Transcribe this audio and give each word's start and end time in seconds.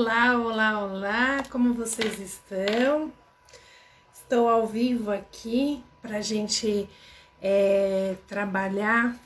Olá, 0.00 0.38
olá, 0.38 0.78
olá, 0.84 1.42
como 1.50 1.74
vocês 1.74 2.20
estão? 2.20 3.12
Estou 4.14 4.48
ao 4.48 4.64
vivo 4.64 5.10
aqui 5.10 5.82
para 6.00 6.18
a 6.18 6.20
gente 6.20 6.88
é, 7.42 8.14
trabalhar 8.28 9.16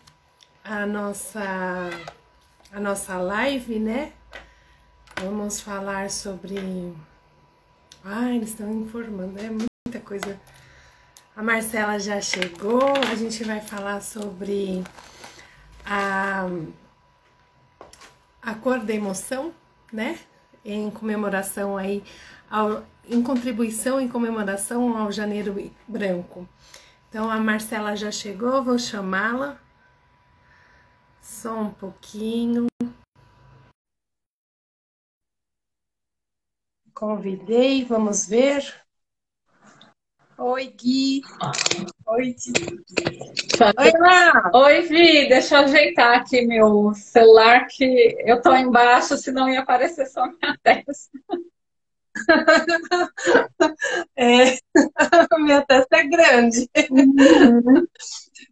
a 0.64 0.87
nossa, 0.87 1.90
a 2.72 2.80
nossa 2.80 3.19
live, 3.19 3.79
né? 3.79 4.14
Vamos 5.21 5.61
falar 5.61 6.09
sobre. 6.09 6.57
Ah, 8.02 8.30
eles 8.34 8.48
estão 8.48 8.73
informando, 8.73 9.39
é 9.41 9.50
muita 9.50 10.00
coisa. 10.02 10.41
A 11.36 11.43
Marcela 11.43 11.98
já 11.98 12.18
chegou, 12.18 12.96
a 13.11 13.14
gente 13.14 13.45
vai 13.45 13.61
falar 13.61 14.00
sobre 14.00 14.82
a, 15.84 16.46
a 18.41 18.54
cor 18.54 18.79
da 18.80 18.95
emoção, 18.95 19.52
né? 19.93 20.18
Em 20.65 20.91
comemoração 20.91 21.77
aí, 21.77 22.02
ao, 22.51 22.84
em 23.09 23.23
contribuição 23.23 24.01
em 24.01 24.09
comemoração 24.09 24.97
ao 24.97 25.11
Janeiro 25.11 25.70
Branco. 25.89 26.48
Então 27.09 27.30
a 27.30 27.39
Marcela 27.39 27.97
já 27.97 28.11
chegou, 28.11 28.62
vou 28.62 28.79
chamá-la. 28.79 29.59
Só 31.20 31.61
um 31.61 31.70
pouquinho. 31.70 32.67
Convidei, 36.95 37.84
vamos 37.84 38.27
ver. 38.27 38.62
Oi, 40.45 40.74
Gui. 40.77 41.23
Oi, 42.05 42.34
Oi, 43.78 43.92
lá. 44.00 44.50
Oi, 44.52 44.80
Vi. 44.83 45.28
Deixa 45.28 45.55
eu 45.55 45.60
ajeitar 45.60 46.19
aqui 46.19 46.42
meu 46.45 46.92
celular, 46.96 47.69
que 47.69 48.16
eu 48.27 48.42
tô 48.42 48.52
embaixo, 48.52 49.16
senão 49.16 49.48
ia 49.48 49.60
aparecer 49.60 50.05
só 50.09 50.27
minha 50.27 50.59
testa. 50.64 51.16
é, 54.17 54.58
minha 55.39 55.64
testa 55.64 55.97
é 55.98 56.08
grande. 56.08 56.69
Uhum. 56.91 57.86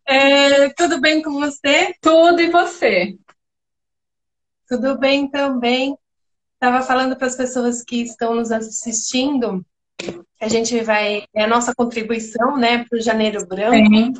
É, 0.06 0.68
tudo 0.74 1.00
bem 1.00 1.20
com 1.20 1.40
você? 1.40 1.92
Tudo 2.00 2.40
e 2.40 2.50
você? 2.50 3.18
Tudo 4.68 4.96
bem 4.96 5.28
também. 5.28 5.98
Estava 6.54 6.86
falando 6.86 7.16
para 7.16 7.26
as 7.26 7.36
pessoas 7.36 7.82
que 7.82 8.00
estão 8.02 8.36
nos 8.36 8.52
assistindo 8.52 9.66
a 10.40 10.48
gente 10.48 10.80
vai. 10.80 11.24
É 11.34 11.44
a 11.44 11.48
nossa 11.48 11.74
contribuição 11.74 12.56
né, 12.56 12.84
para 12.84 12.98
o 12.98 13.02
Janeiro 13.02 13.46
Branco. 13.46 13.76
Sim. 13.76 14.12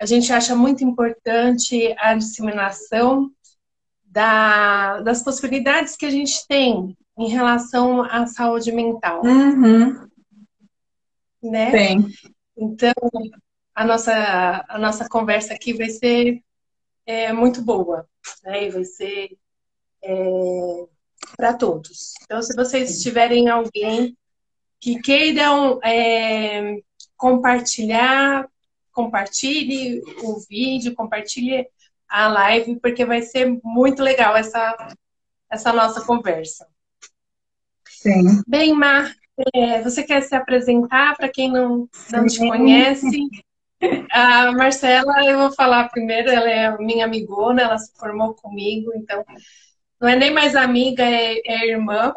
A 0.00 0.06
gente 0.06 0.32
acha 0.32 0.54
muito 0.54 0.84
importante 0.84 1.94
a 1.98 2.14
disseminação 2.14 3.30
da, 4.04 5.00
das 5.00 5.22
possibilidades 5.22 5.96
que 5.96 6.06
a 6.06 6.10
gente 6.10 6.46
tem 6.48 6.96
em 7.18 7.28
relação 7.28 8.02
à 8.02 8.26
saúde 8.26 8.72
mental. 8.72 9.22
Uhum. 9.24 10.08
Né? 11.42 11.70
Sim. 11.70 12.12
Então, 12.56 12.94
a 13.74 13.84
nossa, 13.84 14.64
a 14.68 14.78
nossa 14.78 15.08
conversa 15.08 15.54
aqui 15.54 15.72
vai 15.72 15.90
ser 15.90 16.42
é, 17.04 17.32
muito 17.32 17.62
boa, 17.62 18.08
né? 18.42 18.64
E 18.64 18.70
vai 18.70 18.84
ser 18.84 19.36
é, 20.02 20.86
para 21.36 21.54
todos. 21.54 22.14
Então, 22.22 22.42
se 22.42 22.54
vocês 22.56 23.00
tiverem 23.02 23.48
alguém 23.48 24.16
que 24.86 25.00
queiram 25.00 25.80
é, 25.82 26.78
compartilhar, 27.16 28.46
compartilhe 28.92 30.00
o 30.22 30.38
vídeo, 30.48 30.94
compartilhe 30.94 31.66
a 32.08 32.28
live, 32.28 32.78
porque 32.78 33.04
vai 33.04 33.20
ser 33.20 33.58
muito 33.64 34.00
legal 34.00 34.36
essa, 34.36 34.94
essa 35.50 35.72
nossa 35.72 36.02
conversa. 36.02 36.68
Sim. 37.88 38.40
Bem, 38.46 38.72
Mar, 38.74 39.12
é, 39.52 39.82
você 39.82 40.04
quer 40.04 40.22
se 40.22 40.36
apresentar 40.36 41.16
para 41.16 41.28
quem 41.28 41.50
não, 41.50 41.88
não 42.12 42.24
te 42.24 42.38
conhece? 42.38 43.18
A 44.12 44.52
Marcela, 44.52 45.24
eu 45.24 45.36
vou 45.36 45.52
falar 45.52 45.88
primeiro, 45.88 46.30
ela 46.30 46.48
é 46.48 46.78
minha 46.78 47.06
amigona, 47.06 47.62
ela 47.62 47.76
se 47.76 47.92
formou 47.98 48.34
comigo, 48.34 48.92
então 48.94 49.24
não 50.00 50.08
é 50.08 50.14
nem 50.14 50.32
mais 50.32 50.54
amiga, 50.54 51.02
é, 51.02 51.40
é 51.44 51.70
irmã. 51.70 52.14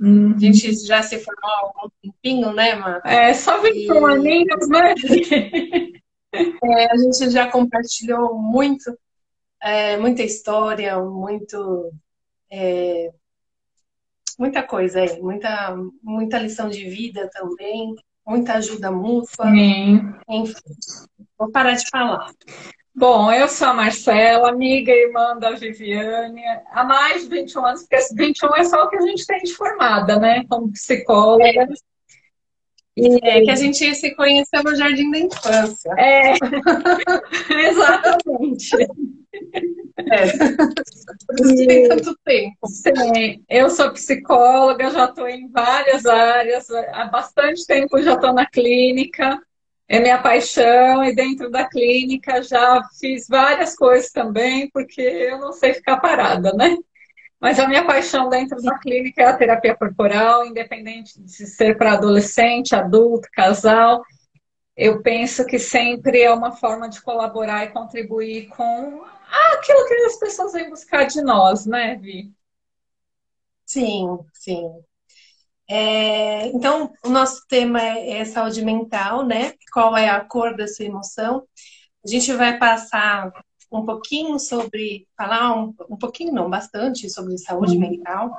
Uhum. 0.00 0.34
A 0.34 0.38
gente 0.38 0.74
já 0.86 1.02
se 1.02 1.18
formou 1.18 1.50
há 1.50 1.60
algum 1.60 1.90
tempinho, 2.02 2.52
né, 2.52 2.74
Mar? 2.76 3.00
É, 3.04 3.34
só 3.34 3.60
21 3.60 4.08
e... 4.08 4.12
aninhos, 4.12 4.68
né? 4.68 4.94
é, 6.32 6.92
a 6.92 6.96
gente 6.96 7.30
já 7.30 7.50
compartilhou 7.50 8.38
muito, 8.38 8.96
é, 9.60 9.96
muita 9.96 10.22
história, 10.22 10.98
muito. 11.00 11.90
É, 12.50 13.10
muita 14.38 14.62
coisa 14.62 15.00
aí, 15.00 15.20
muita, 15.20 15.76
muita 16.02 16.38
lição 16.38 16.68
de 16.68 16.88
vida 16.88 17.28
também, 17.32 17.94
muita 18.24 18.54
ajuda 18.54 18.90
mútua. 18.90 19.50
Sim. 19.50 20.14
Enfim, 20.28 20.54
vou 21.36 21.50
parar 21.50 21.74
de 21.74 21.88
falar. 21.90 22.32
Bom, 22.98 23.32
eu 23.32 23.46
sou 23.46 23.68
a 23.68 23.74
Marcela, 23.74 24.50
amiga 24.50 24.90
e 24.90 25.04
irmã 25.04 25.38
da 25.38 25.52
Viviane, 25.52 26.42
há 26.72 26.82
mais 26.82 27.22
de 27.22 27.28
21 27.28 27.64
anos, 27.64 27.82
porque 27.82 27.96
21 28.12 28.56
é 28.56 28.64
só 28.64 28.82
o 28.82 28.88
que 28.88 28.96
a 28.96 29.00
gente 29.02 29.24
tem 29.24 29.38
de 29.38 29.54
formada, 29.54 30.18
né, 30.18 30.44
como 30.48 30.72
psicóloga. 30.72 31.44
É. 31.46 31.68
E... 32.96 33.20
É 33.22 33.40
que 33.42 33.50
a 33.52 33.54
gente 33.54 33.94
se 33.94 34.16
conheceu 34.16 34.64
no 34.64 34.74
Jardim 34.74 35.12
da 35.12 35.18
Infância. 35.20 35.92
É, 35.96 36.32
exatamente. 37.68 38.76
É. 40.10 40.26
Tem 41.66 41.88
tanto 41.88 42.18
tempo. 42.24 42.66
Sim, 42.66 43.44
eu 43.48 43.70
sou 43.70 43.92
psicóloga, 43.92 44.90
já 44.90 45.04
estou 45.04 45.28
em 45.28 45.48
várias 45.48 46.04
áreas, 46.04 46.68
há 46.70 47.04
bastante 47.04 47.64
tempo 47.64 48.02
já 48.02 48.14
estou 48.14 48.34
na 48.34 48.44
clínica 48.44 49.40
é 49.88 49.98
minha 50.00 50.20
paixão 50.20 51.02
e 51.02 51.14
dentro 51.14 51.50
da 51.50 51.66
clínica 51.66 52.42
já 52.42 52.82
fiz 53.00 53.26
várias 53.26 53.74
coisas 53.74 54.10
também, 54.12 54.68
porque 54.70 55.00
eu 55.00 55.38
não 55.38 55.52
sei 55.52 55.74
ficar 55.74 55.98
parada, 55.98 56.52
né? 56.52 56.76
Mas 57.40 57.58
a 57.58 57.68
minha 57.68 57.84
paixão 57.86 58.28
dentro 58.28 58.60
da 58.60 58.78
clínica 58.78 59.22
é 59.22 59.26
a 59.26 59.36
terapia 59.36 59.76
corporal, 59.76 60.44
independente 60.44 61.20
de 61.20 61.46
ser 61.46 61.78
para 61.78 61.92
adolescente, 61.92 62.74
adulto, 62.74 63.28
casal. 63.32 64.02
Eu 64.76 65.02
penso 65.02 65.46
que 65.46 65.58
sempre 65.58 66.22
é 66.22 66.32
uma 66.32 66.52
forma 66.52 66.88
de 66.88 67.00
colaborar 67.00 67.64
e 67.64 67.72
contribuir 67.72 68.48
com 68.48 69.04
aquilo 69.54 69.86
que 69.88 69.94
as 70.06 70.18
pessoas 70.18 70.52
vêm 70.52 70.68
buscar 70.68 71.04
de 71.04 71.22
nós, 71.22 71.64
né, 71.66 71.96
Vi? 71.96 72.32
Sim, 73.64 74.18
sim. 74.32 74.82
É, 75.70 76.46
então, 76.46 76.90
o 77.04 77.10
nosso 77.10 77.46
tema 77.46 77.82
é, 77.82 78.18
é 78.18 78.24
saúde 78.24 78.64
mental, 78.64 79.24
né? 79.24 79.52
Qual 79.72 79.96
é 79.96 80.08
a 80.08 80.24
cor 80.24 80.56
da 80.56 80.66
sua 80.66 80.86
emoção? 80.86 81.46
A 82.04 82.08
gente 82.08 82.32
vai 82.32 82.58
passar 82.58 83.30
um 83.70 83.84
pouquinho 83.84 84.38
sobre, 84.38 85.06
falar 85.16 85.54
um, 85.54 85.74
um 85.90 85.96
pouquinho, 85.96 86.32
não, 86.32 86.48
bastante 86.48 87.10
sobre 87.10 87.36
saúde 87.36 87.74
uhum. 87.74 87.80
mental, 87.80 88.30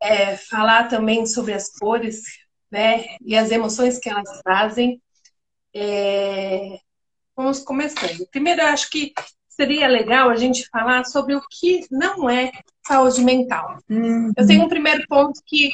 é, 0.00 0.36
falar 0.36 0.88
também 0.88 1.24
sobre 1.24 1.54
as 1.54 1.70
cores, 1.70 2.22
né? 2.70 3.16
E 3.24 3.34
as 3.34 3.50
emoções 3.50 3.98
que 3.98 4.10
elas 4.10 4.42
trazem. 4.42 5.00
É, 5.74 6.78
vamos 7.34 7.60
começando. 7.60 8.26
Primeiro, 8.30 8.60
eu 8.60 8.66
acho 8.66 8.90
que 8.90 9.14
seria 9.48 9.88
legal 9.88 10.28
a 10.28 10.36
gente 10.36 10.68
falar 10.68 11.04
sobre 11.04 11.34
o 11.34 11.42
que 11.50 11.86
não 11.90 12.28
é 12.28 12.50
saúde 12.86 13.22
mental. 13.22 13.78
Uhum. 13.88 14.32
Eu 14.36 14.46
tenho 14.46 14.64
um 14.64 14.68
primeiro 14.68 15.02
ponto 15.08 15.40
que 15.46 15.70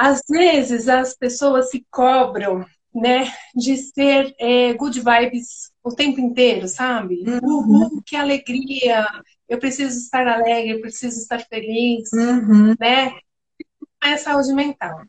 às 0.00 0.22
vezes 0.26 0.88
as 0.88 1.14
pessoas 1.14 1.70
se 1.70 1.84
cobram, 1.90 2.64
né, 2.94 3.30
de 3.54 3.76
ser 3.76 4.34
é, 4.40 4.72
good 4.72 4.98
vibes 4.98 5.70
o 5.84 5.94
tempo 5.94 6.18
inteiro, 6.18 6.66
sabe? 6.66 7.22
Uhum. 7.26 7.40
Uhul, 7.42 8.02
que 8.04 8.16
alegria! 8.16 9.06
Eu 9.46 9.58
preciso 9.58 9.98
estar 9.98 10.26
alegre, 10.26 10.70
eu 10.70 10.80
preciso 10.80 11.18
estar 11.20 11.40
feliz, 11.40 12.10
uhum. 12.14 12.74
né? 12.80 13.12
É 14.02 14.16
saúde 14.16 14.54
mental. 14.54 15.02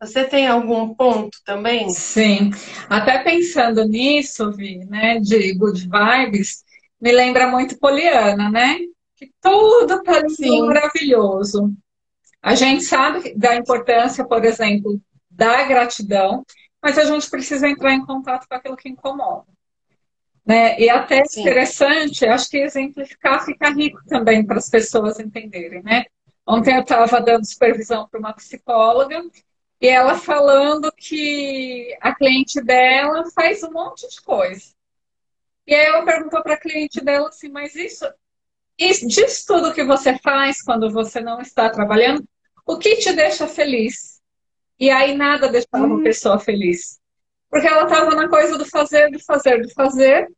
Você 0.00 0.24
tem 0.24 0.46
algum 0.46 0.94
ponto 0.94 1.36
também? 1.44 1.90
Sim. 1.90 2.52
Até 2.88 3.24
pensando 3.24 3.84
nisso, 3.86 4.52
Vi, 4.52 4.84
né, 4.84 5.18
de 5.18 5.52
good 5.54 5.88
vibes, 5.88 6.62
me 7.00 7.10
lembra 7.10 7.50
muito 7.50 7.76
Poliana, 7.76 8.48
né? 8.52 8.78
Que 9.16 9.32
tudo 9.42 10.00
parecia 10.04 10.64
maravilhoso. 10.64 11.74
A 12.46 12.54
gente 12.54 12.84
sabe 12.84 13.34
da 13.34 13.56
importância, 13.56 14.24
por 14.24 14.44
exemplo, 14.44 15.00
da 15.28 15.64
gratidão, 15.64 16.46
mas 16.80 16.96
a 16.96 17.02
gente 17.02 17.28
precisa 17.28 17.68
entrar 17.68 17.92
em 17.92 18.06
contato 18.06 18.46
com 18.46 18.54
aquilo 18.54 18.76
que 18.76 18.88
incomoda. 18.88 19.46
Né? 20.46 20.78
E 20.78 20.88
até 20.88 21.24
Sim. 21.24 21.40
interessante, 21.40 22.24
acho 22.24 22.48
que 22.48 22.58
exemplificar 22.58 23.44
fica 23.44 23.70
rico 23.70 24.00
também 24.06 24.46
para 24.46 24.58
as 24.58 24.70
pessoas 24.70 25.18
entenderem. 25.18 25.82
Né? 25.82 26.04
Ontem 26.46 26.76
eu 26.76 26.82
estava 26.82 27.20
dando 27.20 27.44
supervisão 27.44 28.06
para 28.08 28.20
uma 28.20 28.32
psicóloga 28.32 29.24
e 29.80 29.88
ela 29.88 30.14
falando 30.14 30.92
que 30.96 31.98
a 32.00 32.14
cliente 32.14 32.62
dela 32.62 33.24
faz 33.34 33.64
um 33.64 33.72
monte 33.72 34.08
de 34.08 34.22
coisa. 34.22 34.66
E 35.66 35.74
aí 35.74 35.84
ela 35.84 36.04
perguntou 36.04 36.40
para 36.44 36.54
a 36.54 36.60
cliente 36.60 37.00
dela 37.00 37.28
assim, 37.28 37.48
mas 37.48 37.74
isso 37.74 38.06
E 38.78 38.92
diz 39.04 39.44
tudo 39.44 39.74
que 39.74 39.82
você 39.82 40.16
faz 40.20 40.62
quando 40.62 40.88
você 40.92 41.20
não 41.20 41.40
está 41.40 41.68
trabalhando, 41.68 42.24
o 42.66 42.78
que 42.78 42.96
te 42.96 43.12
deixa 43.12 43.46
feliz? 43.46 44.20
E 44.78 44.90
aí 44.90 45.16
nada 45.16 45.48
deixava 45.48 45.86
uma 45.86 45.96
hum. 45.96 46.02
pessoa 46.02 46.38
feliz. 46.38 46.98
Porque 47.48 47.66
ela 47.66 47.84
estava 47.84 48.14
na 48.14 48.28
coisa 48.28 48.58
do 48.58 48.66
fazer, 48.66 49.10
do 49.10 49.22
fazer, 49.24 49.62
do 49.62 49.72
fazer, 49.72 50.28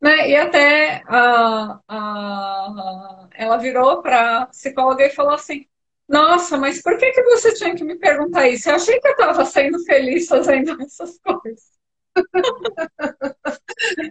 né? 0.00 0.30
E 0.30 0.34
até 0.34 1.02
a, 1.06 1.78
a, 1.86 3.28
ela 3.34 3.58
virou 3.58 4.02
para 4.02 4.42
a 4.42 4.46
psicóloga 4.46 5.06
e 5.06 5.10
falou 5.10 5.34
assim: 5.34 5.66
Nossa, 6.08 6.56
mas 6.56 6.82
por 6.82 6.96
que, 6.96 7.12
que 7.12 7.22
você 7.22 7.54
tinha 7.54 7.74
que 7.74 7.84
me 7.84 7.96
perguntar 7.96 8.48
isso? 8.48 8.68
Eu 8.68 8.76
achei 8.76 8.98
que 8.98 9.06
eu 9.06 9.12
estava 9.12 9.44
sendo 9.44 9.78
feliz 9.84 10.26
fazendo 10.26 10.76
essas 10.82 11.18
coisas. 11.18 11.70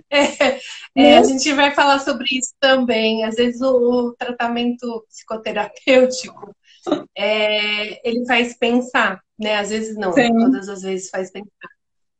É, 0.09 0.59
é, 0.95 1.17
a 1.17 1.23
gente 1.23 1.53
vai 1.53 1.71
falar 1.71 1.99
sobre 1.99 2.25
isso 2.31 2.53
também. 2.59 3.23
Às 3.23 3.35
vezes 3.35 3.61
o, 3.61 4.09
o 4.09 4.13
tratamento 4.13 5.05
psicoterapêutico 5.07 6.53
é, 7.15 8.07
ele 8.07 8.25
faz 8.25 8.57
pensar, 8.57 9.21
né? 9.39 9.57
Às 9.57 9.69
vezes 9.69 9.95
não, 9.97 10.13
Sim. 10.13 10.33
todas 10.37 10.69
as 10.69 10.81
vezes 10.81 11.09
faz 11.09 11.31
pensar. 11.31 11.69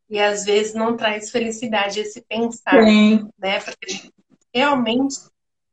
E 0.09 0.19
às 0.19 0.43
vezes 0.43 0.73
não 0.73 0.97
traz 0.97 1.31
felicidade 1.31 1.99
esse 1.99 2.21
pensar, 2.21 2.83
Sim. 2.83 3.29
né? 3.39 3.59
Porque 3.59 4.11
realmente 4.53 5.15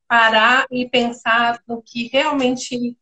parar 0.06 0.66
e 0.70 0.88
pensar 0.88 1.60
no 1.66 1.82
que 1.82 2.08
realmente 2.08 2.96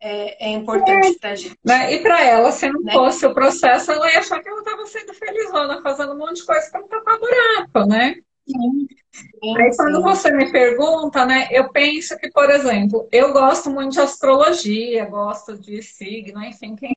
é, 0.00 0.48
é 0.48 0.52
importante 0.52 1.08
é. 1.08 1.18
pra 1.18 1.34
gente. 1.34 1.58
Né? 1.64 1.94
E 1.94 2.02
para 2.02 2.22
ela, 2.22 2.52
se 2.52 2.70
não 2.70 2.82
né? 2.82 2.92
fosse 2.92 3.26
o 3.26 3.34
processo, 3.34 3.92
ela 3.92 4.10
ia 4.10 4.20
achar 4.20 4.40
que 4.40 4.48
ela 4.48 4.60
estava 4.60 4.86
sendo 4.86 5.12
felizona, 5.14 5.82
fazendo 5.82 6.12
um 6.12 6.18
monte 6.18 6.36
de 6.36 6.46
coisa 6.46 6.70
para 6.70 6.80
não 6.80 6.88
tapar 6.88 7.18
buraco, 7.18 7.88
né? 7.88 8.16
Sim. 8.46 8.86
Sim, 9.10 9.58
Aí 9.58 9.74
quando 9.76 10.02
você 10.02 10.30
me 10.30 10.52
pergunta, 10.52 11.24
né, 11.24 11.48
eu 11.50 11.70
penso 11.70 12.16
que, 12.18 12.30
por 12.30 12.50
exemplo, 12.50 13.08
eu 13.10 13.32
gosto 13.32 13.70
muito 13.70 13.92
de 13.92 14.00
astrologia, 14.00 15.06
gosto 15.06 15.58
de 15.58 15.82
signo, 15.82 16.42
enfim, 16.44 16.76
quem, 16.76 16.94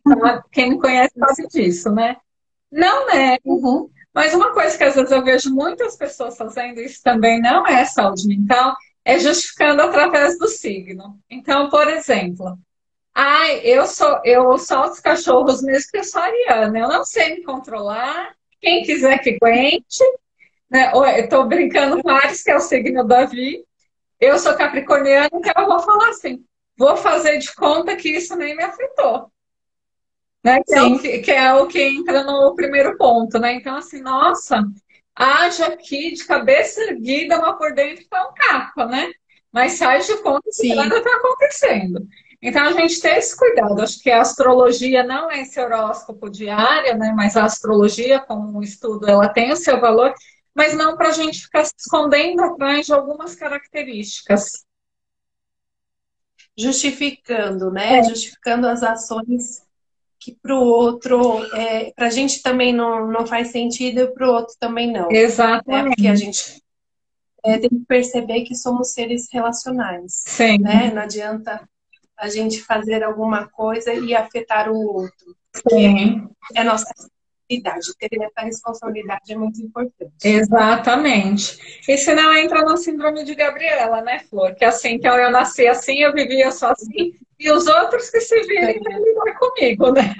quem 0.52 0.70
me 0.72 0.80
conhece 0.80 1.14
sabe 1.18 1.48
disso, 1.48 1.90
né? 1.92 2.18
Não 2.72 3.10
é. 3.10 3.38
Uhum. 3.44 3.90
Mas 4.14 4.34
uma 4.34 4.54
coisa 4.54 4.78
que 4.78 4.84
às 4.84 4.96
vezes 4.96 5.12
eu 5.12 5.24
vejo 5.24 5.54
muitas 5.54 5.96
pessoas 5.96 6.38
fazendo, 6.38 6.82
isso 6.82 7.02
também 7.02 7.40
não 7.42 7.66
é 7.66 7.86
saúde 7.86 8.28
mental, 8.28 8.76
é 9.06 9.18
justificando 9.18 9.82
através 9.82 10.38
do 10.38 10.48
signo. 10.48 11.18
Então, 11.30 11.70
por 11.70 11.88
exemplo, 11.88 12.58
ai, 13.14 13.62
eu 13.64 13.88
sou 13.88 14.22
eu 14.26 14.58
solto 14.58 14.94
os 14.94 15.00
cachorros 15.00 15.62
mesmo 15.62 15.92
que 15.92 15.98
eu 16.00 16.04
sou 16.04 16.22
ariana, 16.22 16.80
eu 16.80 16.88
não 16.90 17.04
sei 17.06 17.36
me 17.36 17.44
controlar, 17.44 18.36
quem 18.62 18.84
quiser 18.84 19.20
que 19.20 19.38
aguente, 19.42 20.04
né? 20.70 20.92
Estou 21.20 21.46
brincando 21.46 22.02
com 22.02 22.10
Ares, 22.10 22.44
que 22.44 22.52
é 22.52 22.56
o 22.56 22.60
signo 22.60 23.04
da 23.04 23.26
Vi. 23.26 23.64
Eu 24.20 24.38
sou 24.38 24.54
capricorniana, 24.56 25.30
então 25.34 25.54
eu 25.58 25.68
vou 25.68 25.80
falar 25.80 26.10
assim: 26.10 26.44
vou 26.78 26.96
fazer 26.96 27.38
de 27.40 27.54
conta 27.56 27.96
que 27.96 28.10
isso 28.10 28.36
nem 28.36 28.56
me 28.56 28.64
afetou. 28.64 29.32
Né? 30.44 30.62
Que, 30.66 30.74
é 30.74 30.82
o 30.84 31.00
que, 31.00 31.20
que, 31.20 31.32
é 31.32 31.54
o 31.54 31.68
que 31.68 31.82
entra 31.82 32.24
no 32.24 32.56
primeiro 32.56 32.98
ponto, 32.98 33.40
né? 33.40 33.54
Então, 33.54 33.76
assim, 33.76 34.02
nossa, 34.02 34.64
haja 35.16 35.68
aqui 35.68 36.14
de 36.14 36.26
cabeça 36.26 36.82
erguida, 36.82 37.38
mas 37.38 37.58
por 37.58 37.74
dentro 37.74 38.02
está 38.02 38.26
um 38.28 38.34
capa, 38.34 38.86
né? 38.86 39.12
Mas 39.52 39.82
age 39.82 40.16
de 40.16 40.22
conta 40.22 40.50
que 40.56 40.74
nada 40.76 40.98
está 40.98 41.10
acontecendo. 41.18 42.08
Então, 42.42 42.64
a 42.68 42.72
gente 42.72 43.02
tem 43.02 43.18
esse 43.18 43.36
cuidado. 43.36 43.82
Acho 43.82 44.02
que 44.02 44.10
a 44.10 44.22
astrologia 44.22 45.04
não 45.04 45.30
é 45.30 45.42
esse 45.42 45.60
horóscopo 45.60 46.30
diário, 46.30 46.98
né? 46.98 47.12
Mas 47.14 47.36
a 47.36 47.44
astrologia, 47.44 48.20
como 48.20 48.58
um 48.58 48.62
estudo, 48.62 49.10
ela 49.10 49.28
tem 49.28 49.52
o 49.52 49.58
seu 49.58 49.82
valor 49.82 50.14
mas 50.60 50.76
não 50.76 50.98
para 50.98 51.08
a 51.08 51.14
gente 51.14 51.44
ficar 51.44 51.64
se 51.64 51.74
escondendo 51.80 52.44
atrás 52.44 52.86
de 52.86 52.92
algumas 52.92 53.34
características. 53.34 54.66
Justificando, 56.58 57.72
né? 57.72 58.00
É. 58.00 58.04
Justificando 58.04 58.68
as 58.68 58.84
ações 58.84 59.62
que 60.20 60.36
para 60.36 60.54
o 60.54 60.62
outro, 60.62 61.46
é, 61.56 61.94
para 61.94 62.08
a 62.08 62.10
gente 62.10 62.42
também 62.42 62.74
não, 62.74 63.08
não 63.10 63.26
faz 63.26 63.54
sentido 63.54 64.02
e 64.02 64.08
para 64.08 64.28
o 64.28 64.34
outro 64.34 64.54
também 64.60 64.92
não. 64.92 65.10
Exatamente. 65.10 65.72
Né? 65.72 65.96
Porque 65.96 66.08
a 66.10 66.16
gente 66.16 66.62
é, 67.46 67.58
tem 67.58 67.70
que 67.70 67.86
perceber 67.88 68.42
que 68.42 68.54
somos 68.54 68.92
seres 68.92 69.30
relacionais. 69.32 70.24
Sim. 70.28 70.58
Né? 70.58 70.92
Não 70.94 71.04
adianta 71.04 71.70
a 72.18 72.28
gente 72.28 72.62
fazer 72.62 73.02
alguma 73.02 73.48
coisa 73.48 73.94
e 73.94 74.14
afetar 74.14 74.70
o 74.70 74.76
outro. 74.76 75.38
Sim. 75.70 76.28
É 76.54 76.66
nossa 76.66 76.94
responsabilidade. 77.50 77.98
Ter 77.98 78.22
essa 78.22 78.42
responsabilidade 78.42 79.34
é 79.34 79.36
muito 79.36 79.62
importante. 79.62 80.14
Exatamente. 80.24 81.82
E 81.88 81.98
se 81.98 82.14
não 82.14 82.34
entra 82.34 82.62
no 82.62 82.78
síndrome 82.78 83.24
de 83.24 83.36
Gabriela, 83.36 84.02
né, 84.02 84.20
Flor? 84.30 84.56
Que 84.56 84.66
assim, 84.66 85.00
que 85.00 85.08
eu 85.08 85.32
nasci 85.32 85.68
assim, 85.68 86.00
eu 86.00 86.14
vivia 86.14 86.52
só 86.52 86.72
assim, 86.72 87.14
e 87.40 87.52
os 87.52 87.68
outros 87.68 88.10
que 88.10 88.22
se 88.22 88.42
virem 88.44 88.76
é. 88.76 89.00
lidar 89.00 89.40
comigo, 89.40 89.92
né? 89.92 90.16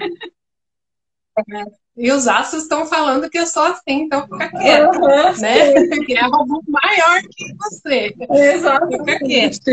É. 1.38 1.80
E 1.96 2.10
os 2.12 2.26
astros 2.26 2.62
estão 2.62 2.86
falando 2.86 3.28
que 3.28 3.38
eu 3.38 3.46
sou 3.46 3.64
assim, 3.64 4.02
então 4.04 4.22
fica 4.22 4.48
quieto, 4.50 4.96
uhum, 4.96 5.40
né? 5.40 5.72
Que 6.06 6.16
é 6.16 6.22
algo 6.22 6.62
maior 6.66 7.20
que 7.30 7.54
você. 7.56 8.14
Exatamente. 8.30 9.04
Fica 9.04 9.18
quieto. 9.18 9.68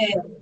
É. 0.00 0.37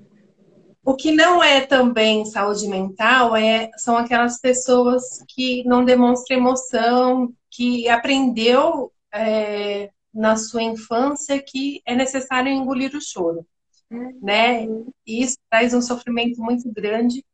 O 0.86 0.94
que 0.94 1.10
não 1.10 1.42
é 1.42 1.66
também 1.66 2.24
saúde 2.24 2.68
mental 2.68 3.34
é, 3.34 3.72
são 3.76 3.96
aquelas 3.96 4.38
pessoas 4.38 5.20
que 5.26 5.64
não 5.64 5.84
demonstram 5.84 6.38
emoção, 6.38 7.34
que 7.50 7.88
aprendeu 7.88 8.92
é, 9.12 9.90
na 10.14 10.36
sua 10.36 10.62
infância 10.62 11.42
que 11.42 11.82
é 11.84 11.96
necessário 11.96 12.52
engolir 12.52 12.94
o 12.94 13.00
choro, 13.00 13.44
uhum. 13.90 14.16
né? 14.22 14.64
E 15.04 15.24
isso 15.24 15.36
traz 15.50 15.74
um 15.74 15.82
sofrimento 15.82 16.40
muito 16.40 16.72
grande. 16.72 17.24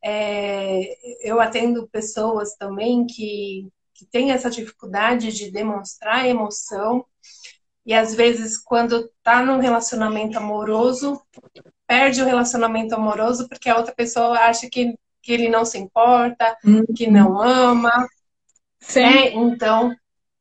É, 0.00 1.28
eu 1.28 1.40
atendo 1.40 1.88
pessoas 1.88 2.54
também 2.54 3.06
que, 3.06 3.66
que 3.92 4.06
têm 4.06 4.30
essa 4.30 4.48
dificuldade 4.48 5.32
de 5.32 5.50
demonstrar 5.50 6.28
emoção 6.28 7.04
e 7.84 7.92
às 7.92 8.14
vezes 8.14 8.56
quando 8.56 9.10
está 9.18 9.44
num 9.44 9.58
relacionamento 9.58 10.38
amoroso 10.38 11.20
perde 11.86 12.22
o 12.22 12.26
relacionamento 12.26 12.94
amoroso 12.94 13.48
porque 13.48 13.68
a 13.68 13.76
outra 13.76 13.94
pessoa 13.94 14.38
acha 14.38 14.68
que, 14.70 14.94
que 15.22 15.32
ele 15.32 15.48
não 15.48 15.64
se 15.64 15.78
importa, 15.78 16.56
uhum. 16.64 16.84
que 16.94 17.10
não 17.10 17.40
ama. 17.40 18.06
Sim. 18.80 19.02
Né? 19.02 19.32
Então, 19.32 19.94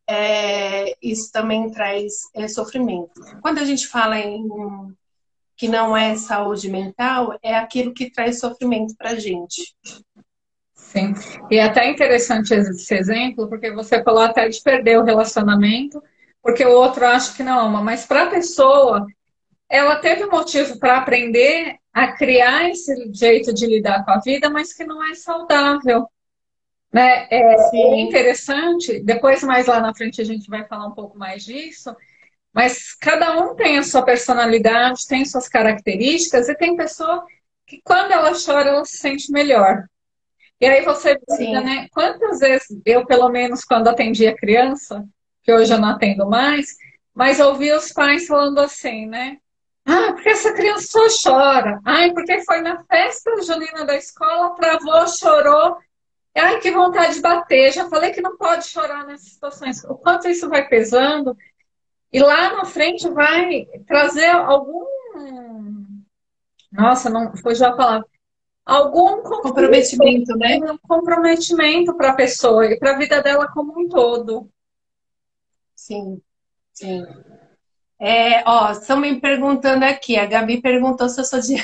é, 0.07 0.95
isso 1.01 1.31
também 1.31 1.69
traz 1.71 2.13
é, 2.35 2.47
sofrimento. 2.47 3.11
Quando 3.41 3.59
a 3.59 3.65
gente 3.65 3.87
fala 3.87 4.19
em 4.19 4.45
que 5.55 5.67
não 5.67 5.95
é 5.95 6.15
saúde 6.15 6.69
mental, 6.69 7.37
é 7.41 7.55
aquilo 7.55 7.93
que 7.93 8.09
traz 8.09 8.39
sofrimento 8.39 8.95
para 8.97 9.11
a 9.11 9.15
gente. 9.15 9.75
Sim. 10.73 11.13
E 11.49 11.57
é 11.57 11.63
até 11.63 11.89
interessante 11.89 12.53
esse 12.53 12.93
exemplo, 12.93 13.47
porque 13.47 13.71
você 13.71 14.03
falou 14.03 14.23
até 14.23 14.47
de 14.49 14.61
perder 14.61 14.99
o 14.99 15.03
relacionamento, 15.03 16.03
porque 16.41 16.65
o 16.65 16.71
outro 16.71 17.05
acha 17.05 17.33
que 17.33 17.43
não 17.43 17.59
ama, 17.59 17.81
mas 17.81 18.05
para 18.05 18.23
a 18.23 18.29
pessoa 18.29 19.07
ela 19.73 19.95
teve 19.95 20.27
motivo 20.27 20.77
para 20.77 20.99
aprender 20.99 21.77
a 21.91 22.11
criar 22.11 22.69
esse 22.69 23.11
jeito 23.11 23.51
de 23.51 23.65
lidar 23.65 24.05
com 24.05 24.11
a 24.11 24.19
vida, 24.19 24.47
mas 24.47 24.71
que 24.71 24.83
não 24.83 25.03
é 25.03 25.15
saudável. 25.15 26.07
Né? 26.91 27.27
É, 27.31 27.55
é, 27.75 27.99
interessante, 27.99 28.99
depois 28.99 29.41
mais 29.41 29.65
lá 29.65 29.79
na 29.79 29.91
frente 29.95 30.21
a 30.21 30.23
gente 30.23 30.47
vai 30.47 30.63
falar 30.67 30.85
um 30.85 30.93
pouco 30.93 31.17
mais 31.17 31.43
disso, 31.43 31.95
mas 32.53 32.93
cada 32.93 33.35
um 33.41 33.55
tem 33.55 33.79
a 33.79 33.83
sua 33.83 34.03
personalidade, 34.03 35.07
tem 35.07 35.25
suas 35.25 35.49
características, 35.49 36.49
e 36.49 36.55
tem 36.55 36.77
pessoa 36.77 37.25
que 37.65 37.81
quando 37.83 38.11
ela 38.11 38.31
chora, 38.33 38.69
ela 38.69 38.85
se 38.85 38.97
sente 38.97 39.31
melhor. 39.31 39.85
E 40.61 40.67
aí 40.67 40.85
você 40.85 41.17
vê, 41.35 41.59
né? 41.59 41.87
Quantas 41.91 42.41
vezes 42.41 42.67
eu, 42.85 43.07
pelo 43.07 43.27
menos, 43.29 43.65
quando 43.65 43.87
atendia 43.87 44.35
criança, 44.35 45.03
que 45.41 45.51
hoje 45.51 45.73
eu 45.73 45.79
não 45.79 45.89
atendo 45.89 46.29
mais, 46.29 46.75
mas 47.11 47.39
ouvi 47.39 47.71
os 47.71 47.91
pais 47.91 48.27
falando 48.27 48.59
assim, 48.59 49.07
né? 49.07 49.39
Ah, 49.85 50.13
porque 50.13 50.29
essa 50.29 50.53
criança 50.53 50.87
só 50.87 51.31
chora. 51.31 51.79
Ai, 51.85 52.11
porque 52.13 52.41
foi 52.43 52.61
na 52.61 52.83
festa 52.85 53.41
junina 53.43 53.85
da 53.85 53.95
escola, 53.95 54.55
travou, 54.55 55.07
chorou. 55.07 55.77
Ai, 56.35 56.59
que 56.59 56.71
vontade 56.71 57.15
de 57.15 57.21
bater. 57.21 57.71
Já 57.71 57.89
falei 57.89 58.11
que 58.11 58.21
não 58.21 58.37
pode 58.37 58.67
chorar 58.67 59.05
nessas 59.05 59.33
situações. 59.33 59.83
O 59.83 59.95
quanto 59.95 60.27
isso 60.27 60.49
vai 60.49 60.67
pesando. 60.67 61.37
E 62.11 62.19
lá 62.19 62.53
na 62.53 62.65
frente 62.65 63.09
vai 63.09 63.65
trazer 63.85 64.27
algum. 64.27 64.85
Nossa, 66.71 67.09
não 67.09 67.35
foi 67.37 67.55
já 67.55 67.69
a 67.69 67.75
palavra. 67.75 68.07
Algum 68.65 69.21
comprometimento, 69.21 70.37
né? 70.37 70.57
Um 70.71 70.77
comprometimento 70.77 71.95
para 71.97 72.11
a 72.11 72.15
pessoa 72.15 72.65
e 72.65 72.79
para 72.79 72.95
a 72.95 72.97
vida 72.97 73.21
dela 73.21 73.51
como 73.51 73.77
um 73.77 73.89
todo. 73.89 74.49
Sim, 75.75 76.21
sim. 76.71 77.05
É, 78.05 78.43
ó, 78.45 78.69
estão 78.69 78.97
me 78.97 79.17
perguntando 79.17 79.85
aqui. 79.85 80.17
A 80.17 80.25
Gabi 80.25 80.59
perguntou 80.59 81.07
se 81.07 81.21
eu 81.21 81.23
sou 81.23 81.39
de 81.39 81.55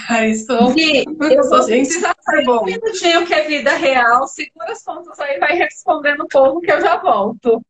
Sou... 0.46 0.74
Gui, 0.74 1.04
eu 1.06 1.50
vou 1.50 1.66
precisar 1.66 2.16
saber 2.22 2.50
um 2.50 2.64
minutinho 2.64 3.28
que 3.28 3.34
é 3.34 3.46
vida 3.46 3.76
real. 3.76 4.26
Segura 4.26 4.72
as 4.72 4.82
pontas 4.82 5.20
aí, 5.20 5.38
vai 5.38 5.58
respondendo 5.58 6.22
o 6.22 6.28
povo 6.30 6.62
que 6.62 6.72
eu 6.72 6.80
já 6.80 6.96
volto. 6.96 7.62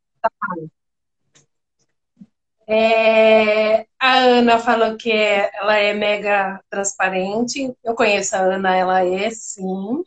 É, 2.64 3.86
a 3.98 4.18
Ana 4.18 4.56
falou 4.60 4.96
que 4.96 5.10
é, 5.10 5.50
ela 5.52 5.76
é 5.76 5.92
mega 5.92 6.60
transparente. 6.70 7.74
Eu 7.82 7.96
conheço 7.96 8.36
a 8.36 8.38
Ana, 8.38 8.76
ela 8.76 9.04
é 9.04 9.30
sim. 9.30 10.04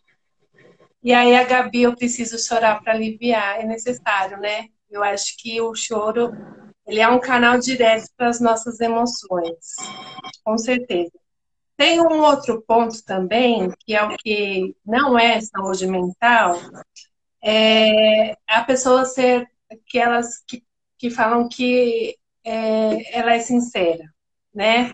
E 1.04 1.12
aí 1.12 1.36
a 1.36 1.44
Gabi, 1.44 1.82
eu 1.82 1.98
preciso 1.98 2.40
chorar 2.40 2.82
para 2.82 2.94
aliviar, 2.94 3.60
é 3.60 3.66
necessário, 3.66 4.38
né? 4.38 4.68
Eu 4.90 5.04
acho 5.04 5.36
que 5.38 5.60
o 5.60 5.76
choro 5.76 6.32
ele 6.86 7.00
é 7.00 7.08
um 7.08 7.20
canal 7.20 7.60
direto 7.60 8.10
para 8.18 8.30
as 8.30 8.40
nossas 8.40 8.80
emoções, 8.80 9.76
com 10.44 10.58
certeza. 10.58 11.12
Tem 11.78 12.00
um 12.00 12.22
outro 12.22 12.62
ponto 12.62 13.04
também, 13.04 13.72
que 13.80 13.96
é 13.96 14.04
o 14.04 14.16
que 14.18 14.76
não 14.86 15.18
é 15.18 15.42
saúde 15.42 15.88
mental, 15.88 16.60
é 17.44 18.38
a 18.48 18.64
pessoa 18.64 19.06
ser 19.06 19.48
aquelas 19.72 20.38
que, 20.48 20.64
que 20.98 21.10
falam 21.10 21.50
que 21.50 22.18
é, 22.44 23.18
ela 23.18 23.34
é 23.34 23.40
sincera, 23.40 24.06
né? 24.54 24.94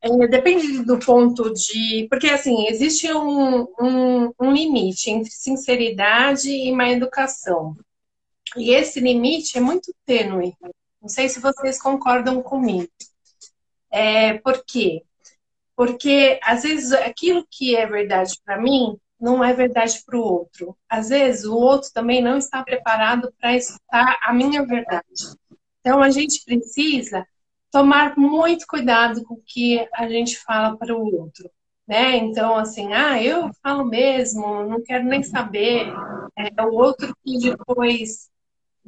É, 0.00 0.28
depende 0.28 0.84
do 0.84 0.98
ponto 0.98 1.52
de. 1.52 2.06
Porque, 2.08 2.28
assim, 2.28 2.66
existe 2.68 3.12
um, 3.12 3.66
um, 3.80 4.32
um, 4.40 4.52
limite 4.52 5.10
entre 5.10 5.30
sinceridade 5.30 6.48
e 6.50 6.70
má 6.72 6.88
educação. 6.90 7.76
E 8.56 8.70
esse 8.70 9.00
limite 9.00 9.56
é 9.58 9.60
muito 9.60 9.94
tênue. 10.04 10.54
Não 11.00 11.08
sei 11.08 11.28
se 11.28 11.40
vocês 11.40 11.80
concordam 11.80 12.42
comigo. 12.42 12.88
É, 13.90 14.34
por 14.38 14.64
quê? 14.66 15.02
Porque, 15.76 16.40
às 16.42 16.62
vezes, 16.62 16.92
aquilo 16.92 17.46
que 17.50 17.76
é 17.76 17.86
verdade 17.86 18.34
para 18.44 18.60
mim 18.60 18.98
não 19.20 19.42
é 19.42 19.52
verdade 19.52 20.02
para 20.04 20.18
o 20.18 20.22
outro. 20.22 20.76
Às 20.88 21.08
vezes, 21.08 21.44
o 21.44 21.56
outro 21.56 21.90
também 21.92 22.20
não 22.22 22.36
está 22.36 22.62
preparado 22.62 23.32
para 23.40 23.54
escutar 23.54 24.18
a 24.22 24.32
minha 24.32 24.64
verdade. 24.64 25.04
Então, 25.80 26.02
a 26.02 26.10
gente 26.10 26.44
precisa 26.44 27.26
tomar 27.70 28.16
muito 28.16 28.66
cuidado 28.66 29.22
com 29.24 29.34
o 29.34 29.42
que 29.44 29.86
a 29.94 30.08
gente 30.08 30.38
fala 30.38 30.76
para 30.76 30.96
o 30.96 31.14
outro. 31.14 31.50
Né? 31.86 32.16
Então, 32.16 32.56
assim, 32.56 32.92
ah, 32.92 33.22
eu 33.22 33.50
falo 33.62 33.84
mesmo, 33.84 34.64
não 34.64 34.82
quero 34.82 35.04
nem 35.04 35.22
saber. 35.22 35.86
É 36.36 36.62
o 36.62 36.74
outro 36.74 37.16
que 37.24 37.38
depois 37.38 38.28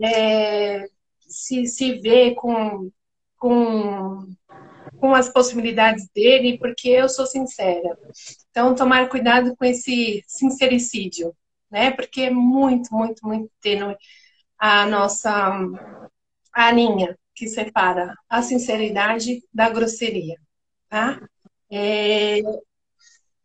é, 0.02 0.86
se, 1.20 1.66
se 1.66 1.94
vê 2.00 2.34
com, 2.34 2.90
com, 3.38 4.26
com 4.98 5.14
as 5.14 5.28
possibilidades 5.28 6.08
dele, 6.14 6.58
porque 6.58 6.88
eu 6.88 7.08
sou 7.08 7.26
sincera. 7.26 7.98
Então, 8.50 8.74
tomar 8.74 9.08
cuidado 9.08 9.54
com 9.56 9.64
esse 9.64 10.24
sincericídio, 10.26 11.34
né? 11.70 11.90
Porque 11.90 12.22
é 12.22 12.30
muito, 12.30 12.94
muito, 12.94 13.26
muito 13.26 13.50
tênue 13.60 13.96
a 14.58 14.86
nossa 14.86 15.56
a 16.52 16.70
linha 16.72 17.18
que 17.34 17.48
separa 17.48 18.14
a 18.28 18.42
sinceridade 18.42 19.42
da 19.52 19.70
grosseria, 19.70 20.36
tá? 20.88 21.20
É... 21.70 22.40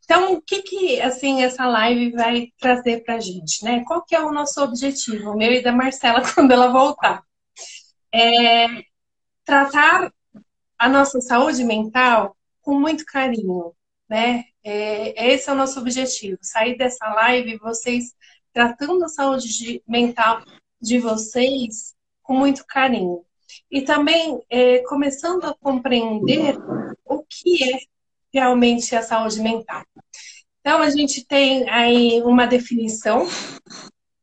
Então, 0.05 0.33
o 0.33 0.41
que 0.41 0.61
que, 0.61 1.01
assim, 1.01 1.43
essa 1.43 1.65
live 1.65 2.11
vai 2.11 2.53
trazer 2.59 3.03
pra 3.03 3.19
gente, 3.19 3.63
né? 3.63 3.83
Qual 3.85 4.05
que 4.05 4.15
é 4.15 4.21
o 4.21 4.31
nosso 4.31 4.61
objetivo, 4.63 5.31
o 5.31 5.37
meu 5.37 5.51
e 5.51 5.63
da 5.63 5.71
Marcela, 5.71 6.21
quando 6.33 6.51
ela 6.51 6.67
voltar? 6.67 7.23
É 8.13 8.67
tratar 9.43 10.11
a 10.77 10.89
nossa 10.89 11.19
saúde 11.21 11.63
mental 11.63 12.35
com 12.61 12.79
muito 12.79 13.05
carinho, 13.05 13.73
né? 14.09 14.43
É, 14.63 15.33
esse 15.33 15.49
é 15.49 15.53
o 15.53 15.55
nosso 15.55 15.79
objetivo, 15.79 16.37
sair 16.41 16.77
dessa 16.77 17.07
live, 17.13 17.57
vocês 17.57 18.13
tratando 18.53 19.03
a 19.03 19.09
saúde 19.09 19.83
mental 19.87 20.43
de 20.81 20.99
vocês 20.99 21.95
com 22.23 22.33
muito 22.33 22.65
carinho 22.65 23.23
e 23.69 23.81
também 23.81 24.39
é, 24.49 24.79
começando 24.83 25.45
a 25.45 25.55
compreender 25.55 26.57
o 27.05 27.23
que 27.23 27.63
é 27.63 27.79
realmente 28.35 28.93
a 28.93 29.01
saúde 29.01 29.41
mental. 29.41 29.81
Então, 30.59 30.81
a 30.81 30.89
gente 30.89 31.25
tem 31.25 31.69
aí 31.69 32.21
uma 32.23 32.45
definição 32.45 33.25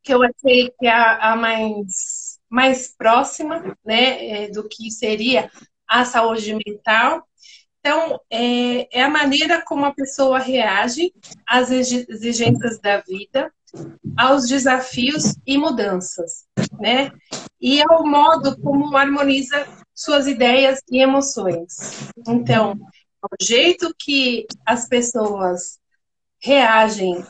que 0.02 0.12
eu 0.12 0.22
achei 0.22 0.70
que 0.78 0.86
é 0.86 0.92
a, 0.92 1.34
mais, 1.34 2.38
mais 2.50 2.94
próxima 2.94 3.74
né, 3.82 4.44
é, 4.44 4.50
do 4.50 4.68
que 4.68 4.90
seria 4.90 5.50
a 5.88 6.04
saúde 6.04 6.54
mental. 6.66 7.26
Então, 7.80 8.20
é, 8.30 8.98
é 8.98 9.02
a 9.02 9.08
maneira 9.08 9.62
como 9.62 9.86
a 9.86 9.94
pessoa 9.94 10.38
reage 10.38 11.14
às 11.46 11.70
exigências 11.70 12.78
da 12.80 12.98
vida, 13.00 13.50
aos 14.16 14.46
desafios 14.46 15.34
e 15.46 15.56
mudanças, 15.56 16.44
né? 16.78 17.10
E 17.60 17.80
é 17.80 17.86
o 17.86 18.04
modo 18.04 18.60
como 18.60 18.94
harmoniza 18.96 19.66
suas 19.94 20.26
ideias 20.26 20.80
e 20.90 21.00
emoções. 21.00 22.10
Então, 22.28 22.78
o 23.22 23.44
jeito 23.44 23.94
que 23.98 24.46
as 24.66 24.88
pessoas 24.88 25.78
reagem 26.40 27.24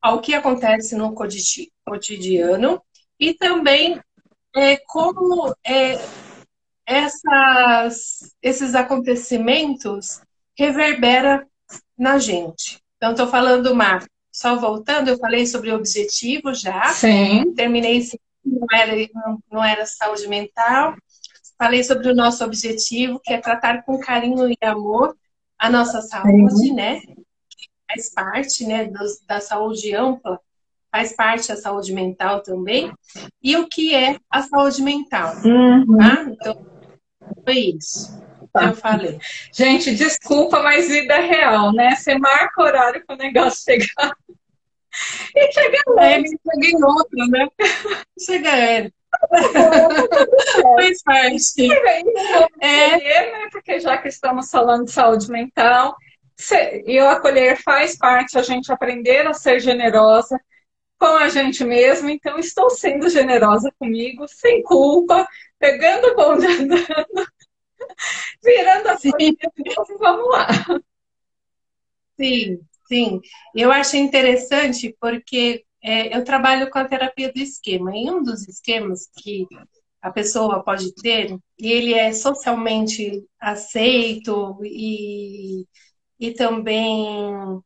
ao 0.00 0.20
que 0.20 0.34
acontece 0.34 0.94
no 0.94 1.14
cotidiano 1.14 2.82
e 3.18 3.34
também 3.34 4.00
é, 4.54 4.76
como 4.86 5.54
é, 5.64 5.98
essas, 6.86 8.34
esses 8.42 8.74
acontecimentos 8.74 10.20
reverbera 10.56 11.46
na 11.96 12.18
gente. 12.18 12.80
Então, 12.96 13.12
estou 13.12 13.28
falando, 13.28 13.74
Mar, 13.74 14.04
só 14.32 14.56
voltando, 14.56 15.08
eu 15.08 15.18
falei 15.18 15.46
sobre 15.46 15.72
objetivo 15.72 16.52
já. 16.52 16.88
Sim. 16.88 17.54
Terminei 17.54 18.06
não 18.44 18.66
era, 18.72 18.92
não 19.50 19.64
era 19.64 19.86
saúde 19.86 20.26
mental. 20.28 20.94
Falei 21.58 21.84
sobre 21.84 22.08
o 22.08 22.14
nosso 22.14 22.42
objetivo, 22.44 23.20
que 23.22 23.32
é 23.32 23.38
tratar 23.38 23.84
com 23.84 24.00
carinho 24.00 24.48
e 24.48 24.56
amor 24.62 25.14
a 25.60 25.68
nossa 25.68 26.00
saúde, 26.00 26.56
Sim. 26.56 26.74
né? 26.74 27.02
Faz 27.86 28.14
parte, 28.14 28.66
né, 28.66 28.86
dos, 28.86 29.20
da 29.26 29.40
saúde 29.40 29.94
ampla, 29.94 30.40
faz 30.90 31.14
parte 31.14 31.52
a 31.52 31.56
saúde 31.56 31.92
mental 31.92 32.42
também. 32.42 32.90
E 33.42 33.56
o 33.56 33.68
que 33.68 33.94
é 33.94 34.16
a 34.30 34.42
saúde 34.42 34.82
mental? 34.82 35.34
Uhum. 35.44 35.98
Tá? 35.98 36.24
Então, 36.28 36.66
foi 37.44 37.58
isso. 37.76 38.18
Tá. 38.52 38.64
Eu 38.64 38.76
falei. 38.76 39.18
Gente, 39.52 39.94
desculpa, 39.94 40.62
mas 40.62 40.88
vida 40.88 41.14
é 41.14 41.20
real, 41.20 41.72
né? 41.72 41.94
Você 41.94 42.18
marca 42.18 42.62
horário 42.62 43.04
para 43.06 43.14
o 43.14 43.18
negócio 43.18 43.62
chegar. 43.62 44.12
E 45.36 45.52
chega 45.52 45.78
ele, 46.02 46.28
chega 46.28 46.66
em 46.66 46.84
outro, 46.84 47.26
né? 47.28 47.46
Chega 48.18 48.56
ele. 48.58 48.92
Faz 50.62 51.02
parte. 51.02 51.68
É. 52.60 53.32
Né? 53.32 53.48
Porque 53.50 53.80
já 53.80 53.98
que 53.98 54.08
estamos 54.08 54.50
falando 54.50 54.84
de 54.84 54.92
saúde 54.92 55.30
mental, 55.30 55.96
e 56.86 57.00
o 57.00 57.08
acolher 57.08 57.60
faz 57.62 57.96
parte 57.96 58.38
a 58.38 58.42
gente 58.42 58.72
aprender 58.72 59.26
a 59.26 59.34
ser 59.34 59.60
generosa 59.60 60.40
com 60.98 61.16
a 61.16 61.28
gente 61.28 61.64
mesmo. 61.64 62.08
Então, 62.08 62.38
estou 62.38 62.70
sendo 62.70 63.08
generosa 63.08 63.72
comigo, 63.78 64.26
sem 64.28 64.62
culpa, 64.62 65.26
pegando 65.58 66.08
o 66.08 66.16
bonde 66.16 66.46
andando 66.46 67.26
virando 68.42 68.88
a 68.88 68.96
Sim. 68.96 69.12
vamos 69.98 70.28
lá. 70.30 70.46
Sim, 72.18 72.60
sim. 72.86 73.20
Eu 73.54 73.72
achei 73.72 74.00
interessante 74.00 74.94
porque 75.00 75.64
é, 75.82 76.16
eu 76.16 76.24
trabalho 76.24 76.70
com 76.70 76.78
a 76.78 76.84
terapia 76.84 77.32
do 77.32 77.38
esquema. 77.38 77.96
E 77.96 78.10
um 78.10 78.22
dos 78.22 78.46
esquemas 78.46 79.08
que 79.16 79.46
a 80.00 80.10
pessoa 80.10 80.62
pode 80.62 80.94
ter, 80.94 81.38
e 81.58 81.72
ele 81.72 81.94
é 81.94 82.12
socialmente 82.12 83.24
aceito 83.38 84.58
e, 84.64 85.66
e 86.18 86.32
também 86.32 87.60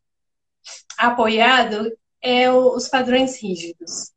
apoiado, 0.98 1.92
é 2.20 2.50
os 2.50 2.88
padrões 2.88 3.40
rígidos. 3.40 4.12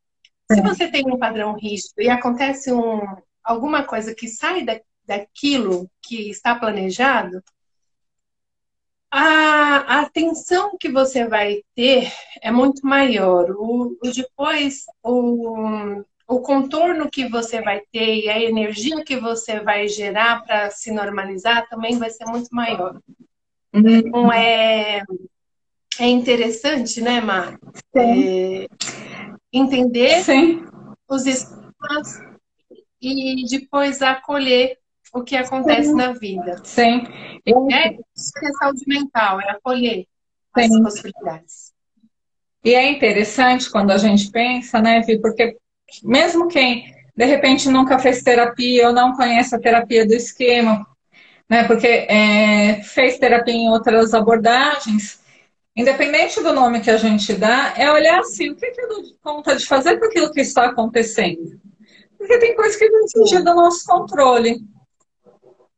Se 0.51 0.62
você 0.62 0.89
tem 0.89 1.06
um 1.06 1.18
padrão 1.18 1.56
rígido 1.56 2.00
e 2.00 2.10
acontece 2.10 2.72
um, 2.72 3.01
alguma 3.44 3.84
coisa 3.84 4.16
que 4.16 4.27
sai 4.27 4.63
da, 4.63 4.80
daquilo 5.06 5.89
que 6.01 6.30
está 6.30 6.56
planejado, 6.56 7.44
a, 9.12 10.02
atenção 10.02 10.78
que 10.78 10.90
você 10.90 11.28
vai 11.28 11.62
ter 11.76 12.12
é 12.42 12.52
muito 12.52 12.86
maior. 12.86 13.52
O, 13.52 13.98
o 14.04 14.12
depois, 14.12 14.86
o, 15.04 16.04
o 16.28 16.42
contorno 16.42 17.10
que 17.10 17.28
você 17.28 17.62
vai 17.62 17.82
ter 17.92 18.26
e 18.26 18.30
a 18.30 18.42
energia 18.42 19.04
que 19.04 19.18
você 19.18 19.60
vai 19.60 19.88
gerar 19.88 20.44
para 20.44 20.70
se 20.70 20.92
normalizar 20.92 21.68
também 21.70 21.98
vai 21.98 22.10
ser 22.10 22.26
muito 22.26 22.50
maior. 22.52 23.00
Então 23.74 24.32
é, 24.32 25.04
é 26.00 26.08
interessante, 26.08 27.02
né, 27.02 27.22
Mar? 27.22 27.58
É, 27.96 28.68
entender 29.54 30.24
Sim. 30.24 30.66
os 31.08 31.26
esquemas 31.26 32.22
e 33.02 33.46
depois 33.50 34.02
acolher 34.02 34.78
o 35.14 35.24
que 35.24 35.36
acontece 35.36 35.90
Sim. 35.90 35.96
na 35.96 36.14
vida. 36.14 36.62
Sim. 36.64 37.08
É, 37.46 37.94
isso 38.16 38.32
é 38.44 38.52
saúde 38.60 38.84
mental, 38.88 39.42
é 39.42 39.52
acolher 39.52 40.06
Sim. 40.58 40.66
as 40.66 40.82
possibilidades. 40.82 41.74
E 42.64 42.74
é 42.74 42.92
interessante 42.92 43.70
quando 43.70 43.92
a 43.92 43.98
gente 43.98 44.30
pensa, 44.30 44.82
né, 44.82 45.02
Vi, 45.02 45.20
porque 45.20 45.56
mesmo 46.04 46.48
quem 46.48 46.94
de 47.16 47.26
repente 47.26 47.70
nunca 47.70 47.98
fez 47.98 48.22
terapia 48.22 48.88
ou 48.88 48.94
não 48.94 49.16
conhece 49.16 49.56
a 49.56 49.60
terapia 49.60 50.06
do 50.06 50.14
esquema, 50.14 50.86
né? 51.50 51.64
Porque 51.64 51.88
é, 51.88 52.84
fez 52.84 53.18
terapia 53.18 53.56
em 53.56 53.70
outras 53.70 54.14
abordagens. 54.14 55.20
Independente 55.76 56.42
do 56.42 56.54
nome 56.54 56.82
que 56.82 56.90
a 56.90 56.98
gente 56.98 57.34
dá, 57.34 57.74
é 57.76 57.92
olhar 57.92 58.20
assim, 58.20 58.50
o 58.50 58.56
que, 58.56 58.70
que 58.70 58.82
eu 58.82 58.90
dou 58.90 59.04
conta 59.22 59.56
de 59.56 59.66
fazer 59.66 59.98
com 59.98 60.06
aquilo 60.06 60.32
que 60.32 60.42
está 60.42 60.66
acontecendo? 60.66 61.60
Porque 62.18 62.38
tem 62.40 62.56
coisas 62.56 62.76
que 62.76 62.90
vão 62.90 63.06
fugir 63.12 63.44
do 63.44 63.54
nosso 63.54 63.86
controle. 63.86 64.60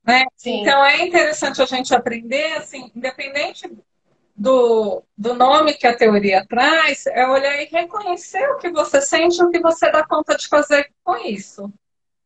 Né? 0.10 0.26
Então 0.44 0.84
é 0.84 1.06
interessante 1.06 1.62
a 1.62 1.66
gente 1.68 1.94
aprender, 1.94 2.54
assim, 2.54 2.92
independente 2.96 3.72
do, 4.36 5.04
do 5.16 5.36
nome 5.36 5.76
que 5.76 5.86
a 5.86 5.96
teoria 5.96 6.44
traz, 6.50 7.06
é 7.06 7.28
olhar 7.28 7.62
e 7.62 7.66
reconhecer 7.66 8.44
o 8.50 8.58
que 8.58 8.72
você 8.72 9.02
sente, 9.02 9.44
o 9.44 9.52
que 9.52 9.60
você 9.60 9.92
dá 9.92 10.04
conta 10.04 10.36
de 10.36 10.48
fazer 10.48 10.90
com 11.04 11.16
isso. 11.18 11.72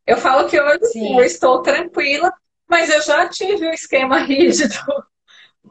Eu 0.08 0.16
falo 0.16 0.48
que 0.48 0.58
hoje 0.58 0.86
Sim. 0.94 1.18
eu 1.18 1.26
estou 1.26 1.62
tranquila, 1.62 2.32
mas 2.70 2.90
eu 2.90 3.02
já 3.02 3.28
tive 3.28 3.68
um 3.68 3.74
esquema 3.74 4.20
rígido, 4.24 4.76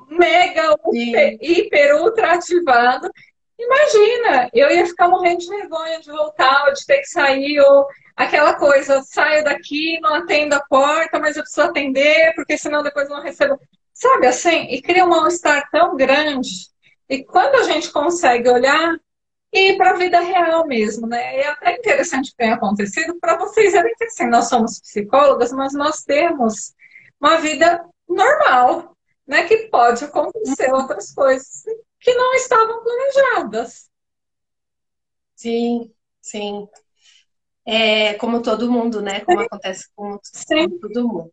mega, 0.09 0.76
hiper, 0.92 1.38
hiper, 1.40 1.97
ultra 1.97 2.35
ativado. 2.35 3.11
Imagina, 3.59 4.50
eu 4.52 4.71
ia 4.71 4.85
ficar 4.85 5.09
morrendo 5.09 5.38
de 5.38 5.49
vergonha 5.49 5.99
de 5.99 6.11
voltar, 6.11 6.66
ou 6.66 6.75
de 6.75 6.85
ter 6.85 6.99
que 6.99 7.07
sair, 7.07 7.59
ou 7.61 7.87
aquela 8.16 8.54
coisa, 8.54 9.02
saio 9.02 9.45
daqui, 9.45 9.99
não 10.00 10.14
atendo 10.14 10.54
a 10.54 10.61
porta, 10.61 11.19
mas 11.19 11.37
eu 11.37 11.42
preciso 11.42 11.66
atender, 11.66 12.35
porque 12.35 12.57
senão 12.59 12.83
depois 12.83 13.09
não 13.09 13.23
recebo. 13.23 13.59
Sabe 13.92 14.26
assim? 14.26 14.66
E 14.71 14.81
cria 14.83 15.04
um 15.04 15.09
mal-estar 15.09 15.71
tão 15.71 15.97
grande. 15.97 16.69
E 17.09 17.25
quando 17.25 17.57
a 17.57 17.62
gente 17.64 17.90
consegue 17.90 18.49
olhar 18.49 18.97
e 19.52 19.76
para 19.76 19.90
a 19.90 19.97
vida 19.97 20.19
real 20.21 20.66
mesmo, 20.66 21.07
né? 21.07 21.37
É 21.37 21.49
até 21.49 21.76
interessante 21.76 22.28
o 22.28 22.31
que 22.31 22.37
tem 22.38 22.52
acontecido 22.52 23.19
para 23.21 23.37
vocês 23.37 23.73
verem 23.73 23.95
que 23.95 24.04
assim, 24.04 24.26
nós 24.26 24.49
somos 24.49 24.81
psicólogas, 24.81 25.52
mas 25.52 25.75
nós 25.75 26.02
temos 26.02 26.75
uma 27.21 27.37
vida 27.37 27.85
normal, 28.09 28.97
né? 29.26 29.45
Que 29.45 29.69
pode 29.69 30.04
acontecer 30.04 30.73
outras 30.73 31.12
coisas 31.12 31.64
que 32.00 32.14
não 32.14 32.35
estavam 32.35 32.83
planejadas. 32.83 33.90
Sim, 35.37 35.92
sim. 36.21 36.66
É 37.64 38.14
como 38.14 38.42
todo 38.42 38.71
mundo, 38.71 39.00
né? 39.00 39.21
Como 39.21 39.38
sim. 39.38 39.47
acontece 39.47 39.88
com, 39.95 40.19
com 40.19 40.78
todo 40.78 41.09
mundo. 41.09 41.33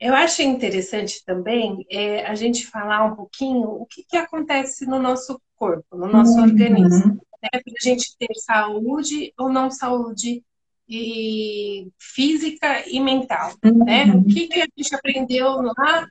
Eu 0.00 0.14
acho 0.14 0.40
interessante 0.40 1.22
também 1.26 1.84
é, 1.90 2.24
a 2.24 2.34
gente 2.34 2.66
falar 2.66 3.04
um 3.04 3.14
pouquinho 3.14 3.68
o 3.68 3.84
que, 3.84 4.02
que 4.02 4.16
acontece 4.16 4.86
no 4.86 4.98
nosso 4.98 5.38
corpo, 5.56 5.94
no 5.94 6.06
nosso 6.06 6.38
uhum. 6.38 6.44
organismo, 6.44 7.20
né? 7.42 7.50
Para 7.52 7.60
a 7.60 7.82
gente 7.82 8.16
ter 8.16 8.34
saúde 8.34 9.34
ou 9.38 9.50
não 9.50 9.70
saúde 9.70 10.42
e 10.88 11.92
física 11.98 12.88
e 12.88 12.98
mental, 12.98 13.52
uhum. 13.62 13.84
né? 13.84 14.06
O 14.06 14.24
que, 14.24 14.48
que 14.48 14.60
a 14.62 14.66
gente 14.74 14.94
aprendeu 14.94 15.60
lá 15.60 16.08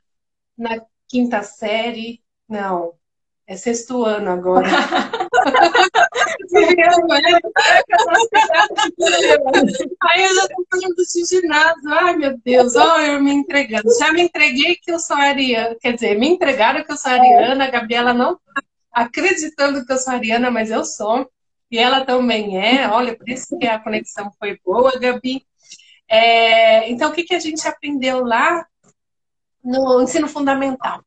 na 0.56 0.82
quinta 1.08 1.42
série? 1.42 2.22
Não, 2.48 2.94
é 3.48 3.58
sexto 3.58 4.06
ano 4.06 4.30
agora. 4.30 4.70
Aí 10.02 10.24
eu 10.24 10.36
já 10.36 10.48
tô 10.48 10.66
falando 10.72 10.96
de 10.96 11.26
ginásio. 11.26 11.94
Ai, 11.94 12.16
meu 12.16 12.38
Deus, 12.44 12.76
ó, 12.76 13.00
eu 13.00 13.22
me 13.22 13.32
entregando. 13.32 13.88
Já 14.00 14.12
me 14.12 14.24
entreguei 14.24 14.76
que 14.76 14.92
eu 14.92 15.00
sou 15.00 15.16
ariana. 15.16 15.76
Quer 15.80 15.94
dizer, 15.94 16.18
me 16.18 16.28
entregaram 16.28 16.84
que 16.84 16.92
eu 16.92 16.98
sou 16.98 17.12
ariana. 17.12 17.66
A 17.66 17.70
Gabriela 17.70 18.14
não 18.14 18.36
tá 18.36 18.64
acreditando 18.92 19.86
que 19.86 19.94
eu 19.94 19.98
sou 19.98 20.14
ariana, 20.14 20.50
mas 20.50 20.72
eu 20.72 20.84
sou. 20.84 21.30
E 21.70 21.78
ela 21.78 22.04
também 22.04 22.58
é. 22.60 22.88
Olha, 22.88 23.16
por 23.16 23.30
isso 23.30 23.58
que 23.58 23.68
a 23.68 23.80
conexão 23.80 24.32
foi 24.40 24.60
boa, 24.66 24.98
Gabi. 25.00 25.46
É, 26.08 26.90
então, 26.90 27.12
o 27.12 27.14
que, 27.14 27.24
que 27.24 27.36
a 27.36 27.40
gente 27.40 27.68
aprendeu 27.68 28.24
lá 28.24 28.66
no 29.64 30.02
ensino 30.02 30.28
fundamental? 30.28 31.04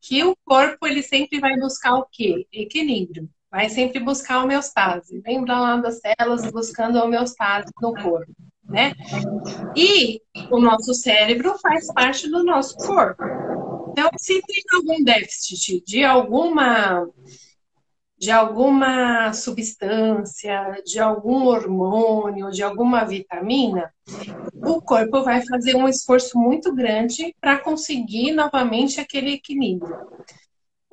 Que 0.00 0.24
o 0.24 0.36
corpo 0.44 0.86
ele 0.86 1.02
sempre 1.02 1.38
vai 1.38 1.56
buscar 1.56 1.94
o 1.94 2.06
quê? 2.10 2.46
Equilíbrio 2.52 3.28
vai 3.54 3.68
sempre 3.68 4.00
buscar 4.00 4.34
a 4.34 4.42
homeostase. 4.42 5.22
Lembra 5.24 5.60
lá 5.60 5.76
das 5.76 6.00
células 6.00 6.50
buscando 6.50 6.98
a 6.98 7.04
homeostase 7.04 7.70
no 7.80 7.94
corpo, 7.94 8.34
né? 8.68 8.92
E 9.76 10.20
o 10.50 10.58
nosso 10.58 10.92
cérebro 10.92 11.56
faz 11.62 11.86
parte 11.92 12.28
do 12.28 12.42
nosso 12.42 12.76
corpo. 12.76 13.22
Então, 13.92 14.10
se 14.18 14.42
tem 14.42 14.60
algum 14.72 15.04
déficit 15.04 15.84
de 15.86 16.02
alguma 16.02 17.08
de 18.18 18.30
alguma 18.30 19.32
substância, 19.32 20.82
de 20.84 20.98
algum 20.98 21.46
hormônio, 21.46 22.50
de 22.50 22.62
alguma 22.62 23.04
vitamina, 23.04 23.92
o 24.64 24.80
corpo 24.80 25.22
vai 25.22 25.44
fazer 25.46 25.76
um 25.76 25.86
esforço 25.86 26.38
muito 26.38 26.74
grande 26.74 27.34
para 27.40 27.58
conseguir 27.58 28.32
novamente 28.32 29.00
aquele 29.00 29.34
equilíbrio. 29.34 29.96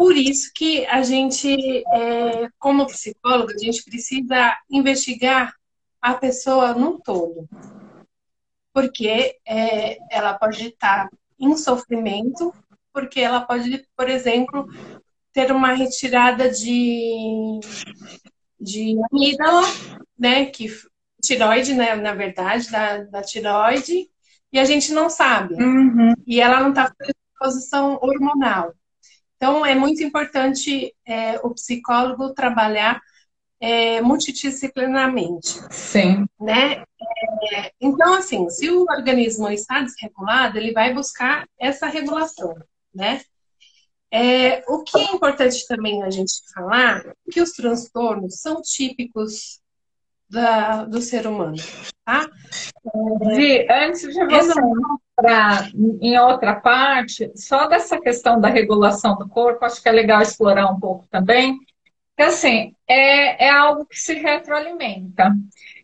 Por 0.02 0.18
isso 0.18 0.52
que 0.56 0.84
a 0.88 1.04
gente, 1.04 1.86
é, 1.94 2.50
como 2.58 2.88
psicóloga, 2.88 3.54
a 3.54 3.58
gente 3.64 3.84
precisa 3.84 4.58
investigar 4.68 5.54
a 6.02 6.16
pessoa 6.16 6.74
no 6.74 7.00
todo. 7.00 7.48
Porque 8.74 9.38
é, 9.48 10.00
ela 10.10 10.34
pode 10.34 10.70
estar 10.70 11.08
em 11.40 11.56
sofrimento, 11.56 12.52
porque 12.92 13.20
ela 13.20 13.42
pode, 13.42 13.88
por 13.96 14.10
exemplo, 14.10 14.68
ter 15.32 15.52
uma 15.52 15.74
retirada 15.74 16.50
de, 16.50 17.60
de 18.60 18.96
amígdala, 19.12 19.62
né? 20.18 20.48
Que, 20.48 20.68
tiroide, 21.22 21.76
né, 21.76 21.94
na 21.94 22.16
verdade, 22.16 22.72
da, 22.72 23.04
da 23.04 23.22
tiroide, 23.22 24.10
e 24.52 24.58
a 24.58 24.66
gente 24.66 24.94
não 24.94 25.12
sabe. 25.12 25.54
Uhum. 25.54 26.16
E 26.26 26.42
ela 26.42 26.60
não 26.60 26.70
está 26.70 26.92
em 27.04 27.14
posição 27.38 28.00
hormonal. 28.02 28.74
Então, 29.42 29.66
é 29.66 29.74
muito 29.74 30.04
importante 30.04 30.96
é, 31.04 31.40
o 31.40 31.50
psicólogo 31.56 32.32
trabalhar 32.32 33.02
é, 33.60 34.00
multidisciplinarmente. 34.00 35.60
Sim. 35.72 36.28
Né? 36.40 36.84
É, 37.52 37.72
então, 37.82 38.14
assim, 38.14 38.48
se 38.52 38.70
o 38.70 38.84
organismo 38.84 39.50
está 39.50 39.82
desregulado, 39.82 40.60
ele 40.60 40.72
vai 40.74 40.94
buscar 40.94 41.48
essa 41.58 41.88
regulação, 41.88 42.54
né? 42.94 43.22
É, 44.12 44.64
o 44.68 44.84
que 44.84 45.00
é 45.00 45.12
importante 45.12 45.66
também 45.68 46.04
a 46.04 46.12
gente 46.12 46.34
falar 46.54 47.04
é 47.04 47.14
que 47.32 47.42
os 47.42 47.52
transtornos 47.54 48.42
são 48.42 48.62
típicos 48.62 49.60
da, 50.32 50.86
do 50.86 51.02
ser 51.02 51.28
humano, 51.28 51.58
tá? 52.06 52.28
Vi, 53.36 53.68
antes 53.70 54.02
de 54.02 54.26
você 54.26 54.60
entrar 55.20 55.70
em 55.76 56.18
outra 56.18 56.56
parte, 56.56 57.32
só 57.36 57.68
dessa 57.68 58.00
questão 58.00 58.40
da 58.40 58.48
regulação 58.48 59.18
do 59.18 59.28
corpo, 59.28 59.66
acho 59.66 59.82
que 59.82 59.90
é 59.90 59.92
legal 59.92 60.22
explorar 60.22 60.72
um 60.72 60.80
pouco 60.80 61.06
também, 61.08 61.60
que 62.16 62.24
assim, 62.24 62.74
é, 62.88 63.46
é 63.46 63.50
algo 63.50 63.86
que 63.86 63.98
se 63.98 64.14
retroalimenta. 64.14 65.32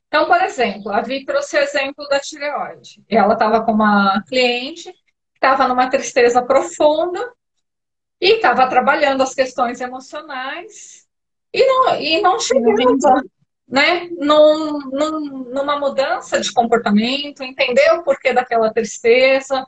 Então, 0.08 0.26
por 0.26 0.42
exemplo, 0.42 0.92
a 0.92 1.02
Vi 1.02 1.26
trouxe 1.26 1.58
o 1.58 1.60
exemplo 1.60 2.08
da 2.08 2.20
tireoide. 2.20 3.04
Ela 3.10 3.34
estava 3.34 3.62
com 3.62 3.74
uma 3.74 4.24
cliente 4.28 4.86
que 4.92 5.00
estava 5.36 5.68
numa 5.68 5.90
tristeza 5.90 6.42
profunda 6.42 7.20
e 8.20 8.36
estava 8.36 8.68
trabalhando 8.68 9.22
as 9.22 9.34
questões 9.34 9.82
emocionais 9.82 11.06
e 11.54 11.66
não, 11.66 11.96
e 12.00 12.22
não 12.22 12.40
chegava 12.40 13.22
né, 13.68 14.08
num, 14.18 14.80
num, 14.80 15.20
numa 15.50 15.78
mudança 15.78 16.40
de 16.40 16.54
comportamento, 16.54 17.44
entender 17.44 17.92
o 17.94 18.04
porquê 18.04 18.34
daquela 18.34 18.74
tristeza. 18.74 19.66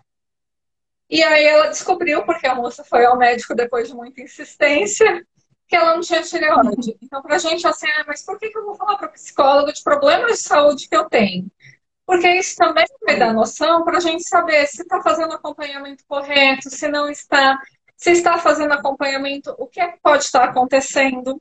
E 1.10 1.22
aí 1.24 1.44
ela 1.44 1.68
descobriu, 1.68 2.24
porque 2.24 2.48
a 2.48 2.56
moça 2.56 2.84
foi 2.84 3.06
ao 3.06 3.18
médico 3.18 3.56
depois 3.56 3.88
de 3.88 3.96
muita 3.96 4.22
insistência, 4.22 5.26
que 5.68 5.76
ela 5.76 5.94
não 5.94 6.02
tinha 6.02 6.22
tireoide. 6.22 6.98
Então, 7.02 7.22
para 7.22 7.36
a 7.36 7.40
gente, 7.40 7.68
assim, 7.68 7.88
ah, 7.88 8.06
mas 8.08 8.24
por 8.24 8.40
que, 8.40 8.50
que 8.50 8.58
eu 8.58 8.66
vou 8.66 8.76
falar 8.76 8.98
para 8.98 9.08
o 9.08 9.12
psicólogo 9.12 9.74
de 9.74 9.84
problemas 9.84 10.38
de 10.38 10.44
saúde 10.44 10.88
que 10.88 10.96
eu 10.96 11.10
tenho? 11.10 11.52
Porque 12.06 12.28
isso 12.28 12.56
também 12.56 12.86
vai 13.06 13.20
dar 13.20 13.34
noção 13.34 13.84
para 13.84 13.98
a 13.98 14.02
gente 14.02 14.24
saber 14.24 14.66
se 14.66 14.82
está 14.82 15.00
fazendo 15.02 15.34
acompanhamento 15.34 16.04
correto, 16.08 16.70
se 16.70 16.88
não 16.88 17.08
está, 17.08 17.60
se 17.96 18.12
está 18.12 18.40
fazendo 18.40 18.74
acompanhamento, 18.74 19.54
o 19.60 19.68
que 19.68 19.80
é 19.80 19.90
que 19.90 20.00
pode 20.02 20.24
estar 20.24 20.46
acontecendo. 20.46 21.40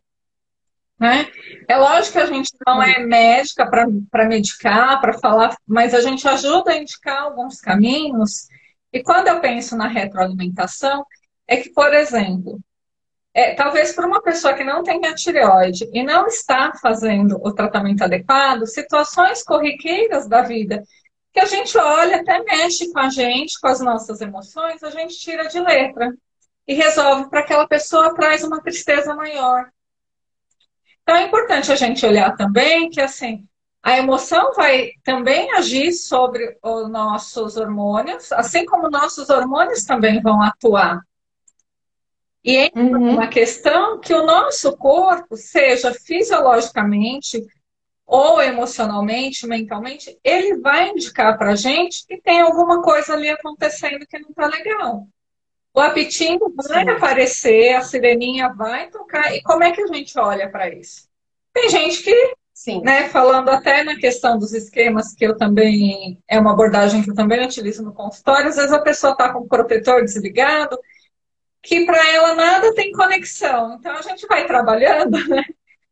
Né? 0.99 1.29
É 1.69 1.77
lógico 1.77 2.15
que 2.15 2.19
a 2.19 2.27
gente 2.27 2.51
não 2.67 2.83
é 2.83 2.99
médica 2.99 3.69
para 3.69 4.29
medicar, 4.29 5.01
para 5.01 5.19
falar, 5.19 5.57
mas 5.67 5.95
a 5.95 6.01
gente 6.01 6.27
ajuda 6.27 6.73
a 6.73 6.77
indicar 6.77 7.23
alguns 7.23 7.61
caminhos. 7.61 8.49
E 8.93 9.03
quando 9.03 9.29
eu 9.29 9.41
penso 9.41 9.77
na 9.77 9.87
retroalimentação, 9.87 11.05
é 11.47 11.59
que, 11.59 11.71
por 11.71 11.95
exemplo, 11.95 12.59
é, 13.33 13.55
talvez 13.55 13.93
para 13.93 14.07
uma 14.07 14.21
pessoa 14.21 14.55
que 14.55 14.65
não 14.65 14.83
tem 14.83 15.07
a 15.07 15.15
tireoide 15.15 15.89
e 15.93 16.03
não 16.03 16.27
está 16.27 16.73
fazendo 16.83 17.39
o 17.45 17.53
tratamento 17.53 18.03
adequado, 18.03 18.67
situações 18.67 19.45
corriqueiras 19.45 20.29
da 20.29 20.43
vida 20.43 20.83
que 21.33 21.41
a 21.41 21.45
gente 21.45 21.79
olha, 21.79 22.17
até 22.17 22.43
mexe 22.43 22.93
com 22.93 22.99
a 22.99 23.09
gente, 23.09 23.61
com 23.61 23.69
as 23.69 23.81
nossas 23.81 24.21
emoções, 24.21 24.83
a 24.83 24.91
gente 24.91 25.17
tira 25.19 25.47
de 25.49 25.61
letra 25.61 26.13
e 26.67 26.75
resolve 26.75 27.31
para 27.31 27.41
aquela 27.41 27.67
pessoa 27.69 28.15
traz 28.15 28.43
uma 28.43 28.61
tristeza 28.61 29.15
maior. 29.15 29.71
Então 31.09 31.17
é 31.17 31.23
importante 31.23 31.73
a 31.73 31.75
gente 31.75 32.05
olhar 32.05 32.37
também 32.37 32.91
que 32.91 33.01
assim, 33.01 33.49
A 33.83 33.97
emoção 33.97 34.53
vai 34.53 34.91
também 35.03 35.51
agir 35.53 35.93
sobre 35.93 36.59
os 36.63 36.91
nossos 36.91 37.57
hormônios, 37.57 38.31
assim 38.33 38.67
como 38.67 38.91
nossos 38.91 39.31
hormônios 39.31 39.85
também 39.85 40.21
vão 40.21 40.43
atuar. 40.43 41.01
E 42.45 42.57
é 42.59 42.71
uhum. 42.77 43.15
uma 43.15 43.29
questão 43.29 43.99
que 43.99 44.13
o 44.13 44.27
nosso 44.27 44.77
corpo, 44.77 45.35
seja 45.35 45.95
fisiologicamente 45.95 47.43
ou 48.05 48.43
emocionalmente, 48.43 49.47
mentalmente, 49.47 50.19
ele 50.23 50.61
vai 50.61 50.91
indicar 50.91 51.39
para 51.39 51.53
a 51.53 51.57
gente 51.57 52.07
que 52.07 52.21
tem 52.21 52.43
alguma 52.43 52.83
coisa 52.83 53.15
ali 53.15 53.31
acontecendo 53.31 54.07
que 54.07 54.19
não 54.19 54.29
está 54.29 54.47
legal. 54.47 55.09
O 55.79 55.81
apitinho 55.81 56.41
vai 56.57 56.83
Sim. 56.85 56.91
aparecer, 56.91 57.77
a 57.77 57.83
sireninha 57.83 58.49
vai 58.49 58.91
tocar. 58.91 59.33
E 59.33 59.41
como 59.43 59.63
é 59.63 59.71
que 59.71 59.81
a 59.81 59.87
gente 59.87 60.19
olha 60.19 60.51
para 60.51 60.69
isso? 60.75 61.09
Tem 61.53 61.71
gente 61.71 62.03
que, 62.03 62.35
Sim. 62.53 62.83
Né, 62.83 63.09
falando 63.09 63.49
até 63.49 63.85
na 63.85 63.95
questão 63.97 64.37
dos 64.37 64.53
esquemas, 64.53 65.15
que 65.15 65.25
eu 65.25 65.37
também, 65.37 66.21
é 66.27 66.41
uma 66.41 66.51
abordagem 66.51 67.01
que 67.01 67.11
eu 67.11 67.15
também 67.15 67.47
utilizo 67.47 67.85
no 67.85 67.95
consultório, 67.95 68.49
às 68.49 68.57
vezes 68.57 68.73
a 68.73 68.83
pessoa 68.83 69.13
está 69.13 69.33
com 69.33 69.39
o 69.39 69.47
protetor 69.47 70.03
desligado, 70.03 70.77
que 71.63 71.87
para 71.87 72.11
ela 72.11 72.35
nada 72.35 72.75
tem 72.75 72.91
conexão. 72.91 73.75
Então 73.75 73.97
a 73.97 74.03
gente 74.03 74.27
vai 74.27 74.49
trabalhando, 74.49 75.13
né? 75.31 75.45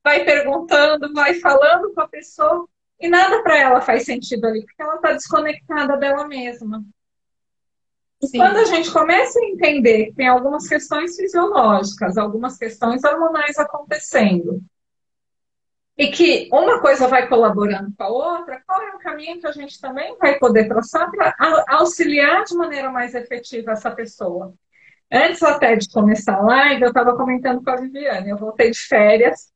vai 0.02 0.24
perguntando, 0.24 1.12
vai 1.12 1.34
falando 1.34 1.94
com 1.94 2.00
a 2.00 2.08
pessoa 2.08 2.68
e 2.98 3.08
nada 3.08 3.40
para 3.44 3.56
ela 3.56 3.80
faz 3.80 4.04
sentido 4.04 4.48
ali, 4.48 4.62
porque 4.66 4.82
ela 4.82 4.96
está 4.96 5.12
desconectada 5.12 5.96
dela 5.96 6.26
mesma. 6.26 6.84
E 8.22 8.38
quando 8.38 8.56
a 8.56 8.64
gente 8.64 8.90
começa 8.90 9.38
a 9.38 9.44
entender 9.44 10.06
que 10.06 10.14
tem 10.14 10.28
algumas 10.28 10.66
questões 10.66 11.16
fisiológicas, 11.16 12.16
algumas 12.16 12.56
questões 12.56 13.04
hormonais 13.04 13.58
acontecendo, 13.58 14.62
e 15.98 16.08
que 16.08 16.48
uma 16.52 16.80
coisa 16.80 17.08
vai 17.08 17.28
colaborando 17.28 17.92
com 17.96 18.04
a 18.04 18.08
outra, 18.08 18.62
qual 18.66 18.82
é 18.82 18.94
o 18.94 18.98
caminho 18.98 19.40
que 19.40 19.46
a 19.46 19.52
gente 19.52 19.80
também 19.80 20.16
vai 20.18 20.38
poder 20.38 20.68
traçar 20.68 21.10
para 21.10 21.34
auxiliar 21.68 22.44
de 22.44 22.54
maneira 22.54 22.90
mais 22.90 23.14
efetiva 23.14 23.72
essa 23.72 23.90
pessoa? 23.90 24.54
Antes 25.10 25.42
até 25.42 25.76
de 25.76 25.90
começar 25.90 26.36
a 26.36 26.42
live, 26.42 26.82
eu 26.82 26.88
estava 26.88 27.16
comentando 27.16 27.62
com 27.62 27.70
a 27.70 27.76
Viviane, 27.76 28.30
eu 28.30 28.36
voltei 28.36 28.70
de 28.70 28.78
férias 28.78 29.52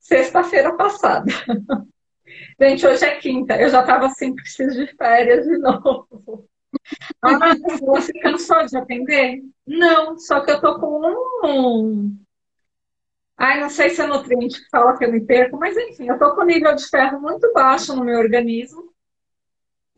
sexta-feira 0.00 0.74
passada. 0.74 1.26
Gente, 2.60 2.86
hoje 2.86 3.04
é 3.04 3.16
quinta, 3.16 3.60
eu 3.60 3.68
já 3.68 3.80
estava 3.80 4.06
assim, 4.06 4.34
preciso 4.34 4.84
de 4.84 4.96
férias 4.96 5.44
de 5.44 5.58
novo. 5.58 6.48
Ah, 7.22 7.54
você 7.80 8.12
cansou 8.20 8.64
de 8.66 8.76
atender? 8.76 9.42
Não, 9.66 10.18
só 10.18 10.40
que 10.40 10.50
eu 10.50 10.60
tô 10.60 10.78
com 10.78 11.00
um. 11.44 12.16
Ai, 13.36 13.60
não 13.60 13.68
sei 13.68 13.90
se 13.90 14.00
é 14.00 14.06
nutriente 14.06 14.62
que 14.62 14.70
fala 14.70 14.96
que 14.96 15.04
eu 15.04 15.12
me 15.12 15.20
perco, 15.20 15.58
mas 15.58 15.76
enfim, 15.76 16.08
eu 16.08 16.18
tô 16.18 16.34
com 16.34 16.44
nível 16.44 16.74
de 16.74 16.88
ferro 16.88 17.20
muito 17.20 17.52
baixo 17.52 17.94
no 17.94 18.04
meu 18.04 18.18
organismo. 18.18 18.94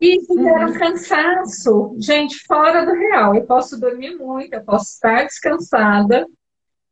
E 0.01 0.19
gera 0.21 0.67
uhum. 0.67 0.79
cansaço, 0.79 1.95
gente, 1.99 2.45
fora 2.45 2.85
do 2.85 2.93
real. 2.93 3.35
Eu 3.35 3.45
posso 3.45 3.79
dormir 3.79 4.15
muito, 4.15 4.53
eu 4.53 4.63
posso 4.63 4.93
estar 4.93 5.25
descansada, 5.25 6.25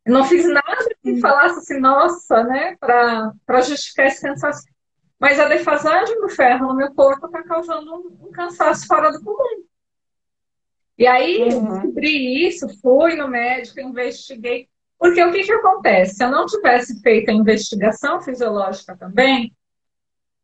eu 0.08 0.14
não 0.14 0.24
fiz 0.24 0.46
nada 0.48 0.90
que 1.04 1.12
hum. 1.12 1.20
falasse 1.20 1.60
assim, 1.60 1.80
nossa, 1.82 2.42
né, 2.46 2.78
para 2.80 3.62
justificar 3.62 4.08
esse 4.08 4.22
cansaço. 4.22 4.64
Mas 5.20 5.38
a 5.38 5.50
defasagem 5.50 6.22
do 6.22 6.30
ferro 6.30 6.68
no 6.68 6.76
meu 6.76 6.94
corpo 6.94 7.26
está 7.26 7.44
causando 7.44 7.94
um, 7.94 8.28
um, 8.28 8.32
cansaço 8.32 8.88
fora 8.88 9.12
do 9.12 9.22
comum. 9.22 9.66
E 10.98 11.06
aí, 11.06 11.54
uhum. 11.54 11.74
descobri 11.74 12.48
isso, 12.48 12.68
fui 12.82 13.16
no 13.16 13.28
médico, 13.28 13.80
investiguei. 13.80 14.68
Porque 14.98 15.24
o 15.24 15.32
que, 15.32 15.44
que 15.44 15.52
acontece? 15.52 16.16
Se 16.16 16.24
eu 16.24 16.32
não 16.32 16.46
tivesse 16.46 17.00
feito 17.02 17.30
a 17.30 17.34
investigação 17.34 18.20
fisiológica 18.22 18.98
também, 18.98 19.56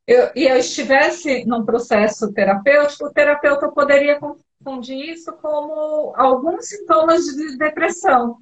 eu, 0.06 0.30
e 0.36 0.44
eu 0.46 0.58
estivesse 0.58 1.46
num 1.46 1.66
processo 1.66 2.32
terapêutico, 2.34 3.06
o 3.06 3.14
terapeuta 3.14 3.72
poderia 3.72 4.20
confundir 4.20 5.10
isso 5.10 5.34
como 5.34 6.14
alguns 6.16 6.68
sintomas 6.68 7.24
de 7.24 7.58
depressão 7.58 8.38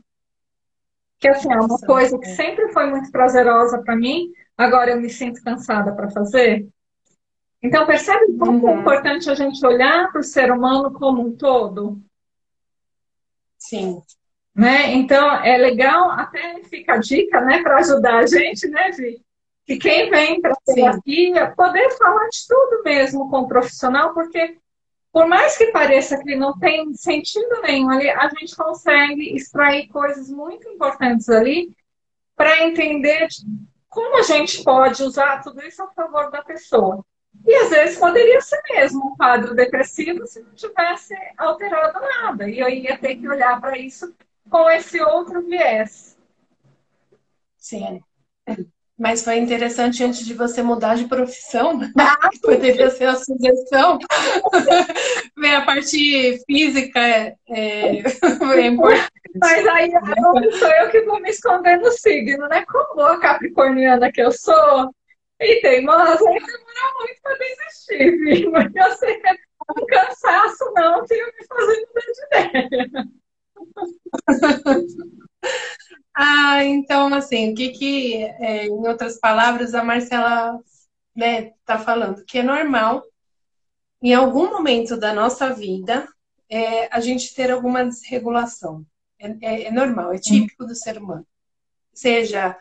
que 1.21 1.29
assim, 1.29 1.53
é 1.53 1.59
uma 1.59 1.77
coisa 1.77 2.17
que 2.17 2.25
sempre 2.29 2.73
foi 2.73 2.87
muito 2.87 3.11
prazerosa 3.11 3.79
para 3.83 3.95
mim, 3.95 4.31
agora 4.57 4.91
eu 4.91 4.99
me 4.99 5.07
sinto 5.07 5.41
cansada 5.43 5.93
para 5.93 6.09
fazer. 6.09 6.67
Então, 7.63 7.85
percebe 7.85 8.37
como 8.37 8.65
uhum. 8.65 8.77
é 8.77 8.81
importante 8.81 9.29
a 9.29 9.35
gente 9.35 9.63
olhar 9.65 10.11
para 10.11 10.21
o 10.21 10.23
ser 10.23 10.51
humano 10.51 10.91
como 10.91 11.21
um 11.21 11.35
todo? 11.35 12.01
Sim. 13.57 14.01
Né? 14.53 14.93
Então, 14.93 15.31
é 15.43 15.57
legal, 15.57 16.09
até 16.11 16.61
fica 16.63 16.93
a 16.93 16.97
dica, 16.97 17.39
né, 17.41 17.61
para 17.61 17.77
ajudar 17.77 18.17
a 18.17 18.25
gente, 18.25 18.67
né, 18.67 18.91
Vi? 18.91 19.21
Que 19.65 19.77
quem 19.77 20.09
vem 20.09 20.41
para 20.41 20.53
a 20.53 20.73
terapia 20.73 21.53
poder 21.55 21.91
falar 21.91 22.27
de 22.29 22.47
tudo 22.47 22.83
mesmo 22.83 23.29
com 23.29 23.41
o 23.41 23.47
profissional, 23.47 24.13
porque 24.13 24.57
por 25.11 25.27
mais 25.27 25.57
que 25.57 25.67
pareça 25.67 26.21
que 26.21 26.35
não 26.35 26.57
tem 26.57 26.93
sentido 26.95 27.61
nenhum 27.61 27.89
ali, 27.89 28.09
a 28.09 28.27
gente 28.29 28.55
consegue 28.55 29.35
extrair 29.35 29.87
coisas 29.87 30.29
muito 30.29 30.67
importantes 30.67 31.29
ali 31.29 31.75
para 32.35 32.63
entender 32.67 33.27
como 33.87 34.17
a 34.17 34.23
gente 34.23 34.63
pode 34.63 35.03
usar 35.03 35.43
tudo 35.43 35.61
isso 35.61 35.83
a 35.83 35.91
favor 35.91 36.31
da 36.31 36.41
pessoa. 36.41 37.05
E 37.45 37.55
às 37.55 37.69
vezes 37.69 37.97
poderia 37.97 38.39
ser 38.41 38.61
mesmo 38.69 39.07
um 39.07 39.15
quadro 39.15 39.55
depressivo 39.55 40.27
se 40.27 40.41
não 40.41 40.53
tivesse 40.53 41.15
alterado 41.37 41.99
nada. 41.99 42.49
E 42.49 42.59
eu 42.59 42.69
ia 42.69 42.97
ter 42.97 43.15
que 43.15 43.27
olhar 43.27 43.59
para 43.59 43.77
isso 43.77 44.13
com 44.49 44.69
esse 44.69 45.01
outro 45.01 45.41
viés. 45.41 46.17
Sim. 47.57 48.03
Mas 48.97 49.23
foi 49.23 49.37
interessante 49.37 50.03
antes 50.03 50.23
de 50.23 50.35
você 50.35 50.61
mudar 50.61 50.95
de 50.95 51.07
profissão, 51.07 51.79
ah, 51.97 52.29
poderia 52.41 52.89
ser 52.91 53.05
a 53.05 53.15
sugestão. 53.15 53.97
Ver 55.37 55.55
a 55.55 55.65
parte 55.65 56.39
física 56.45 56.99
é, 56.99 57.35
é, 57.49 58.03
é 58.59 58.67
importante. 58.67 59.09
Mas 59.35 59.67
aí 59.67 59.89
não 59.89 60.51
sou 60.51 60.67
eu 60.67 60.89
que 60.91 61.01
vou 61.01 61.19
me 61.19 61.29
esconder 61.29 61.77
no 61.77 61.91
signo, 61.91 62.47
né? 62.47 62.63
Como 62.65 62.95
boa 62.95 63.19
capricorniana 63.19 64.11
que 64.11 64.21
eu 64.21 64.31
sou, 64.31 64.93
e 65.41 65.59
teimosa, 65.61 66.29
aí 66.29 66.39
demora 66.39 66.90
desistir, 67.55 68.17
viu? 68.17 68.51
Mas 68.51 68.73
eu 68.75 68.91
sei 68.97 69.19
que 69.19 69.27
é 69.27 69.37
um 69.77 69.85
cansaço, 69.85 70.71
não, 70.75 71.05
que 71.05 71.13
eu 71.13 71.27
me 71.27 71.45
fazer 71.47 71.87
mudar 71.87 72.01
de 72.11 72.25
ideia. 72.25 73.07
Ah, 76.13 76.63
então, 76.65 77.13
assim, 77.13 77.51
o 77.51 77.55
que 77.55 77.69
que, 77.69 78.23
é, 78.23 78.65
em 78.65 78.87
outras 78.87 79.17
palavras, 79.19 79.73
a 79.73 79.83
Marcela 79.83 80.59
né, 81.15 81.51
tá 81.65 81.79
falando? 81.79 82.23
Que 82.25 82.39
é 82.39 82.43
normal, 82.43 83.03
em 84.01 84.13
algum 84.13 84.51
momento 84.51 84.97
da 84.97 85.13
nossa 85.13 85.53
vida, 85.53 86.07
é, 86.49 86.93
a 86.93 86.99
gente 86.99 87.33
ter 87.33 87.51
alguma 87.51 87.85
desregulação. 87.85 88.85
É, 89.19 89.27
é, 89.41 89.63
é 89.65 89.71
normal, 89.71 90.13
é 90.13 90.17
típico 90.17 90.65
do 90.65 90.75
ser 90.75 90.97
humano. 90.97 91.25
Seja 91.93 92.57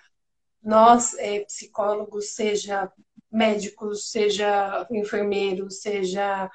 nós, 0.63 1.15
é, 1.15 1.41
psicólogos, 1.41 2.35
seja 2.35 2.93
médicos, 3.31 4.11
seja 4.11 4.87
enfermeiros, 4.91 5.81
seja 5.81 6.51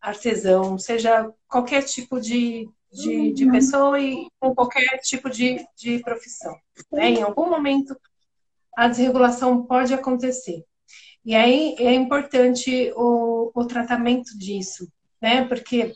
artesão, 0.00 0.78
seja 0.78 1.30
qualquer 1.48 1.82
tipo 1.82 2.20
de, 2.20 2.68
de, 2.90 3.32
de 3.32 3.44
uhum. 3.44 3.52
pessoa 3.52 4.00
e 4.00 4.26
com 4.38 4.54
qualquer 4.54 4.98
tipo 5.00 5.28
de, 5.28 5.64
de 5.76 5.98
profissão. 6.00 6.56
Né? 6.92 7.10
Em 7.10 7.22
algum 7.22 7.50
momento, 7.50 7.96
a 8.76 8.88
desregulação 8.88 9.66
pode 9.66 9.92
acontecer. 9.92 10.64
E 11.24 11.34
aí 11.34 11.74
é 11.78 11.92
importante 11.92 12.92
o, 12.96 13.52
o 13.54 13.66
tratamento 13.66 14.36
disso, 14.38 14.90
né? 15.20 15.44
Porque 15.44 15.92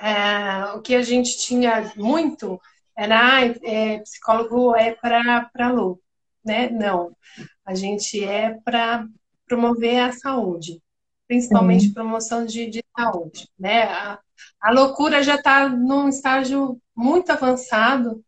é, 0.00 0.74
o 0.74 0.82
que 0.82 0.94
a 0.94 1.02
gente 1.02 1.38
tinha 1.38 1.90
muito 1.96 2.60
era 2.96 3.38
ah, 3.38 3.46
é, 3.62 3.98
psicólogo 4.00 4.76
é 4.76 4.92
para 4.94 5.70
louco, 5.72 6.02
né? 6.44 6.68
Não, 6.68 7.16
a 7.64 7.74
gente 7.74 8.22
é 8.22 8.58
para 8.62 9.06
promover 9.46 10.00
a 10.00 10.12
saúde, 10.12 10.80
principalmente 11.26 11.88
uhum. 11.88 11.94
promoção 11.94 12.44
de, 12.44 12.66
de 12.66 12.84
saúde, 12.96 13.48
né? 13.58 13.84
A, 13.84 14.18
a 14.60 14.70
loucura 14.70 15.22
já 15.22 15.36
está 15.36 15.68
num 15.68 16.08
estágio 16.08 16.80
muito 16.94 17.30
avançado, 17.30 18.22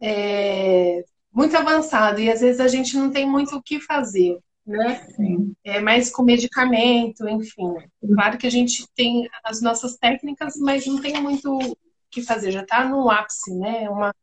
é, 0.00 1.04
muito 1.32 1.56
avançado, 1.56 2.20
e 2.20 2.30
às 2.30 2.40
vezes 2.40 2.60
a 2.60 2.68
gente 2.68 2.96
não 2.96 3.10
tem 3.10 3.26
muito 3.26 3.56
o 3.56 3.62
que 3.62 3.80
fazer, 3.80 4.38
né? 4.66 5.04
Sim. 5.16 5.54
É 5.64 5.80
mais 5.80 6.10
com 6.10 6.22
medicamento, 6.22 7.28
enfim. 7.28 7.74
Claro 8.14 8.38
que 8.38 8.46
a 8.46 8.50
gente 8.50 8.86
tem 8.94 9.28
as 9.44 9.60
nossas 9.60 9.96
técnicas, 9.96 10.54
mas 10.56 10.86
não 10.86 11.00
tem 11.00 11.20
muito 11.20 11.56
o 11.56 11.76
que 12.10 12.22
fazer, 12.22 12.50
já 12.50 12.62
está 12.62 12.88
no 12.88 13.10
ápice, 13.10 13.54
né? 13.54 13.88
Uma, 13.90 14.14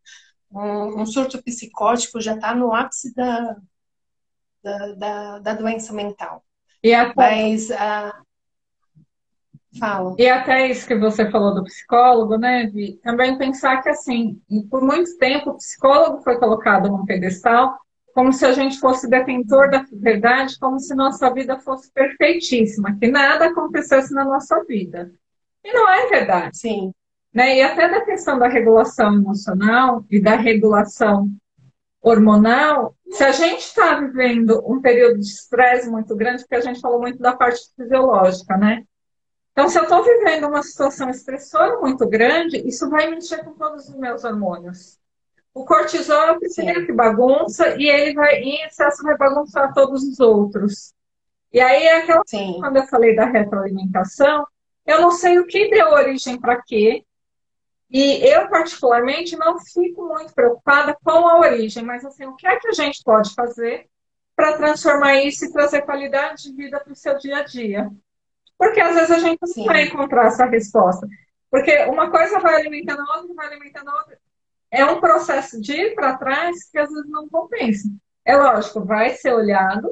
um, 0.51 1.01
um 1.01 1.05
surto 1.05 1.41
psicótico 1.43 2.21
já 2.21 2.35
está 2.35 2.55
no 2.55 2.73
ápice 2.73 3.13
da, 3.13 3.57
da, 4.65 4.93
da, 4.95 5.39
da, 5.39 5.54
doença 5.54 5.93
mental. 5.93 6.43
E 6.84 6.93
a... 6.93 7.13
Mas 7.15 7.69
a, 7.71 8.21
Fala. 9.78 10.15
E 10.17 10.30
até 10.30 10.67
isso 10.71 10.88
que 10.88 10.95
você 10.95 11.30
falou 11.30 11.54
do 11.54 11.65
psicólogo, 11.65 12.38
né, 12.38 12.65
Vi? 12.67 12.97
Também 13.04 13.38
pensar 13.38 13.82
que, 13.82 13.89
assim, 13.89 14.41
por 14.69 14.82
muito 14.82 15.17
tempo 15.17 15.49
o 15.49 15.58
psicólogo 15.58 16.23
foi 16.23 16.39
colocado 16.39 16.89
num 16.89 17.06
pedestal 17.06 17.78
como 18.13 18.32
se 18.32 18.45
a 18.45 18.54
gente 18.54 18.80
fosse 18.80 19.10
detentor 19.10 19.69
da 19.69 19.86
verdade, 19.91 20.58
como 20.58 20.80
se 20.80 20.95
nossa 20.95 21.30
vida 21.34 21.60
fosse 21.60 21.91
perfeitíssima, 21.91 22.97
que 22.97 23.08
nada 23.08 23.47
acontecesse 23.47 24.13
na 24.13 24.23
nossa 24.23 24.63
vida. 24.63 25.12
E 25.62 25.73
não 25.73 25.89
é 25.89 26.08
verdade. 26.08 26.58
Sim. 26.58 26.93
Né? 27.34 27.58
E 27.58 27.62
até 27.62 27.89
da 27.89 28.06
questão 28.06 28.39
da 28.39 28.47
regulação 28.47 29.15
emocional 29.15 30.06
e 30.10 30.21
da 30.21 30.38
regulação 30.38 31.30
hormonal, 32.05 32.95
se 33.09 33.23
a 33.23 33.31
gente 33.31 33.61
está 33.61 33.99
vivendo 33.99 34.61
um 34.63 34.79
período 34.79 35.19
de 35.19 35.25
estresse 35.25 35.89
muito 35.89 36.15
grande, 36.15 36.43
porque 36.43 36.55
a 36.55 36.61
gente 36.61 36.79
falou 36.79 36.99
muito 36.99 37.17
da 37.17 37.35
parte 37.35 37.61
fisiológica, 37.75 38.55
né? 38.55 38.83
Então, 39.51 39.67
se 39.67 39.79
eu 39.79 39.83
estou 39.83 40.03
vivendo 40.03 40.47
uma 40.47 40.61
situação 40.61 41.09
estressora 41.09 41.79
muito 41.79 42.07
grande, 42.07 42.57
isso 42.67 42.87
vai 42.91 43.09
mexer 43.09 43.43
com 43.43 43.53
todos 43.53 43.89
os 43.89 43.95
meus 43.95 44.23
hormônios. 44.23 44.99
O 45.51 45.65
cortisol 45.65 46.23
é 46.25 46.31
o 46.33 46.39
primeiro 46.39 46.85
que 46.85 46.93
bagunça 46.93 47.75
e 47.75 47.87
ele 47.87 48.13
vai, 48.13 48.35
em 48.35 48.63
excesso, 48.65 49.01
vai 49.01 49.17
bagunçar 49.17 49.73
todos 49.73 50.03
os 50.03 50.19
outros. 50.19 50.93
E 51.51 51.59
aí, 51.59 51.85
é 51.85 51.97
aquela 51.97 52.21
Sim. 52.27 52.57
quando 52.59 52.77
eu 52.77 52.85
falei 52.85 53.15
da 53.15 53.25
retroalimentação, 53.25 54.45
eu 54.85 55.01
não 55.01 55.09
sei 55.09 55.39
o 55.39 55.47
que 55.47 55.69
deu 55.71 55.87
origem 55.87 56.39
para 56.39 56.61
quê, 56.61 57.03
e 57.89 58.25
eu, 58.27 58.49
particularmente, 58.49 59.35
não 59.35 59.59
fico 59.59 60.07
muito 60.07 60.33
preocupada 60.33 60.97
com 61.03 61.27
a 61.27 61.39
origem, 61.39 61.83
mas 61.83 62.03
assim, 62.03 62.25
o 62.25 62.35
que 62.35 62.47
é 62.47 62.57
que 62.57 62.67
a 62.67 62.73
gente 62.73 63.03
pode 63.03 63.33
fazer 63.33 63.87
para 64.35 64.57
transformar 64.57 65.15
isso 65.23 65.45
e 65.45 65.51
trazer 65.51 65.83
qualidade 65.83 66.43
de 66.43 66.53
vida 66.53 66.79
para 66.79 66.91
o 66.91 66.95
seu 66.95 67.17
dia 67.17 67.37
a 67.37 67.43
dia? 67.43 67.89
Porque 68.57 68.79
às 68.79 68.95
vezes 68.95 69.11
a 69.11 69.19
gente 69.19 69.39
não 69.41 69.47
Sim. 69.47 69.65
vai 69.65 69.83
encontrar 69.83 70.27
essa 70.27 70.45
resposta. 70.45 71.07
Porque 71.49 71.77
uma 71.85 72.09
coisa 72.09 72.39
vai 72.39 72.55
alimentando 72.55 73.01
a 73.01 73.17
outra, 73.17 73.33
vai 73.35 73.47
alimentando 73.47 73.89
a 73.89 73.95
outra. 73.95 74.17
É 74.71 74.85
um 74.85 74.99
processo 74.99 75.61
de 75.61 75.73
ir 75.73 75.95
para 75.95 76.17
trás 76.17 76.69
que 76.69 76.77
às 76.77 76.89
vezes 76.89 77.09
não 77.09 77.29
compensa. 77.29 77.87
É 78.25 78.35
lógico, 78.35 78.83
vai 78.83 79.11
ser 79.11 79.33
olhado, 79.33 79.87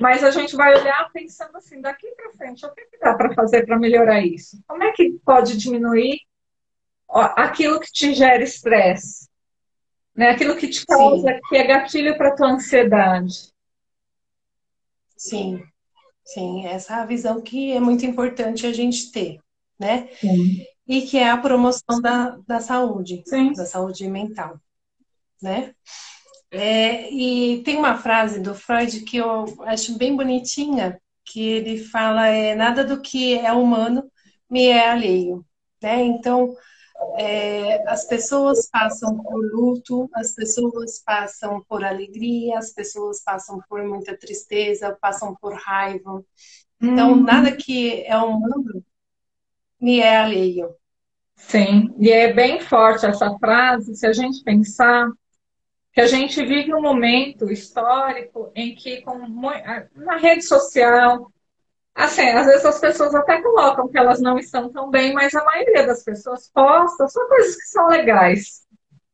mas 0.00 0.24
a 0.24 0.30
gente 0.30 0.56
vai 0.56 0.78
olhar 0.78 1.08
pensando 1.12 1.56
assim, 1.56 1.80
daqui 1.80 2.10
para 2.16 2.32
frente, 2.32 2.66
o 2.66 2.74
que, 2.74 2.84
que 2.86 2.98
dá 2.98 3.14
para 3.14 3.32
fazer 3.34 3.64
para 3.64 3.78
melhorar 3.78 4.20
isso? 4.20 4.60
Como 4.66 4.82
é 4.82 4.92
que 4.92 5.18
pode 5.24 5.56
diminuir 5.56 6.18
aquilo 7.10 7.80
que 7.80 7.90
te 7.92 8.14
gera 8.14 8.42
estresse, 8.42 9.28
né? 10.14 10.30
aquilo 10.30 10.56
que 10.56 10.68
te 10.68 10.86
causa, 10.86 11.28
sim. 11.28 11.40
que 11.48 11.56
é 11.56 11.66
gatilho 11.66 12.16
para 12.16 12.34
tua 12.34 12.52
ansiedade. 12.52 13.52
Sim, 15.16 15.62
sim, 16.24 16.66
essa 16.66 16.94
é 16.94 16.96
a 16.96 17.06
visão 17.06 17.40
que 17.42 17.72
é 17.72 17.80
muito 17.80 18.06
importante 18.06 18.66
a 18.66 18.72
gente 18.72 19.10
ter, 19.10 19.38
né? 19.78 20.08
Sim. 20.18 20.64
E 20.86 21.02
que 21.02 21.18
é 21.18 21.30
a 21.30 21.36
promoção 21.36 22.00
da, 22.00 22.38
da 22.46 22.60
saúde, 22.60 23.22
sim. 23.26 23.52
da 23.52 23.66
saúde 23.66 24.08
mental, 24.08 24.58
né? 25.42 25.74
É, 26.50 27.08
e 27.12 27.62
tem 27.62 27.76
uma 27.76 27.96
frase 27.96 28.40
do 28.40 28.54
Freud 28.54 29.00
que 29.02 29.18
eu 29.18 29.44
acho 29.64 29.96
bem 29.96 30.16
bonitinha, 30.16 31.00
que 31.24 31.40
ele 31.40 31.78
fala 31.78 32.26
é 32.26 32.54
nada 32.56 32.82
do 32.84 33.00
que 33.00 33.38
é 33.38 33.52
humano 33.52 34.10
me 34.50 34.66
é 34.66 34.88
alheio, 34.88 35.44
né? 35.80 36.02
Então, 36.02 36.56
é, 37.16 37.82
as 37.88 38.06
pessoas 38.06 38.68
passam 38.70 39.18
por 39.22 39.40
luto, 39.52 40.08
as 40.14 40.34
pessoas 40.34 41.02
passam 41.04 41.64
por 41.68 41.84
alegria, 41.84 42.58
as 42.58 42.72
pessoas 42.72 43.22
passam 43.22 43.60
por 43.68 43.82
muita 43.84 44.16
tristeza, 44.16 44.96
passam 45.00 45.34
por 45.34 45.54
raiva. 45.54 46.24
Então, 46.80 47.12
uhum. 47.12 47.22
nada 47.22 47.52
que 47.52 48.02
é 48.04 48.16
humano 48.16 48.82
me 49.80 50.00
é 50.00 50.16
alheio. 50.16 50.74
Sim, 51.36 51.94
e 51.98 52.10
é 52.10 52.32
bem 52.32 52.60
forte 52.60 53.06
essa 53.06 53.36
frase, 53.38 53.94
se 53.94 54.06
a 54.06 54.12
gente 54.12 54.44
pensar 54.44 55.10
que 55.92 56.00
a 56.00 56.06
gente 56.06 56.44
vive 56.44 56.72
um 56.72 56.82
momento 56.82 57.50
histórico 57.50 58.52
em 58.54 58.74
que, 58.74 59.00
com, 59.02 59.18
na 59.94 60.16
rede 60.18 60.42
social, 60.42 61.32
Assim, 61.94 62.28
às 62.28 62.46
vezes 62.46 62.64
as 62.64 62.78
pessoas 62.78 63.14
até 63.14 63.42
colocam 63.42 63.88
que 63.88 63.98
elas 63.98 64.20
não 64.20 64.38
estão 64.38 64.70
tão 64.70 64.90
bem, 64.90 65.12
mas 65.12 65.34
a 65.34 65.44
maioria 65.44 65.86
das 65.86 66.02
pessoas 66.02 66.50
posta 66.52 67.08
só 67.08 67.26
coisas 67.26 67.56
que 67.56 67.66
são 67.66 67.88
legais. 67.88 68.66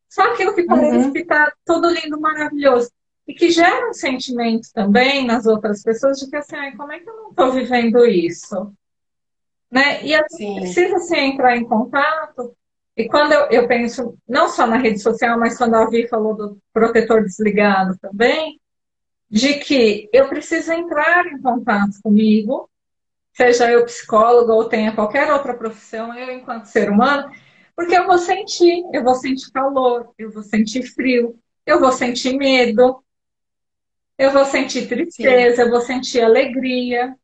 Só 0.09 0.23
aquilo 0.33 0.55
que 0.55 0.65
parece 0.65 1.07
uhum. 1.07 1.12
que 1.12 1.21
está 1.21 1.53
tudo 1.65 1.91
lindo, 1.91 2.21
maravilhoso. 2.21 2.91
E 3.27 3.35
que 3.35 3.51
gera 3.51 3.91
um 3.91 3.93
sentimento 3.93 4.69
também 4.73 5.27
nas 5.27 5.47
outras 5.47 5.83
pessoas 5.83 6.19
de 6.19 6.31
que 6.31 6.37
assim, 6.37 6.77
como 6.77 6.93
é 6.93 7.01
que 7.01 7.11
eu 7.11 7.17
não 7.17 7.31
estou 7.31 7.53
vivendo 7.53 8.07
isso? 8.07 8.73
Né? 9.71 10.05
E 10.05 10.15
assim, 10.15 10.61
precisa 10.61 10.97
assim, 10.97 11.33
entrar 11.33 11.57
em 11.57 11.65
contato. 11.65 12.57
E 12.97 13.09
quando 13.09 13.33
eu, 13.33 13.47
eu 13.51 13.69
penso, 13.69 14.17
não 14.29 14.49
só 14.49 14.67
na 14.67 14.79
rede 14.79 15.01
social, 15.01 15.39
mas 15.39 15.59
quando 15.59 15.75
a 15.75 15.87
Vi 15.87 16.09
falou 16.09 16.35
do 16.35 16.59
protetor 16.73 17.23
desligado 17.23 17.99
também, 17.99 18.61
de 19.31 19.55
que 19.55 20.09
eu 20.12 20.29
preciso 20.29 20.73
entrar 20.73 21.27
em 21.27 21.41
contato 21.41 22.01
comigo, 22.03 22.71
seja 23.33 23.71
eu 23.71 23.85
psicóloga 23.85 24.53
ou 24.53 24.69
tenha 24.69 24.93
qualquer 24.93 25.33
outra 25.33 25.55
profissão, 25.55 26.17
eu 26.17 26.33
enquanto 26.33 26.67
ser 26.67 26.91
humano, 26.91 27.31
porque 27.75 27.97
eu 27.97 28.07
vou 28.07 28.19
sentir, 28.19 28.83
eu 28.93 29.03
vou 29.03 29.15
sentir 29.15 29.51
calor, 29.53 30.11
eu 30.17 30.31
vou 30.31 30.43
sentir 30.43 30.83
frio, 30.83 31.39
eu 31.67 31.81
vou 31.81 31.93
sentir 31.93 32.37
medo, 32.37 33.03
eu 34.17 34.33
vou 34.33 34.47
sentir 34.47 34.89
tristeza, 34.89 35.57
Sim. 35.57 35.62
eu 35.62 35.71
vou 35.71 35.81
sentir 35.83 36.23
alegria. 36.23 37.15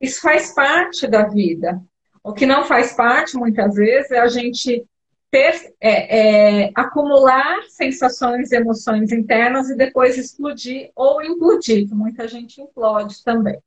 Isso 0.00 0.20
faz 0.20 0.52
parte 0.52 1.06
da 1.06 1.22
vida. 1.28 1.80
O 2.22 2.34
que 2.34 2.44
não 2.44 2.66
faz 2.66 2.92
parte, 2.92 3.36
muitas 3.36 3.74
vezes, 3.74 4.10
é 4.10 4.18
a 4.18 4.28
gente 4.28 4.84
ter, 5.32 5.74
é, 5.80 6.66
é, 6.66 6.72
acumular 6.74 7.62
sensações, 7.70 8.52
emoções 8.52 9.10
internas 9.12 9.70
e 9.70 9.74
depois 9.74 10.18
explodir 10.18 10.92
ou 10.94 11.22
implodir, 11.22 11.88
que 11.88 11.94
muita 11.94 12.28
gente 12.28 12.60
implode 12.60 13.24
também. 13.24 13.58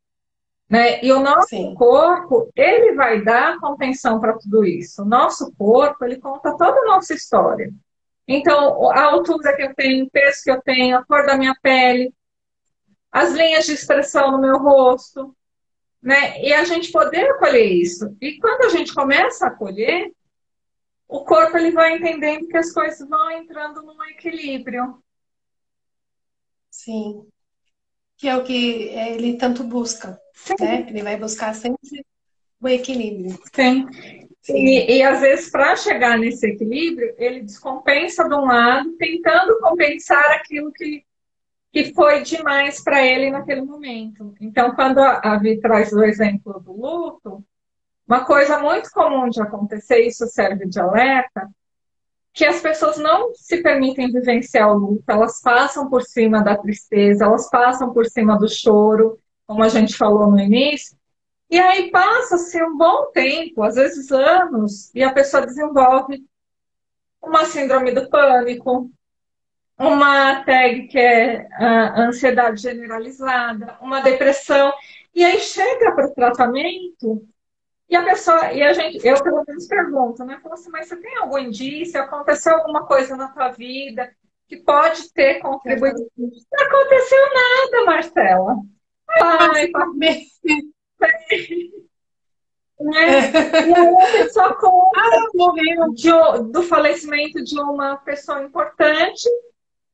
Né? 0.70 1.04
E 1.04 1.12
o 1.12 1.20
nosso 1.20 1.50
Sim. 1.50 1.74
corpo, 1.74 2.52
ele 2.56 2.94
vai 2.94 3.24
dar 3.24 3.60
contenção 3.60 4.20
para 4.20 4.38
tudo 4.38 4.64
isso. 4.64 5.02
O 5.02 5.06
nosso 5.06 5.52
corpo, 5.58 6.06
ele 6.06 6.18
conta 6.18 6.56
toda 6.56 6.80
a 6.82 6.86
nossa 6.86 7.16
história. 7.16 7.74
Então, 8.28 8.92
a 8.92 9.06
altura 9.06 9.56
que 9.56 9.64
eu 9.64 9.74
tenho, 9.74 10.06
o 10.06 10.10
peso 10.12 10.44
que 10.44 10.52
eu 10.52 10.62
tenho, 10.62 10.98
a 10.98 11.06
cor 11.06 11.26
da 11.26 11.36
minha 11.36 11.56
pele, 11.64 12.14
as 13.12 13.34
linhas 13.34 13.66
de 13.66 13.74
expressão 13.74 14.32
no 14.32 14.40
meu 14.40 14.60
rosto, 14.60 15.36
né? 16.02 16.40
E 16.44 16.54
a 16.54 16.64
gente 16.64 16.92
poder 16.92 17.28
acolher 17.32 17.66
isso. 17.66 18.16
E 18.22 18.38
quando 18.40 18.66
a 18.66 18.70
gente 18.70 18.94
começa 18.94 19.46
a 19.46 19.50
acolher, 19.50 20.12
o 21.08 21.24
corpo 21.24 21.58
ele 21.58 21.72
vai 21.72 21.96
entendendo 21.96 22.48
que 22.48 22.58
as 22.58 22.72
coisas 22.72 23.08
vão 23.08 23.32
entrando 23.32 23.82
num 23.82 24.04
equilíbrio. 24.06 25.02
Sim. 26.70 27.28
Que 28.18 28.28
é 28.28 28.36
o 28.38 28.44
que 28.44 28.90
ele 28.90 29.38
tanto 29.38 29.64
busca. 29.64 30.20
Sim. 30.34 30.56
Né? 30.60 30.86
Ele 30.90 31.04
vai 31.04 31.18
buscar 31.18 31.54
sempre 31.54 32.06
o 32.60 32.68
equilíbrio. 32.68 33.38
Sim. 33.54 33.88
Sim. 34.42 34.64
E, 34.64 34.98
e 34.98 35.04
às 35.04 35.22
vezes, 35.22 35.50
para 35.50 35.76
chegar 35.76 36.20
nesse 36.20 36.48
equilíbrio, 36.48 37.16
ele 37.18 37.42
descompensa 37.42 38.30
de 38.30 38.36
um 38.36 38.46
lado, 38.46 38.96
tentando 38.98 39.60
compensar 39.60 40.24
aquilo 40.34 40.72
que, 40.72 41.04
que 41.74 41.92
foi 41.96 42.22
demais 42.22 42.84
para 42.84 43.04
ele 43.04 43.32
naquele 43.32 43.64
momento. 43.64 44.36
Então, 44.40 44.76
quando 44.76 45.00
a, 45.00 45.20
a 45.24 45.40
Vi 45.40 45.60
traz 45.60 45.92
o 45.94 46.04
exemplo 46.04 46.60
do 46.60 46.74
luto, 46.74 47.44
uma 48.08 48.24
coisa 48.24 48.60
muito 48.60 48.92
comum 48.92 49.30
de 49.30 49.42
acontecer, 49.42 50.02
isso 50.02 50.28
serve 50.28 50.68
de 50.68 50.80
alerta, 50.80 51.50
que 52.34 52.46
as 52.46 52.60
pessoas 52.62 52.98
não 52.98 53.34
se 53.34 53.64
permitem 53.64 54.12
vivenciar 54.12 54.70
o 54.70 54.78
luto, 54.78 55.04
elas 55.08 55.42
passam 55.42 55.90
por 55.90 56.04
cima 56.04 56.44
da 56.44 56.58
tristeza, 56.58 57.26
elas 57.26 57.50
passam 57.50 57.94
por 57.94 58.06
cima 58.06 58.38
do 58.38 58.48
choro, 58.48 59.18
como 59.48 59.64
a 59.64 59.70
gente 59.70 59.96
falou 59.96 60.30
no 60.30 60.40
início, 60.40 60.98
e 61.50 61.58
aí 61.58 61.90
passa-se 61.92 62.62
um 62.62 62.78
bom 62.78 63.12
tempo, 63.12 63.64
às 63.64 63.76
vezes 63.76 64.12
anos, 64.12 64.94
e 64.94 65.04
a 65.04 65.14
pessoa 65.14 65.46
desenvolve 65.46 66.24
uma 67.22 67.46
síndrome 67.46 67.92
do 67.92 68.10
pânico, 68.10 68.92
uma 69.78 70.44
tag 70.44 70.88
que 70.88 71.00
é 71.00 71.48
a 71.54 72.02
ansiedade 72.02 72.62
generalizada, 72.62 73.78
uma 73.82 74.02
depressão, 74.02 74.74
e 75.14 75.24
aí 75.24 75.40
chega 75.40 75.94
para 75.94 76.08
o 76.08 76.14
tratamento 76.14 77.26
e 77.88 77.96
a 77.96 78.04
pessoa, 78.04 78.52
e 78.52 78.64
a 78.64 78.74
gente, 78.74 79.06
eu 79.06 79.24
pelo 79.24 79.44
menos 79.48 79.68
pergunto, 79.68 80.26
né? 80.26 80.40
Falo 80.42 80.56
assim, 80.56 80.72
mas 80.72 80.88
você 80.88 80.96
tem 80.98 81.18
algum 81.18 81.38
indício? 81.38 82.02
Aconteceu 82.02 82.56
alguma 82.56 82.84
coisa 82.86 83.16
na 83.16 83.28
tua 83.28 83.50
vida 83.50 84.12
que 84.48 84.58
pode 84.58 85.14
ter 85.14 85.40
contribuído? 85.40 86.10
Não 86.18 86.66
aconteceu 86.66 87.20
nada, 87.34 87.86
Marcela. 87.86 88.56
Ai, 89.22 89.72
né? 92.80 93.32
E 93.32 93.74
aí 93.74 93.96
a 93.96 94.12
pessoa 94.12 94.54
conta 94.56 95.00
ah, 95.00 95.30
de, 95.94 96.10
do 96.52 96.64
falecimento 96.64 97.44
de 97.44 97.60
uma 97.60 97.98
pessoa 97.98 98.44
importante 98.44 99.30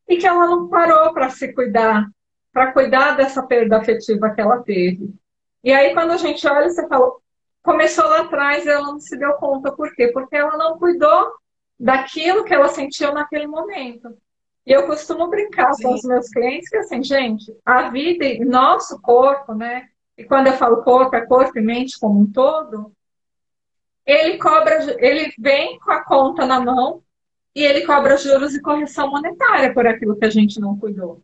e 0.07 0.17
que 0.17 0.25
ela 0.25 0.47
não 0.47 0.69
parou 0.69 1.13
para 1.13 1.29
se 1.29 1.53
cuidar, 1.53 2.07
para 2.51 2.71
cuidar 2.71 3.15
dessa 3.15 3.43
perda 3.43 3.77
afetiva 3.77 4.33
que 4.33 4.41
ela 4.41 4.63
teve. 4.63 5.13
E 5.63 5.71
aí, 5.71 5.93
quando 5.93 6.11
a 6.11 6.17
gente 6.17 6.45
olha, 6.47 6.69
você 6.69 6.87
fala, 6.87 7.11
começou 7.63 8.05
lá 8.05 8.21
atrás 8.21 8.65
e 8.65 8.69
ela 8.69 8.87
não 8.87 8.99
se 8.99 9.17
deu 9.17 9.33
conta. 9.33 9.71
Por 9.71 9.93
quê? 9.95 10.09
Porque 10.09 10.35
ela 10.35 10.57
não 10.57 10.77
cuidou 10.77 11.31
daquilo 11.79 12.43
que 12.43 12.53
ela 12.53 12.69
sentiu 12.69 13.13
naquele 13.13 13.47
momento. 13.47 14.17
E 14.65 14.71
eu 14.71 14.85
costumo 14.85 15.27
brincar 15.27 15.73
Sim. 15.73 15.83
com 15.83 15.93
os 15.95 16.03
meus 16.03 16.29
clientes 16.29 16.69
que 16.69 16.77
assim, 16.77 17.03
gente, 17.03 17.55
a 17.65 17.89
vida 17.89 18.25
e 18.25 18.45
nosso 18.45 19.01
corpo, 19.01 19.53
né? 19.53 19.87
E 20.17 20.23
quando 20.23 20.47
eu 20.47 20.53
falo 20.53 20.83
corpo, 20.83 21.15
é 21.15 21.25
corpo 21.25 21.57
e 21.57 21.61
mente 21.61 21.99
como 21.99 22.19
um 22.19 22.31
todo, 22.31 22.91
ele 24.05 24.37
cobra, 24.37 24.95
ele 25.03 25.33
vem 25.39 25.79
com 25.79 25.91
a 25.91 26.03
conta 26.03 26.45
na 26.45 26.59
mão 26.59 27.03
e 27.55 27.63
ele 27.63 27.85
cobra 27.85 28.17
juros 28.17 28.53
e 28.53 28.61
correção 28.61 29.09
monetária 29.09 29.73
por 29.73 29.87
aquilo 29.87 30.15
que 30.15 30.25
a 30.25 30.29
gente 30.29 30.59
não 30.59 30.77
cuidou. 30.77 31.23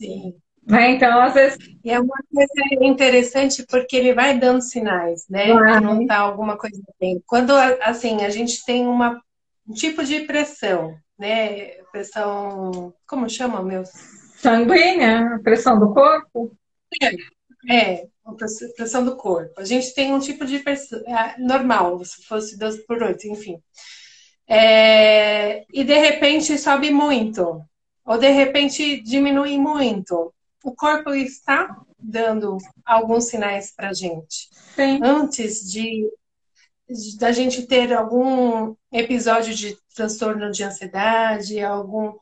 Sim. 0.00 0.36
Né? 0.66 0.92
Então, 0.92 1.20
às 1.20 1.34
vezes. 1.34 1.58
E 1.82 1.90
é 1.90 1.98
uma 1.98 2.18
coisa 2.32 2.84
interessante 2.84 3.64
porque 3.66 3.96
ele 3.96 4.12
vai 4.12 4.38
dando 4.38 4.62
sinais, 4.62 5.26
né? 5.28 5.52
Vai. 5.52 5.74
Que 5.74 5.84
não 5.84 6.02
está 6.02 6.18
alguma 6.18 6.56
coisa 6.56 6.80
bem. 7.00 7.22
Quando, 7.26 7.52
assim, 7.82 8.24
a 8.24 8.30
gente 8.30 8.64
tem 8.64 8.86
uma, 8.86 9.20
um 9.66 9.72
tipo 9.72 10.04
de 10.04 10.20
pressão, 10.20 10.94
né? 11.18 11.70
Pressão. 11.90 12.94
Como 13.06 13.28
chama, 13.28 13.62
meu? 13.62 13.84
Sanguínea? 14.36 15.40
Pressão 15.42 15.78
do 15.78 15.92
corpo? 15.92 16.52
É, 17.68 18.02
é 18.02 18.06
pressão 18.76 19.04
do 19.04 19.16
corpo. 19.16 19.60
A 19.60 19.64
gente 19.64 19.94
tem 19.94 20.12
um 20.12 20.20
tipo 20.20 20.44
de 20.44 20.58
pressão 20.60 21.00
é, 21.06 21.36
normal, 21.38 22.04
se 22.04 22.22
fosse 22.24 22.58
12 22.58 22.86
por 22.86 23.02
8, 23.02 23.26
enfim. 23.28 23.58
É, 24.46 25.64
e 25.72 25.84
de 25.84 25.94
repente 25.94 26.58
sobe 26.58 26.90
muito, 26.90 27.62
ou 28.04 28.18
de 28.18 28.28
repente 28.28 29.00
diminui 29.00 29.56
muito 29.58 30.32
o 30.64 30.74
corpo 30.74 31.10
está 31.14 31.76
dando 31.98 32.56
alguns 32.84 33.24
sinais 33.24 33.72
para 33.74 33.90
a 33.90 33.92
gente. 33.92 34.48
Sim. 34.74 35.00
Antes 35.02 35.70
de, 35.70 36.08
da 37.18 37.32
gente 37.32 37.66
ter 37.66 37.92
algum 37.92 38.74
episódio 38.92 39.54
de 39.54 39.76
transtorno 39.94 40.50
de 40.50 40.64
ansiedade, 40.64 41.60
algum 41.60 42.12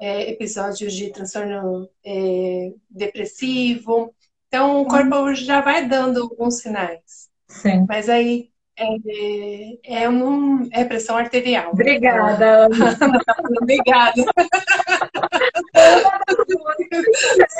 é, 0.00 0.30
episódio 0.30 0.90
de 0.90 1.10
transtorno 1.10 1.88
é, 2.04 2.72
depressivo. 2.88 4.14
Então, 4.48 4.82
o 4.82 4.86
corpo 4.86 5.16
uhum. 5.16 5.34
já 5.34 5.60
vai 5.60 5.86
dando 5.86 6.22
alguns 6.22 6.60
sinais. 6.60 7.28
Sim. 7.48 7.86
Mas 7.88 8.08
aí 8.08 8.50
é, 8.76 10.02
é, 10.02 10.08
um, 10.08 10.68
é 10.72 10.84
pressão 10.84 11.16
arterial. 11.16 11.70
Obrigada. 11.72 12.68
Obrigada. 13.62 14.24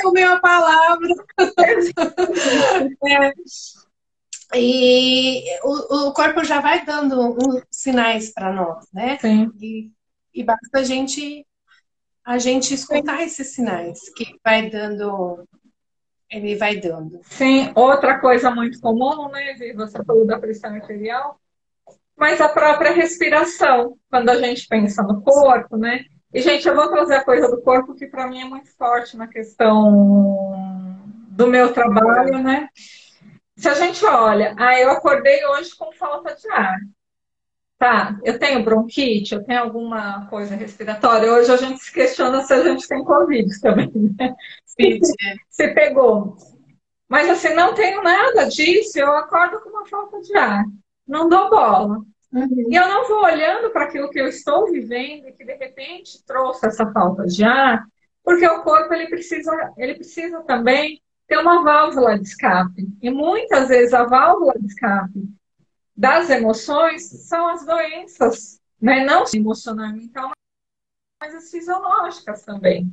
Sumiu 0.00 0.32
a 0.32 0.40
palavra. 0.40 1.08
É. 3.06 3.32
E 4.56 5.42
o, 5.62 6.08
o, 6.08 6.12
corpo 6.12 6.44
já 6.44 6.60
vai 6.60 6.84
dando 6.84 7.32
uns 7.32 7.62
sinais 7.70 8.32
para 8.32 8.52
nós, 8.52 8.86
né? 8.92 9.18
Sim. 9.20 9.50
E, 9.60 9.90
e 10.32 10.44
basta 10.44 10.78
a 10.78 10.84
gente 10.84 11.46
a 12.24 12.38
gente 12.38 12.72
escutar 12.72 13.18
Sim. 13.18 13.24
esses 13.24 13.48
sinais 13.48 14.00
que 14.14 14.38
vai 14.42 14.70
dando 14.70 15.46
ele 16.30 16.56
vai 16.56 16.76
dando. 16.76 17.20
Sim, 17.22 17.70
outra 17.74 18.18
coisa 18.18 18.50
muito 18.50 18.80
comum, 18.80 19.28
né, 19.28 19.54
você 19.74 20.02
falou 20.04 20.26
da 20.26 20.38
pressão 20.38 20.74
arterial, 20.74 21.38
mas 22.16 22.40
a 22.40 22.48
própria 22.48 22.92
respiração, 22.92 23.96
quando 24.10 24.30
a 24.30 24.36
gente 24.36 24.66
pensa 24.66 25.02
no 25.02 25.22
corpo, 25.22 25.76
né? 25.76 26.04
E, 26.34 26.42
gente, 26.42 26.66
eu 26.66 26.74
vou 26.74 26.88
trazer 26.88 27.14
a 27.14 27.24
coisa 27.24 27.48
do 27.48 27.62
corpo 27.62 27.94
que 27.94 28.08
para 28.08 28.26
mim 28.26 28.40
é 28.40 28.44
muito 28.44 28.68
forte 28.76 29.16
na 29.16 29.28
questão 29.28 31.00
do 31.28 31.46
meu 31.46 31.72
trabalho, 31.72 32.42
né? 32.42 32.68
Se 33.56 33.68
a 33.68 33.74
gente 33.74 34.04
olha, 34.04 34.52
ah, 34.58 34.76
eu 34.80 34.90
acordei 34.90 35.46
hoje 35.46 35.76
com 35.76 35.92
falta 35.92 36.34
de 36.34 36.48
ar. 36.50 36.76
Tá, 37.78 38.18
eu 38.24 38.36
tenho 38.36 38.64
bronquite, 38.64 39.32
eu 39.32 39.44
tenho 39.44 39.60
alguma 39.60 40.26
coisa 40.26 40.56
respiratória. 40.56 41.32
Hoje 41.32 41.52
a 41.52 41.56
gente 41.56 41.78
se 41.78 41.92
questiona 41.92 42.42
se 42.42 42.52
a 42.52 42.64
gente 42.64 42.88
tem 42.88 43.04
Covid 43.04 43.60
também, 43.60 43.92
né? 44.18 44.34
Se 45.48 45.68
pegou. 45.68 46.36
Mas 47.08 47.30
assim, 47.30 47.54
não 47.54 47.74
tenho 47.74 48.02
nada 48.02 48.46
disso, 48.46 48.98
eu 48.98 49.12
acordo 49.12 49.60
com 49.60 49.68
uma 49.68 49.86
falta 49.86 50.20
de 50.20 50.36
ar. 50.36 50.64
Não 51.06 51.28
dou 51.28 51.48
bola. 51.48 52.00
Uhum. 52.34 52.66
E 52.68 52.74
eu 52.74 52.88
não 52.88 53.06
vou 53.06 53.22
olhando 53.22 53.70
para 53.70 53.84
aquilo 53.84 54.10
que 54.10 54.20
eu 54.20 54.26
estou 54.26 54.68
vivendo 54.68 55.28
e 55.28 55.32
que 55.32 55.44
de 55.44 55.54
repente 55.54 56.24
trouxe 56.26 56.66
essa 56.66 56.90
falta 56.90 57.24
de 57.26 57.44
ar, 57.44 57.86
porque 58.24 58.44
o 58.44 58.62
corpo 58.62 58.92
ele 58.92 59.06
precisa, 59.08 59.52
ele 59.76 59.94
precisa 59.94 60.42
também 60.42 61.00
ter 61.28 61.38
uma 61.38 61.62
válvula 61.62 62.18
de 62.18 62.26
escape. 62.26 62.88
E 63.00 63.08
muitas 63.08 63.68
vezes 63.68 63.94
a 63.94 64.04
válvula 64.04 64.54
de 64.58 64.66
escape 64.66 65.28
das 65.96 66.28
emoções 66.28 67.04
são 67.28 67.46
as 67.46 67.64
doenças, 67.64 68.60
né? 68.82 69.04
não 69.04 69.24
emocionalmente, 69.32 70.10
mas 71.22 71.34
as 71.36 71.50
fisiológicas 71.52 72.44
também. 72.44 72.92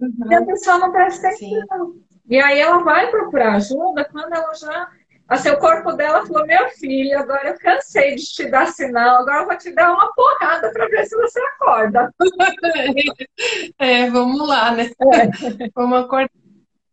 Uhum. 0.00 0.32
E 0.32 0.34
a 0.34 0.44
pessoa 0.44 0.78
não 0.78 0.90
presta 0.90 1.28
atenção. 1.28 1.96
E 2.28 2.40
aí 2.40 2.58
ela 2.58 2.82
vai 2.82 3.08
procurar 3.08 3.54
ajuda 3.54 4.04
quando 4.10 4.32
ela 4.32 4.52
já. 4.54 4.90
Assim, 5.32 5.48
o 5.48 5.58
corpo 5.58 5.94
dela 5.94 6.26
falou: 6.26 6.46
Meu 6.46 6.68
filho, 6.68 7.18
agora 7.18 7.48
eu 7.48 7.58
cansei 7.58 8.16
de 8.16 8.24
te 8.24 8.50
dar 8.50 8.66
sinal, 8.66 9.22
agora 9.22 9.40
eu 9.40 9.46
vou 9.46 9.56
te 9.56 9.72
dar 9.72 9.90
uma 9.90 10.12
porrada 10.12 10.70
para 10.70 10.86
ver 10.88 11.06
se 11.06 11.16
você 11.16 11.40
acorda. 11.40 12.12
É, 13.78 14.10
vamos 14.10 14.46
lá, 14.46 14.72
né? 14.72 14.90
É. 15.14 15.68
Vamos 15.74 16.00
acordar. 16.00 16.30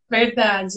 Verdade. 0.09 0.73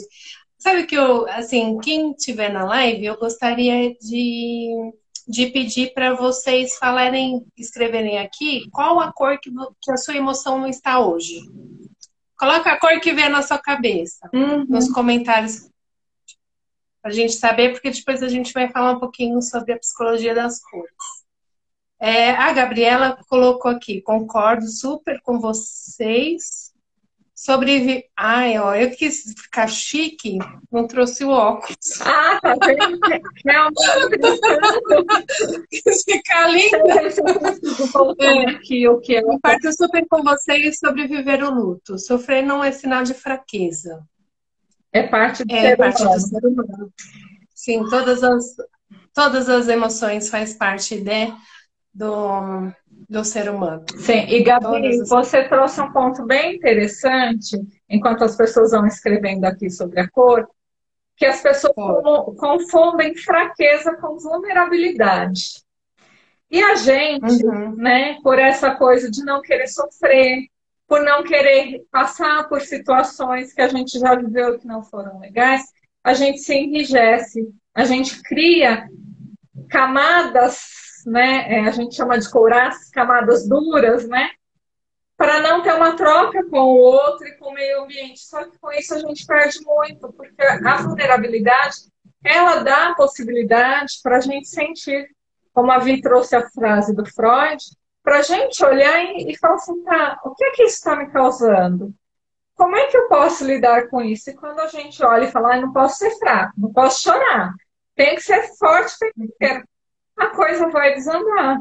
Sabe 0.59 0.85
que 0.85 0.94
eu, 0.94 1.27
assim, 1.29 1.79
quem 1.79 2.12
estiver 2.12 2.53
na 2.53 2.64
live, 2.64 3.05
eu 3.07 3.16
gostaria 3.16 3.94
de, 3.94 4.92
de 5.27 5.46
pedir 5.46 5.94
para 5.94 6.14
vocês 6.14 6.77
falarem, 6.77 7.44
escreverem 7.57 8.18
aqui 8.18 8.68
qual 8.70 9.01
a 9.01 9.12
cor 9.12 9.38
que, 9.40 9.51
que 9.81 9.92
a 9.92 9.96
sua 9.96 10.16
emoção 10.16 10.59
não 10.59 10.66
está 10.66 11.01
hoje. 11.01 11.40
Coloca 12.37 12.72
a 12.72 12.79
cor 12.79 13.01
que 13.01 13.12
vem 13.12 13.29
na 13.29 13.42
sua 13.42 13.59
cabeça 13.59 14.29
uhum. 14.35 14.66
nos 14.68 14.90
comentários 14.90 15.71
a 17.02 17.10
gente 17.10 17.34
saber, 17.34 17.72
porque 17.72 17.90
depois 17.90 18.22
a 18.22 18.28
gente 18.28 18.52
vai 18.52 18.68
falar 18.70 18.92
um 18.92 19.00
pouquinho 19.00 19.40
sobre 19.42 19.72
a 19.72 19.78
psicologia 19.78 20.34
das 20.34 20.60
cores. 20.60 20.92
É, 22.00 22.30
a 22.30 22.52
Gabriela 22.52 23.16
colocou 23.28 23.70
aqui, 23.70 24.00
concordo 24.02 24.66
super 24.66 25.20
com 25.22 25.38
vocês 25.38 26.72
Sobreviver. 27.44 28.04
Ai, 28.16 28.56
ó, 28.56 28.72
eu 28.72 28.92
quis 28.92 29.34
ficar 29.36 29.66
chique, 29.66 30.38
não 30.70 30.86
trouxe 30.86 31.24
o 31.24 31.30
óculos. 31.30 31.76
Ah, 32.06 32.38
tá 32.40 32.54
vendo? 32.64 33.00
quis 35.68 36.04
ficar 36.04 36.48
linda. 36.48 36.78
É. 38.20 38.50
Aqui, 38.50 38.86
o 38.86 39.00
que. 39.00 39.20
Comparto 39.22 39.72
super 39.72 40.06
com 40.08 40.22
vocês 40.22 40.78
sobreviver 40.78 41.42
o 41.42 41.50
luto. 41.52 41.98
Sofrer 41.98 42.44
não 42.44 42.62
é 42.62 42.70
sinal 42.70 43.02
de 43.02 43.12
fraqueza. 43.12 44.06
É 44.92 45.02
parte 45.02 45.44
do, 45.44 45.55
é 45.55 45.61
ser, 45.61 45.76
parte 45.76 46.02
humano. 46.02 46.16
do 46.16 46.20
ser 46.20 46.46
humano. 46.46 46.92
Sim, 47.55 47.85
todas 47.88 48.22
as, 48.22 48.44
todas 49.14 49.48
as 49.48 49.68
emoções 49.68 50.28
faz 50.28 50.52
parte 50.55 51.00
de, 51.00 51.33
do, 51.94 52.70
do 53.09 53.24
ser 53.24 53.50
humano. 53.50 53.85
Sim, 53.96 54.26
e 54.28 54.42
Gabi, 54.42 54.88
as... 54.88 55.09
você 55.09 55.44
trouxe 55.48 55.81
um 55.81 55.92
ponto 55.92 56.24
bem 56.26 56.57
interessante, 56.57 57.59
enquanto 57.88 58.24
as 58.24 58.37
pessoas 58.37 58.72
vão 58.72 58.87
escrevendo 58.87 59.44
aqui 59.44 59.70
sobre 59.70 60.00
a 60.00 60.09
cor, 60.11 60.46
que 61.16 61.24
as 61.24 61.40
pessoas 61.40 61.74
confundem 62.37 63.14
fraqueza 63.14 63.96
com 63.96 64.18
vulnerabilidade. 64.18 65.62
E 66.50 66.62
a 66.62 66.74
gente, 66.74 67.46
uhum. 67.46 67.76
né, 67.76 68.18
por 68.22 68.38
essa 68.38 68.74
coisa 68.74 69.11
de 69.11 69.24
não 69.24 69.40
querer 69.40 69.68
sofrer, 69.68 70.48
por 70.92 71.02
não 71.02 71.22
querer 71.22 71.87
passar 71.90 72.46
por 72.50 72.61
situações 72.61 73.55
que 73.55 73.62
a 73.62 73.68
gente 73.68 73.98
já 73.98 74.14
viveu 74.14 74.59
que 74.59 74.66
não 74.66 74.83
foram 74.83 75.18
legais, 75.20 75.62
a 76.05 76.12
gente 76.12 76.40
se 76.40 76.55
enrijece, 76.55 77.48
a 77.74 77.87
gente 77.87 78.22
cria 78.22 78.87
camadas 79.70 80.83
né? 81.07 81.50
É, 81.50 81.61
a 81.61 81.70
gente 81.70 81.96
chama 81.96 82.18
de 82.18 82.31
couraças, 82.31 82.90
camadas 82.90 83.48
duras, 83.48 84.07
né? 84.07 84.33
Para 85.16 85.40
não 85.40 85.62
ter 85.62 85.72
uma 85.72 85.96
troca 85.96 86.44
com 86.50 86.59
o 86.59 86.78
outro 86.78 87.26
e 87.26 87.38
com 87.38 87.48
o 87.48 87.55
meio 87.55 87.85
ambiente. 87.85 88.20
Só 88.20 88.44
que 88.44 88.59
com 88.59 88.70
isso 88.70 88.94
a 88.94 88.98
gente 88.98 89.24
perde 89.24 89.64
muito, 89.64 90.12
porque 90.12 90.42
a 90.42 90.76
vulnerabilidade 90.83 91.76
ela 92.22 92.62
dá 92.62 92.88
a 92.88 92.94
possibilidade 92.94 93.95
para 94.03 94.18
a 94.18 94.20
gente 94.20 94.47
sentir, 94.47 95.09
como 95.55 95.72
a 95.72 95.78
Vi 95.78 96.03
trouxe 96.03 96.36
a 96.36 96.47
frase 96.51 96.95
do 96.95 97.07
Freud, 97.07 97.64
para 98.03 98.18
a 98.18 98.22
gente 98.22 98.64
olhar 98.64 99.05
e, 99.05 99.32
e 99.32 99.38
falar 99.38 99.55
assim, 99.55 99.82
tá, 99.84 100.20
o 100.24 100.34
que 100.34 100.44
é 100.44 100.50
que 100.53 100.62
isso 100.64 100.76
está 100.76 100.96
me 100.96 101.11
causando? 101.11 101.94
Como 102.55 102.76
é 102.76 102.86
que 102.86 102.96
eu 102.96 103.09
posso 103.09 103.44
lidar 103.44 103.88
com 103.88 104.03
isso? 104.03 104.30
E 104.30 104.34
quando 104.34 104.61
a 104.61 104.66
gente 104.66 105.03
olha 105.05 105.24
e 105.24 105.30
fala, 105.30 105.55
ah, 105.55 105.61
não 105.61 105.72
posso 105.72 105.96
ser 105.96 106.11
fraco, 106.18 106.53
não 106.57 106.72
posso 106.72 107.03
chorar, 107.03 107.55
tem 107.94 108.14
que 108.14 108.22
ser 108.22 108.42
forte, 108.57 108.98
tem 108.98 109.12
que 109.26 109.32
ter 109.38 109.64
a 110.16 110.26
coisa 110.28 110.68
vai 110.68 110.94
desandar. 110.94 111.59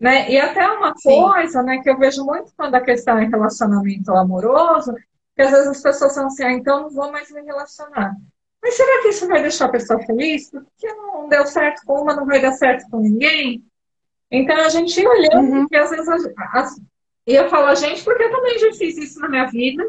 Né? 0.00 0.30
E 0.30 0.38
até 0.38 0.66
uma 0.68 0.94
Sim. 0.96 1.22
coisa 1.22 1.62
né, 1.62 1.78
que 1.78 1.88
eu 1.88 1.98
vejo 1.98 2.24
muito 2.24 2.52
quando 2.56 2.74
a 2.74 2.80
questão 2.80 3.18
é 3.18 3.26
relacionamento 3.26 4.12
amoroso, 4.12 4.94
que 5.34 5.42
às 5.42 5.50
vezes 5.50 5.68
as 5.68 5.80
pessoas 5.82 6.12
são 6.12 6.26
assim, 6.26 6.44
ah, 6.44 6.52
então 6.52 6.82
não 6.82 6.90
vou 6.90 7.10
mais 7.12 7.30
me 7.30 7.42
relacionar. 7.42 8.14
Mas 8.62 8.74
será 8.74 9.02
que 9.02 9.08
isso 9.08 9.28
vai 9.28 9.42
deixar 9.42 9.66
a 9.66 9.70
pessoa 9.70 10.00
feliz? 10.04 10.50
Porque 10.50 10.92
não 10.94 11.28
deu 11.28 11.46
certo 11.46 11.82
com 11.84 12.02
uma, 12.02 12.16
não 12.16 12.26
vai 12.26 12.40
dar 12.40 12.52
certo 12.52 12.88
com 12.90 12.98
ninguém? 12.98 13.64
Então 14.30 14.56
a 14.56 14.68
gente 14.68 15.06
olhando, 15.06 15.52
uhum. 15.52 15.60
porque 15.60 15.76
às 15.76 15.90
vezes 15.90 16.08
as, 16.08 16.26
as, 16.52 16.80
E 17.26 17.34
eu 17.34 17.48
falo 17.48 17.66
a 17.66 17.74
gente 17.74 18.02
porque 18.02 18.22
eu 18.22 18.30
também 18.30 18.58
já 18.58 18.72
fiz 18.72 18.96
isso 18.96 19.20
na 19.20 19.28
minha 19.28 19.46
vida, 19.46 19.84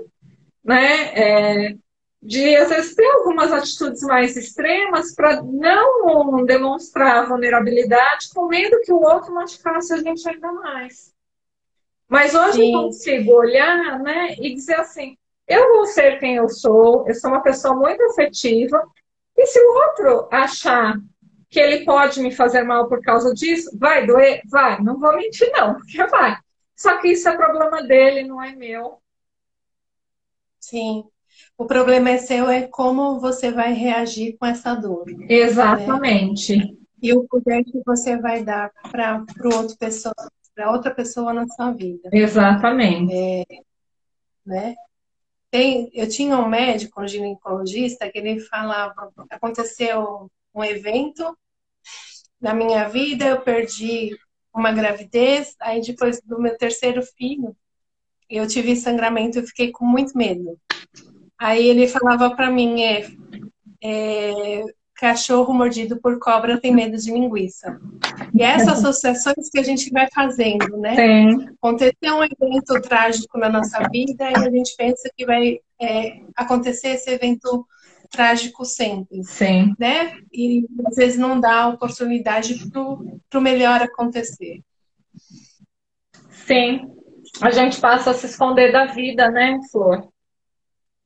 né? 0.64 1.14
É, 1.14 1.76
de 2.22 2.56
às 2.56 2.70
vezes 2.70 2.96
ter 2.96 3.06
algumas 3.06 3.52
atitudes 3.52 4.02
mais 4.02 4.36
extremas 4.36 5.14
para 5.14 5.44
não 5.44 6.44
demonstrar 6.44 7.28
vulnerabilidade 7.28 8.30
com 8.34 8.48
medo 8.48 8.82
que 8.82 8.92
o 8.92 9.02
outro 9.02 9.34
machucasse 9.34 9.94
a 9.94 9.98
gente 9.98 10.28
ainda 10.28 10.52
mais. 10.52 11.14
Mas 12.08 12.34
hoje 12.34 12.60
Sim. 12.60 12.74
eu 12.74 12.82
consigo 12.84 13.32
olhar 13.34 14.00
né, 14.00 14.36
e 14.40 14.54
dizer 14.54 14.76
assim, 14.76 15.18
eu 15.48 15.74
vou 15.74 15.86
ser 15.86 16.20
quem 16.20 16.36
eu 16.36 16.50
sou, 16.50 17.08
eu 17.08 17.14
sou 17.14 17.30
uma 17.30 17.42
pessoa 17.42 17.76
muito 17.76 18.04
afetiva, 18.04 18.82
e 19.38 19.46
se 19.46 19.60
o 19.60 19.74
outro 19.74 20.28
achar 20.32 20.98
que 21.50 21.60
ele 21.60 21.86
pode 21.86 22.20
me 22.22 22.32
fazer 22.32 22.64
mal 22.64 22.88
por 22.88 23.02
causa 23.02 23.34
disso, 23.34 23.78
vai 23.78 24.06
doer? 24.06 24.42
Vai, 24.50 24.82
não 24.82 25.00
vou 25.00 25.16
mentir 25.16 25.50
não, 25.52 25.76
porque 25.76 26.06
vai. 26.08 26.38
Só 26.76 27.00
que 27.00 27.10
isso 27.10 27.28
é 27.30 27.38
problema 27.38 27.82
dele, 27.84 28.28
não 28.28 28.42
é 28.42 28.54
meu. 28.56 29.00
Sim. 30.60 31.06
O 31.58 31.66
problema 31.66 32.10
é 32.10 32.18
seu, 32.18 32.50
é 32.50 32.68
como 32.68 33.20
você 33.20 33.52
vai 33.52 33.74
reagir 33.74 34.38
com 34.38 34.46
essa 34.46 34.74
dor. 34.76 35.06
Exatamente. 35.30 36.58
Né? 36.58 36.74
E 37.02 37.14
o 37.14 37.24
poder 37.26 37.64
que 37.64 37.82
você 37.86 38.18
vai 38.18 38.44
dar 38.44 38.72
para 38.92 39.24
outra 39.54 39.76
pessoa, 39.78 40.16
para 40.54 40.72
outra 40.72 40.94
pessoa 40.94 41.34
na 41.34 41.48
sua 41.48 41.72
vida. 41.72 42.10
Exatamente. 42.12 43.14
É, 43.14 43.44
né? 44.46 44.76
Tem, 45.50 45.90
eu 45.94 46.10
tinha 46.10 46.38
um 46.38 46.50
médico, 46.50 47.02
um 47.02 47.08
ginecologista, 47.08 48.10
que 48.10 48.18
ele 48.18 48.40
falava, 48.42 49.10
aconteceu 49.30 50.30
um 50.56 50.64
evento 50.64 51.38
na 52.42 52.54
minha 52.54 52.88
vida, 52.88 53.26
eu 53.26 53.42
perdi 53.42 54.18
uma 54.54 54.72
gravidez, 54.72 55.56
aí 55.60 55.82
depois 55.82 56.22
do 56.22 56.40
meu 56.40 56.58
terceiro 56.58 57.02
filho, 57.18 57.56
eu 58.30 58.48
tive 58.48 58.76
sangramento 58.76 59.40
e 59.40 59.48
fiquei 59.48 59.72
com 59.72 59.86
muito 59.86 60.18
medo. 60.18 60.58
Aí 61.38 61.68
ele 61.68 61.88
falava 61.88 62.34
para 62.34 62.50
mim, 62.50 62.82
é, 62.82 63.08
é, 63.84 64.64
cachorro 64.96 65.54
mordido 65.54 66.00
por 66.00 66.18
cobra 66.20 66.60
tem 66.60 66.74
medo 66.74 66.98
de 66.98 67.12
linguiça. 67.12 67.80
E 68.34 68.42
essas 68.42 68.80
associações 68.86 69.50
que 69.50 69.60
a 69.60 69.64
gente 69.64 69.90
vai 69.92 70.08
fazendo, 70.14 70.78
né? 70.78 70.96
Sim. 70.96 71.50
Acontecer 71.62 72.12
um 72.12 72.24
evento 72.24 72.82
trágico 72.82 73.38
na 73.38 73.50
nossa 73.50 73.80
vida 73.92 74.30
e 74.32 74.36
a 74.36 74.50
gente 74.50 74.76
pensa 74.78 75.12
que 75.16 75.26
vai 75.26 75.60
é, 75.80 76.22
acontecer 76.36 76.90
esse 76.90 77.10
evento 77.10 77.68
trágico 78.16 78.66
sempre. 78.66 79.24
Sim. 79.24 79.74
Né? 79.78 80.18
E 80.32 80.66
às 80.88 80.96
vezes 80.96 81.18
não 81.18 81.40
dá 81.40 81.68
oportunidade 81.68 82.56
para 82.70 83.40
o 83.40 83.42
melhor 83.42 83.82
acontecer. 83.82 84.62
Sim. 86.48 86.90
A 87.42 87.52
gente 87.52 87.82
passa 87.82 88.12
a 88.12 88.14
se 88.14 88.28
esconder 88.28 88.72
da 88.72 88.86
vida, 88.86 89.30
né, 89.30 89.60
Flor? 89.72 90.08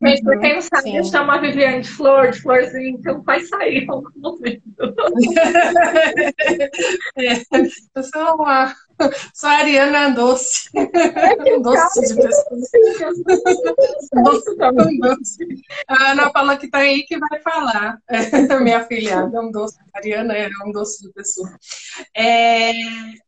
Gente, 0.02 0.24
pra 0.24 0.40
quem 0.40 0.54
não 0.54 0.62
sabe, 0.62 0.96
eu 0.96 1.04
chamo 1.04 1.30
a 1.30 1.40
Viviane 1.40 1.82
de 1.82 1.90
flor, 1.90 2.32
de 2.32 2.42
florzinha, 2.42 2.92
então 2.92 3.22
vai 3.22 3.42
sair 3.42 3.84
em 3.84 3.90
algum 3.90 4.10
momento. 4.16 4.64
é, 7.18 7.34
eu 7.96 8.04
sou 8.04 8.36
uma. 8.36 8.74
Sou 9.34 9.50
a 9.50 9.54
Ariana 9.54 10.12
Doce. 10.12 10.70
É 10.76 10.82
um 11.56 11.62
doce 11.62 12.02
de 12.02 12.16
pessoa. 12.16 12.46
um 14.88 15.00
doce. 15.00 15.64
A 15.88 16.12
Ana 16.12 16.30
falou 16.32 16.58
que 16.58 16.70
tá 16.70 16.80
aí 16.80 17.04
que 17.04 17.18
vai 17.18 17.40
falar. 17.40 17.98
Minha 18.62 18.84
filha, 18.86 19.30
é 19.34 19.40
um 19.40 19.50
doce. 19.52 19.78
A 19.94 20.00
Ariana 20.00 20.36
é 20.36 20.50
um 20.66 20.72
doce 20.72 21.04
de 21.04 21.14
pessoa. 21.14 21.50
É, 22.16 22.72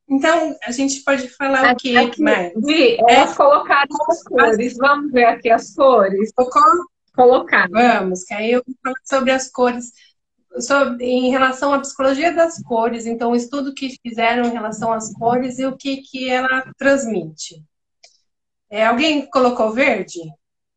então, 0.10 0.58
a 0.64 0.72
gente 0.72 1.04
pode 1.04 1.30
falar 1.30 1.70
aqui, 1.72 1.98
o 1.98 2.12
que 2.12 2.22
mais? 2.22 2.52
Vi, 2.56 2.98
elas 3.08 3.32
é, 3.32 3.36
colocaram 3.36 3.96
as 4.10 4.24
cores. 4.24 4.78
Vamos 4.78 5.12
ver 5.12 5.26
aqui 5.26 5.50
as 5.50 5.74
cores. 5.74 6.32
Colocar. 7.16 7.68
Vamos, 7.70 8.24
que 8.24 8.34
aí 8.34 8.54
eu 8.54 8.64
vou 8.66 8.76
falar 8.84 8.96
sobre 9.06 9.32
as 9.32 9.50
cores 9.50 9.92
sobre, 10.60 11.06
em 11.06 11.30
relação 11.30 11.74
à 11.74 11.80
psicologia 11.80 12.34
das 12.34 12.62
cores, 12.64 13.06
então 13.06 13.32
o 13.32 13.36
estudo 13.36 13.74
que 13.74 13.98
fizeram 14.02 14.46
em 14.46 14.52
relação 14.52 14.92
às 14.92 15.14
cores 15.14 15.60
e 15.60 15.66
o 15.66 15.78
que, 15.78 15.98
que 15.98 16.30
ela 16.30 16.64
transmite. 16.78 17.64
É, 18.70 18.86
alguém 18.86 19.30
colocou 19.30 19.72
verde? 19.72 20.20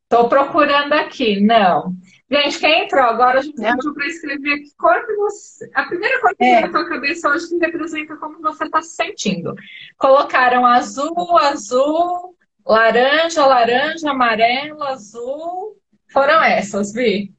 Estou 0.03 0.29
procurando 0.29 0.93
aqui, 0.93 1.41
não. 1.41 1.95
Gente, 2.31 2.59
quem 2.59 2.85
entrou 2.85 3.03
agora, 3.03 3.39
a 3.39 3.43
gente 3.43 3.57
pediu 3.57 3.95
para 3.95 4.07
escrever 4.07 4.59
que 4.59 4.75
cor 4.77 5.07
que 5.07 5.15
você. 5.15 5.71
A 5.75 5.85
primeira 5.85 6.21
cor 6.21 6.35
que 6.37 6.45
é. 6.45 6.61
na 6.61 6.71
tua 6.71 6.89
cabeça 6.89 7.29
hoje 7.29 7.49
que 7.49 7.57
representa 7.59 8.17
como 8.17 8.41
você 8.41 8.65
está 8.65 8.83
se 8.83 8.95
sentindo. 8.95 9.55
Colocaram 9.97 10.65
azul, 10.65 11.37
azul, 11.39 12.37
laranja, 12.67 13.45
laranja, 13.47 14.11
amarelo, 14.11 14.83
azul. 14.83 15.77
Foram 16.13 16.43
essas, 16.43 16.93
Vi? 16.93 17.33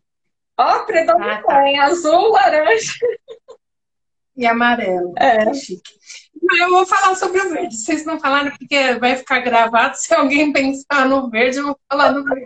Ó, 0.57 0.85
predomina 0.85 1.35
ah, 1.35 1.43
tá. 1.43 1.67
em 1.67 1.79
azul, 1.79 2.31
laranja. 2.31 2.93
E 4.37 4.45
amarelo. 4.45 5.13
É. 5.17 5.53
Chique. 5.53 5.93
Eu 6.59 6.69
vou 6.69 6.85
falar 6.85 7.15
sobre 7.15 7.41
o 7.41 7.49
verde. 7.49 7.75
Vocês 7.75 8.05
não 8.05 8.19
falaram 8.19 8.51
porque 8.51 8.95
vai 8.95 9.15
ficar 9.15 9.39
gravado. 9.39 9.95
Se 9.97 10.13
alguém 10.13 10.51
pensar 10.51 11.07
no 11.07 11.29
verde, 11.29 11.57
eu 11.57 11.67
vou 11.67 11.79
falar 11.89 12.11
no 12.11 12.23
verde. 12.23 12.43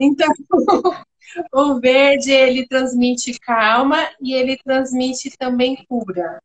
Então, 0.00 0.28
o 1.52 1.80
verde 1.80 2.32
ele 2.32 2.66
transmite 2.66 3.38
calma 3.38 4.08
e 4.20 4.34
ele 4.34 4.56
transmite 4.56 5.30
também 5.38 5.84
cura. 5.88 6.42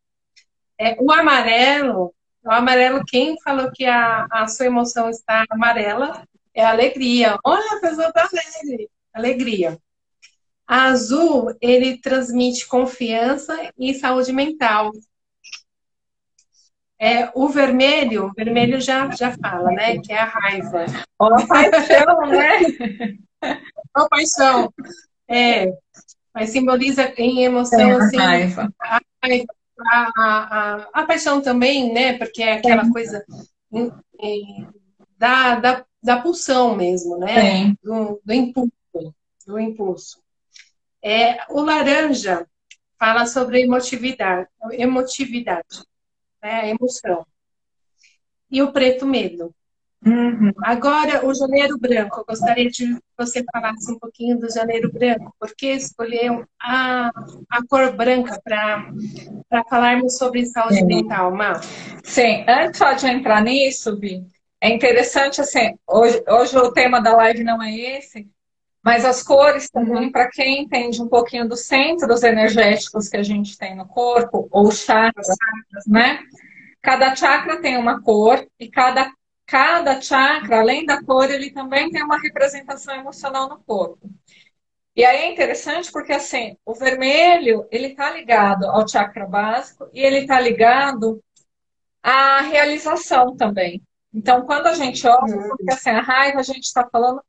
É, 0.77 0.97
o 0.99 1.11
amarelo, 1.11 2.13
o 2.43 2.51
amarelo, 2.51 3.03
quem 3.05 3.39
falou 3.41 3.71
que 3.71 3.85
a, 3.85 4.27
a 4.31 4.47
sua 4.47 4.65
emoção 4.65 5.09
está 5.09 5.45
amarela 5.49 6.23
é 6.53 6.63
alegria. 6.63 7.37
Olha, 7.43 7.77
a 7.77 7.79
pessoa 7.79 8.07
está 8.07 8.27
alegre. 8.31 8.89
Alegria. 9.13 9.77
A 10.67 10.85
azul, 10.85 11.55
ele 11.59 11.97
transmite 11.97 12.67
confiança 12.67 13.71
e 13.77 13.93
saúde 13.93 14.31
mental. 14.31 14.91
É, 16.99 17.31
o 17.33 17.49
vermelho, 17.49 18.27
o 18.27 18.33
vermelho 18.33 18.79
já, 18.79 19.09
já 19.09 19.31
fala, 19.31 19.71
né? 19.71 19.97
Que 19.99 20.13
é 20.13 20.19
a 20.19 20.25
raiva. 20.25 20.85
Ó, 21.17 21.33
a 21.33 21.47
paixão, 21.47 22.21
né? 22.27 23.17
Ó, 23.97 24.07
paixão. 24.07 24.71
É, 25.27 25.73
mas 26.33 26.51
simboliza 26.51 27.11
em 27.17 27.43
emoção, 27.43 27.79
é, 27.79 27.91
assim, 27.93 28.17
a 28.17 28.25
raiva. 28.25 28.73
A, 28.79 28.99
a, 29.89 30.11
a, 30.15 30.89
a, 30.93 31.05
paixão 31.07 31.41
também, 31.41 31.91
né? 31.91 32.17
Porque 32.17 32.43
é 32.43 32.53
aquela 32.53 32.85
Sim. 32.85 32.91
coisa 32.91 33.25
da, 35.17 35.55
da, 35.55 35.85
da 36.03 36.21
pulsão 36.21 36.75
mesmo, 36.75 37.17
né? 37.17 37.73
Do, 37.83 38.21
do 38.23 38.33
impulso. 38.33 38.71
Do 39.47 39.59
impulso. 39.59 40.20
É, 41.03 41.37
o 41.49 41.61
laranja 41.61 42.45
fala 42.99 43.25
sobre 43.25 43.61
emotividade, 43.61 44.47
emotividade, 44.73 45.83
né, 46.41 46.69
emoção. 46.69 47.25
E 48.49 48.61
o 48.61 48.71
preto, 48.71 49.05
medo. 49.05 49.53
Uhum. 50.05 50.51
Agora, 50.63 51.25
o 51.25 51.33
janeiro 51.33 51.77
branco. 51.77 52.19
Eu 52.19 52.25
gostaria 52.25 52.69
de 52.69 52.95
que 52.95 53.01
você 53.17 53.43
falasse 53.51 53.91
um 53.91 53.99
pouquinho 53.99 54.39
do 54.39 54.51
janeiro 54.51 54.91
branco. 54.91 55.33
Por 55.39 55.55
que 55.55 55.67
escolheu 55.67 56.43
a, 56.59 57.11
a 57.49 57.65
cor 57.67 57.95
branca 57.95 58.39
para 58.43 59.63
falarmos 59.69 60.17
sobre 60.17 60.45
saúde 60.47 60.79
Sim. 60.79 60.85
mental, 60.85 61.31
Má? 61.31 61.61
Sim, 62.03 62.43
antes 62.47 62.81
de 62.99 63.07
entrar 63.07 63.43
nisso, 63.43 63.97
Vi, 63.99 64.25
é 64.59 64.69
interessante, 64.69 65.41
assim, 65.41 65.75
hoje, 65.87 66.23
hoje 66.27 66.57
o 66.57 66.71
tema 66.71 66.99
da 66.99 67.15
live 67.15 67.43
não 67.43 67.61
é 67.61 67.73
esse, 67.73 68.27
mas 68.83 69.05
as 69.05 69.21
cores 69.21 69.69
também, 69.69 70.11
para 70.11 70.29
quem 70.29 70.63
entende 70.63 71.01
um 71.01 71.07
pouquinho 71.07 71.47
dos 71.47 71.65
centros 71.65 72.23
energéticos 72.23 73.07
que 73.07 73.17
a 73.17 73.23
gente 73.23 73.57
tem 73.57 73.75
no 73.75 73.87
corpo, 73.87 74.47
ou 74.51 74.71
chakras, 74.71 75.27
né? 75.85 76.19
Cada 76.81 77.15
chakra 77.15 77.61
tem 77.61 77.77
uma 77.77 78.01
cor 78.01 78.43
e 78.59 78.69
cada, 78.69 79.11
cada 79.45 80.01
chakra, 80.01 80.59
além 80.59 80.83
da 80.85 81.03
cor, 81.03 81.29
ele 81.29 81.51
também 81.51 81.91
tem 81.91 82.03
uma 82.03 82.19
representação 82.19 82.95
emocional 82.95 83.47
no 83.47 83.59
corpo. 83.59 84.09
E 84.95 85.05
aí 85.05 85.21
é 85.21 85.31
interessante 85.31 85.91
porque, 85.91 86.11
assim, 86.11 86.57
o 86.65 86.73
vermelho, 86.73 87.67
ele 87.71 87.87
está 87.87 88.11
ligado 88.11 88.65
ao 88.65 88.87
chakra 88.87 89.25
básico 89.25 89.87
e 89.93 90.01
ele 90.01 90.19
está 90.19 90.39
ligado 90.39 91.23
à 92.03 92.41
realização 92.41 93.35
também. 93.37 93.81
Então, 94.13 94.41
quando 94.45 94.67
a 94.67 94.73
gente 94.73 95.07
olha, 95.07 95.35
uhum. 95.35 95.49
porque 95.49 95.71
assim, 95.71 95.91
a 95.91 96.01
raiva, 96.01 96.39
a 96.39 96.43
gente 96.43 96.63
está 96.63 96.85
falando 96.91 97.21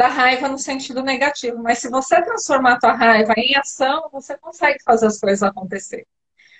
da 0.00 0.08
raiva 0.08 0.48
no 0.48 0.56
sentido 0.56 1.02
negativo. 1.02 1.62
Mas 1.62 1.78
se 1.78 1.90
você 1.90 2.22
transformar 2.22 2.72
a 2.72 2.78
tua 2.78 2.92
raiva 2.94 3.34
em 3.36 3.54
ação, 3.54 4.08
você 4.10 4.34
consegue 4.38 4.82
fazer 4.82 5.06
as 5.06 5.20
coisas 5.20 5.42
acontecer. 5.42 6.06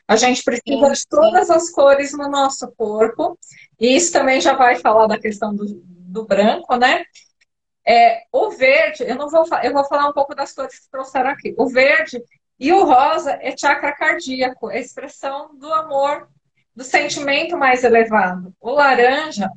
A 0.06 0.14
gente 0.14 0.44
precisa 0.44 0.86
sim, 0.86 0.92
de 0.92 1.08
todas 1.08 1.46
sim. 1.46 1.54
as 1.54 1.70
cores 1.70 2.12
no 2.12 2.28
nosso 2.28 2.70
corpo. 2.72 3.38
E 3.80 3.96
isso 3.96 4.12
também 4.12 4.42
já 4.42 4.52
vai 4.52 4.76
falar 4.76 5.06
da 5.06 5.18
questão 5.18 5.54
do, 5.54 5.64
do 5.86 6.26
branco, 6.26 6.76
né? 6.76 7.02
É, 7.86 8.24
o 8.30 8.50
verde, 8.50 9.04
eu 9.04 9.16
não 9.16 9.30
vou 9.30 9.46
eu 9.62 9.72
vou 9.72 9.84
falar 9.84 10.10
um 10.10 10.12
pouco 10.12 10.34
das 10.34 10.52
cores 10.52 10.78
que 10.78 10.90
trouxeram 10.90 11.30
aqui. 11.30 11.54
O 11.56 11.66
verde 11.66 12.22
e 12.58 12.70
o 12.74 12.84
rosa 12.84 13.38
é 13.40 13.56
chakra 13.56 13.92
cardíaco, 13.92 14.70
é 14.70 14.80
expressão 14.80 15.56
do 15.56 15.72
amor, 15.72 16.28
do 16.76 16.84
sentimento 16.84 17.56
mais 17.56 17.84
elevado. 17.84 18.54
O 18.60 18.70
laranja 18.70 19.50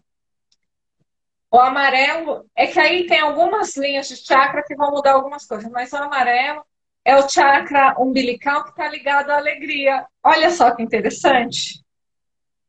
O 1.53 1.59
amarelo 1.59 2.49
é 2.55 2.65
que 2.65 2.79
aí 2.79 3.05
tem 3.05 3.19
algumas 3.19 3.77
linhas 3.77 4.07
de 4.07 4.15
chakra 4.15 4.63
que 4.65 4.75
vão 4.75 4.89
mudar 4.89 5.11
algumas 5.11 5.45
coisas, 5.45 5.69
mas 5.69 5.93
o 5.93 5.97
amarelo 5.97 6.65
é 7.05 7.15
o 7.15 7.29
chakra 7.29 7.93
umbilical 7.99 8.63
que 8.63 8.71
está 8.71 8.89
ligado 8.89 9.29
à 9.29 9.37
alegria. 9.37 10.03
Olha 10.23 10.49
só 10.49 10.71
que 10.71 10.81
interessante, 10.81 11.85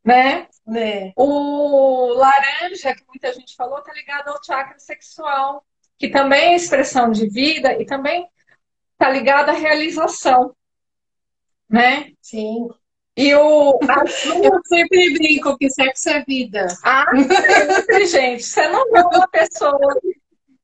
né? 0.05 0.49
É. 0.77 1.15
O 1.17 2.13
laranja, 2.13 2.95
que 2.95 3.03
muita 3.09 3.33
gente 3.33 3.57
falou, 3.57 3.79
está 3.79 3.91
ligado 3.95 4.29
ao 4.29 4.45
chakra 4.45 4.79
sexual, 4.79 5.65
que 5.99 6.11
também 6.11 6.53
é 6.53 6.57
expressão 6.57 7.11
de 7.11 7.27
vida 7.27 7.81
e 7.81 7.87
também 7.87 8.29
está 8.93 9.09
ligado 9.09 9.49
à 9.49 9.53
realização, 9.53 10.55
né? 11.71 12.13
Sim. 12.21 12.69
E 13.17 13.35
o 13.35 13.79
Eu 14.43 14.61
sempre 14.65 15.13
brinco 15.15 15.57
que 15.57 15.71
sexo 15.71 16.11
é 16.11 16.25
vida. 16.25 16.67
Ah, 16.83 17.07
sempre, 17.13 18.07
gente. 18.07 18.43
Você 18.43 18.69
não 18.69 18.97
é 18.97 19.03
uma 19.03 19.29
pessoa 19.29 20.01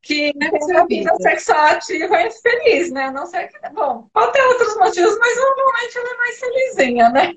que 0.02 0.32
tem 0.32 0.50
uma 0.50 0.86
vida 0.86 1.14
sexual 1.16 1.66
ativa 1.66 2.22
e 2.22 2.30
feliz, 2.30 2.90
né? 2.90 3.10
Não 3.10 3.26
sei 3.26 3.46
que. 3.46 3.58
Bom, 3.70 4.08
pode 4.12 4.32
ter 4.32 4.42
outros 4.42 4.76
motivos, 4.76 5.16
mas 5.18 5.36
normalmente 5.36 5.98
ela 5.98 6.10
é 6.10 6.16
mais 6.16 6.38
felizinha, 6.38 7.08
né? 7.10 7.34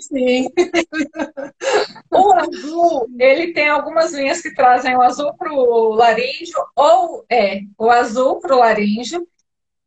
Sim. 0.00 0.48
O 2.12 2.32
azul, 2.32 3.08
ele 3.18 3.52
tem 3.52 3.68
algumas 3.68 4.12
linhas 4.12 4.40
que 4.40 4.52
trazem 4.52 4.96
o 4.96 5.00
azul 5.00 5.32
para 5.34 5.52
o 5.52 5.94
laríngeo, 5.94 6.58
ou 6.74 7.24
é, 7.30 7.60
o 7.78 7.88
azul 7.88 8.40
para 8.40 8.56
o 8.56 8.58
laríngeo, 8.58 9.26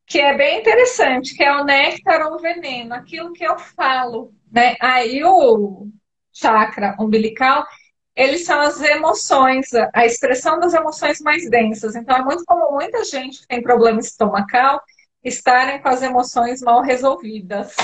que 0.06 0.20
é 0.20 0.36
bem 0.36 0.60
interessante, 0.60 1.36
que 1.36 1.44
é 1.44 1.56
o 1.56 1.64
néctar 1.64 2.28
ou 2.28 2.40
veneno, 2.40 2.94
aquilo 2.94 3.34
que 3.34 3.44
eu 3.44 3.58
falo, 3.58 4.34
né? 4.52 4.76
Aí 4.80 5.24
o 5.24 5.88
chakra 6.32 6.96
umbilical, 7.00 7.66
eles 8.16 8.46
são 8.46 8.60
as 8.60 8.82
emoções, 8.82 9.68
a 9.94 10.06
expressão 10.06 10.60
das 10.60 10.74
emoções 10.74 11.20
mais 11.22 11.50
densas. 11.50 11.96
Então 11.96 12.16
é 12.16 12.24
muito 12.24 12.44
comum 12.46 12.74
muita 12.74 13.04
gente 13.04 13.42
que 13.42 13.48
tem 13.48 13.62
problema 13.62 14.00
estomacal 14.00 14.82
estarem 15.24 15.82
com 15.82 15.88
as 15.88 16.02
emoções 16.02 16.62
mal 16.62 16.82
resolvidas. 16.82 17.76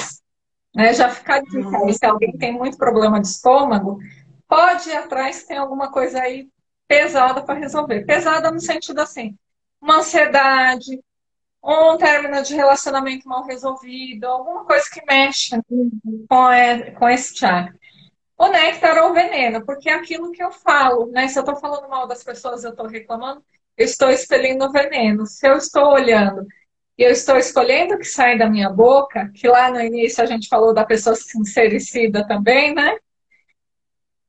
Né? 0.75 0.93
Já 0.93 1.09
fica 1.09 1.41
dica 1.41 1.93
se 1.93 2.05
alguém 2.05 2.37
tem 2.37 2.51
muito 2.51 2.77
problema 2.77 3.19
de 3.19 3.27
estômago, 3.27 3.99
pode 4.47 4.89
ir 4.89 4.97
atrás 4.97 5.45
tem 5.45 5.57
alguma 5.57 5.91
coisa 5.91 6.21
aí 6.21 6.47
pesada 6.87 7.41
para 7.41 7.59
resolver. 7.59 8.05
Pesada 8.05 8.51
no 8.51 8.59
sentido 8.59 8.99
assim, 8.99 9.37
uma 9.81 9.99
ansiedade, 9.99 10.99
um 11.63 11.97
término 11.97 12.41
de 12.41 12.55
relacionamento 12.55 13.27
mal 13.27 13.43
resolvido, 13.45 14.25
alguma 14.25 14.65
coisa 14.65 14.85
que 14.91 15.03
mexe 15.05 15.55
com, 16.27 16.49
é, 16.49 16.91
com 16.91 17.09
esse 17.09 17.37
chakra. 17.37 17.77
O 18.37 18.47
néctar 18.47 18.97
ou 19.03 19.11
o 19.11 19.13
veneno, 19.13 19.65
porque 19.65 19.89
é 19.89 19.93
aquilo 19.93 20.31
que 20.31 20.41
eu 20.41 20.51
falo, 20.51 21.07
né? 21.11 21.27
Se 21.27 21.37
eu 21.37 21.41
estou 21.41 21.57
falando 21.57 21.89
mal 21.89 22.07
das 22.07 22.23
pessoas, 22.23 22.63
eu 22.63 22.71
estou 22.71 22.87
reclamando, 22.87 23.43
eu 23.77 23.85
estou 23.85 24.09
expelindo 24.09 24.65
o 24.65 24.71
veneno. 24.71 25.25
Se 25.25 25.45
eu 25.45 25.57
estou 25.57 25.91
olhando 25.91 26.47
e 26.97 27.03
eu 27.03 27.11
estou 27.11 27.37
escolhendo 27.37 27.95
o 27.95 27.97
que 27.97 28.05
sai 28.05 28.37
da 28.37 28.49
minha 28.49 28.69
boca, 28.69 29.29
que 29.35 29.47
lá 29.47 29.69
no 29.69 29.81
início 29.81 30.23
a 30.23 30.25
gente 30.25 30.47
falou 30.47 30.73
da 30.73 30.85
pessoa 30.85 31.15
sincericida 31.15 32.25
também, 32.25 32.73
né? 32.73 32.97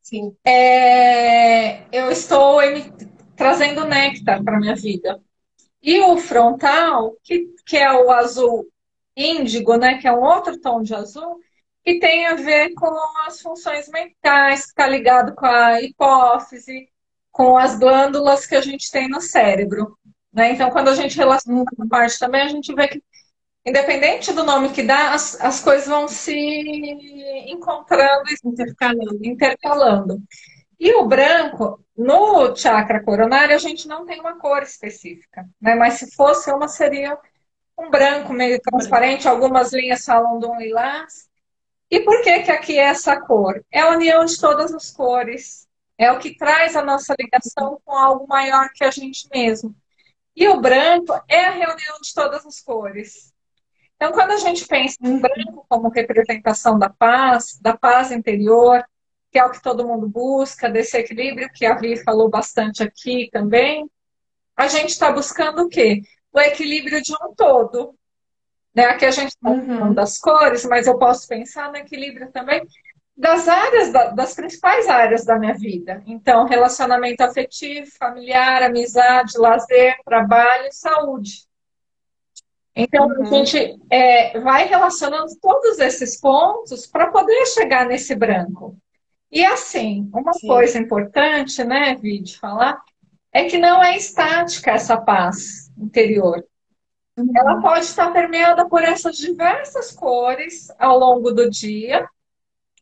Sim. 0.02 0.36
É, 0.44 1.82
eu 1.92 2.10
estou 2.10 2.60
trazendo 3.36 3.84
néctar 3.84 4.42
para 4.42 4.58
minha 4.58 4.74
vida. 4.74 5.20
E 5.82 6.00
o 6.00 6.16
frontal, 6.18 7.16
que, 7.22 7.46
que 7.64 7.76
é 7.76 7.92
o 7.92 8.10
azul 8.10 8.66
índigo, 9.16 9.76
né, 9.76 9.98
que 9.98 10.06
é 10.06 10.12
um 10.12 10.22
outro 10.22 10.60
tom 10.60 10.82
de 10.82 10.94
azul, 10.94 11.38
que 11.84 11.98
tem 11.98 12.26
a 12.26 12.34
ver 12.34 12.74
com 12.74 12.90
as 13.26 13.40
funções 13.40 13.88
mentais, 13.88 14.62
que 14.62 14.68
está 14.68 14.86
ligado 14.86 15.34
com 15.34 15.46
a 15.46 15.80
hipófise, 15.80 16.88
com 17.30 17.56
as 17.56 17.78
glândulas 17.78 18.46
que 18.46 18.54
a 18.54 18.60
gente 18.60 18.90
tem 18.90 19.08
no 19.08 19.20
cérebro. 19.20 19.96
Né? 20.32 20.52
Então, 20.52 20.70
quando 20.70 20.88
a 20.88 20.94
gente 20.94 21.16
relaciona 21.16 21.64
com 21.64 21.82
a 21.82 21.88
parte 21.88 22.18
também, 22.18 22.42
a 22.42 22.48
gente 22.48 22.74
vê 22.74 22.88
que, 22.88 23.02
independente 23.64 24.32
do 24.32 24.44
nome 24.44 24.70
que 24.70 24.82
dá, 24.82 25.12
as, 25.12 25.40
as 25.40 25.60
coisas 25.60 25.88
vão 25.88 26.06
se 26.06 26.34
encontrando 27.46 28.24
e 28.28 28.48
intercalando. 28.48 29.18
intercalando. 29.22 30.22
E 30.80 30.94
o 30.94 31.04
branco, 31.04 31.84
no 31.94 32.56
chakra 32.56 33.04
coronário, 33.04 33.54
a 33.54 33.58
gente 33.58 33.86
não 33.86 34.06
tem 34.06 34.18
uma 34.18 34.38
cor 34.38 34.62
específica, 34.62 35.46
né? 35.60 35.74
Mas 35.74 35.94
se 35.94 36.10
fosse 36.16 36.50
uma, 36.50 36.68
seria 36.68 37.18
um 37.78 37.90
branco 37.90 38.32
meio 38.32 38.58
transparente, 38.62 39.28
algumas 39.28 39.74
linhas 39.74 40.02
falam 40.06 40.38
de 40.38 40.46
um 40.46 40.58
lilás. 40.58 41.28
E 41.90 42.00
por 42.00 42.22
que 42.22 42.44
que 42.44 42.50
aqui 42.50 42.78
é 42.78 42.84
essa 42.84 43.20
cor? 43.20 43.62
É 43.70 43.80
a 43.80 43.90
união 43.90 44.24
de 44.24 44.40
todas 44.40 44.72
as 44.72 44.90
cores. 44.90 45.68
É 45.98 46.10
o 46.12 46.18
que 46.18 46.34
traz 46.34 46.74
a 46.74 46.82
nossa 46.82 47.14
ligação 47.18 47.78
com 47.84 47.94
algo 47.94 48.26
maior 48.26 48.70
que 48.74 48.82
a 48.82 48.90
gente 48.90 49.28
mesmo. 49.30 49.76
E 50.34 50.48
o 50.48 50.62
branco 50.62 51.12
é 51.28 51.44
a 51.44 51.50
reunião 51.50 51.98
de 52.00 52.14
todas 52.14 52.46
as 52.46 52.58
cores. 52.58 53.34
Então, 53.96 54.12
quando 54.12 54.30
a 54.30 54.38
gente 54.38 54.66
pensa 54.66 54.96
em 55.02 55.18
branco 55.18 55.66
como 55.68 55.90
representação 55.90 56.78
da 56.78 56.88
paz, 56.88 57.58
da 57.60 57.76
paz 57.76 58.10
interior, 58.10 58.82
que 59.30 59.38
é 59.38 59.44
o 59.44 59.50
que 59.50 59.62
todo 59.62 59.86
mundo 59.86 60.08
busca, 60.08 60.68
desse 60.68 60.96
equilíbrio 60.96 61.50
que 61.52 61.64
a 61.64 61.74
Vi 61.74 61.96
falou 62.02 62.28
bastante 62.28 62.82
aqui 62.82 63.28
também. 63.32 63.88
A 64.56 64.66
gente 64.68 64.90
está 64.90 65.12
buscando 65.12 65.62
o 65.62 65.68
quê? 65.68 66.02
O 66.32 66.40
equilíbrio 66.40 67.00
de 67.00 67.12
um 67.14 67.34
todo. 67.34 67.94
Né? 68.74 68.84
Aqui 68.84 69.04
a 69.04 69.10
gente 69.10 69.30
está 69.30 69.50
uhum. 69.50 69.66
falando 69.66 69.94
das 69.94 70.18
cores, 70.18 70.64
mas 70.64 70.86
eu 70.86 70.98
posso 70.98 71.26
pensar 71.28 71.70
no 71.70 71.76
equilíbrio 71.76 72.30
também 72.32 72.66
das 73.16 73.46
áreas, 73.48 73.92
das 74.14 74.34
principais 74.34 74.88
áreas 74.88 75.24
da 75.24 75.38
minha 75.38 75.54
vida. 75.54 76.02
Então, 76.06 76.46
relacionamento 76.46 77.22
afetivo, 77.22 77.90
familiar, 77.98 78.62
amizade, 78.62 79.38
lazer, 79.38 79.96
trabalho 80.04 80.66
e 80.66 80.72
saúde. 80.72 81.46
Então, 82.74 83.06
uhum. 83.06 83.22
a 83.22 83.24
gente 83.26 83.78
é, 83.90 84.40
vai 84.40 84.66
relacionando 84.66 85.36
todos 85.40 85.78
esses 85.78 86.18
pontos 86.18 86.86
para 86.86 87.08
poder 87.08 87.46
chegar 87.46 87.86
nesse 87.86 88.14
branco. 88.14 88.76
E 89.30 89.44
assim, 89.44 90.10
uma 90.12 90.32
Sim. 90.32 90.46
coisa 90.46 90.78
importante, 90.78 91.62
né, 91.62 91.94
Vi, 91.94 92.20
de 92.20 92.38
falar, 92.38 92.82
é 93.32 93.44
que 93.44 93.58
não 93.58 93.82
é 93.82 93.96
estática 93.96 94.72
essa 94.72 95.00
paz 95.00 95.70
interior. 95.78 96.44
Uhum. 97.16 97.30
Ela 97.36 97.60
pode 97.60 97.84
estar 97.84 98.12
permeada 98.12 98.68
por 98.68 98.82
essas 98.82 99.16
diversas 99.16 99.92
cores 99.92 100.68
ao 100.78 100.98
longo 100.98 101.30
do 101.30 101.48
dia, 101.48 102.08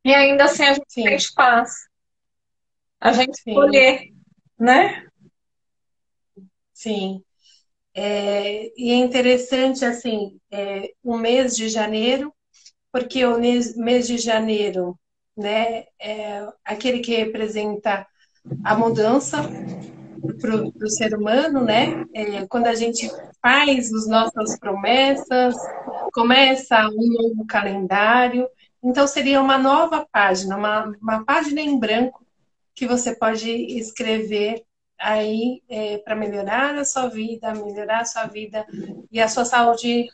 e 0.05 0.14
ainda 0.14 0.44
assim 0.44 0.64
a 0.64 0.72
gente 0.72 0.86
Sim. 0.88 1.05
tem 1.05 1.18
paz. 1.34 1.88
A 3.01 3.12
gente 3.12 3.36
Sim. 3.36 3.51
escolher, 3.51 4.12
né? 4.59 5.07
Sim. 6.72 7.22
É, 7.94 8.72
e 8.80 8.90
é 8.90 8.94
interessante, 8.94 9.84
assim, 9.84 10.38
é, 10.51 10.92
o 11.03 11.16
mês 11.16 11.57
de 11.57 11.68
janeiro, 11.68 12.32
porque 12.92 13.24
o 13.24 13.38
mês 13.38 14.07
de 14.07 14.16
janeiro 14.18 14.99
né? 15.39 15.84
É 16.01 16.47
aquele 16.64 16.99
que 16.99 17.14
representa 17.14 18.07
a 18.64 18.74
mudança 18.74 19.39
para 20.41 20.86
o 20.86 20.91
ser 20.91 21.14
humano, 21.14 21.64
né? 21.64 22.05
É, 22.12 22.47
quando 22.47 22.66
a 22.66 22.74
gente 22.74 23.09
faz 23.41 23.93
as 23.93 24.07
nossas 24.09 24.59
promessas, 24.59 25.55
começa 26.12 26.89
um 26.89 27.12
novo 27.12 27.47
calendário. 27.47 28.49
Então, 28.82 29.07
seria 29.07 29.41
uma 29.41 29.59
nova 29.59 30.07
página, 30.11 30.57
uma, 30.57 30.93
uma 31.01 31.24
página 31.24 31.61
em 31.61 31.78
branco 31.78 32.26
que 32.74 32.86
você 32.86 33.14
pode 33.14 33.51
escrever 33.51 34.64
aí 34.99 35.62
é, 35.68 35.99
para 35.99 36.16
melhorar 36.16 36.74
a 36.74 36.84
sua 36.84 37.09
vida, 37.09 37.55
melhorar 37.55 38.01
a 38.01 38.05
sua 38.05 38.26
vida 38.26 38.66
e 39.11 39.20
a 39.20 39.28
sua 39.28 39.45
saúde 39.45 40.09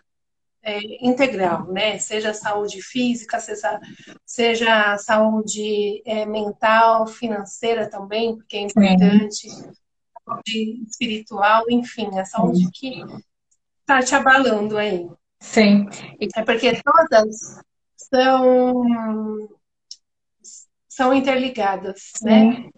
é, 0.65 1.07
integral, 1.07 1.67
né? 1.71 1.99
Seja 1.99 2.33
saúde 2.33 2.81
física, 2.81 3.39
seja, 3.39 3.79
seja 4.25 4.97
saúde 4.97 6.03
é, 6.07 6.25
mental, 6.25 7.07
financeira 7.07 7.89
também, 7.89 8.35
porque 8.35 8.57
é 8.57 8.61
importante, 8.62 9.51
Sim. 9.51 9.73
saúde 10.27 10.83
espiritual, 10.89 11.65
enfim, 11.69 12.19
a 12.19 12.25
saúde 12.25 12.65
Sim. 12.65 12.71
que 12.73 13.05
está 13.81 14.01
te 14.01 14.15
abalando 14.15 14.79
aí. 14.79 15.07
Sim. 15.39 15.87
É 16.35 16.43
porque 16.43 16.81
todas 16.83 17.61
são, 17.97 19.49
são 20.89 21.12
interligadas, 21.12 22.12
Sim. 22.17 22.25
né? 22.25 22.71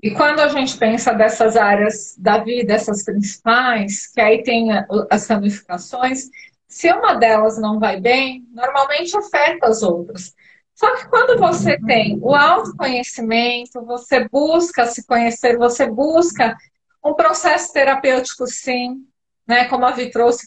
E 0.00 0.12
quando 0.12 0.38
a 0.38 0.46
gente 0.46 0.78
pensa 0.78 1.12
dessas 1.12 1.56
áreas 1.56 2.14
da 2.16 2.38
vida, 2.38 2.72
essas 2.72 3.02
principais, 3.02 4.06
que 4.06 4.20
aí 4.20 4.44
tem 4.44 4.68
as 5.10 5.26
ramificações, 5.26 6.30
se 6.68 6.92
uma 6.92 7.14
delas 7.14 7.58
não 7.58 7.80
vai 7.80 7.98
bem, 7.98 8.46
normalmente 8.52 9.16
afeta 9.16 9.66
as 9.66 9.82
outras. 9.82 10.34
Só 10.74 10.94
que 10.94 11.08
quando 11.08 11.40
você 11.40 11.76
tem 11.78 12.18
o 12.20 12.34
autoconhecimento, 12.34 13.84
você 13.84 14.28
busca 14.28 14.86
se 14.86 15.04
conhecer, 15.06 15.56
você 15.56 15.90
busca 15.90 16.56
um 17.04 17.14
processo 17.14 17.72
terapêutico, 17.72 18.46
sim, 18.46 19.04
né? 19.46 19.64
Como 19.64 19.86
a 19.86 19.92
Vi 19.92 20.10
trouxe 20.10 20.46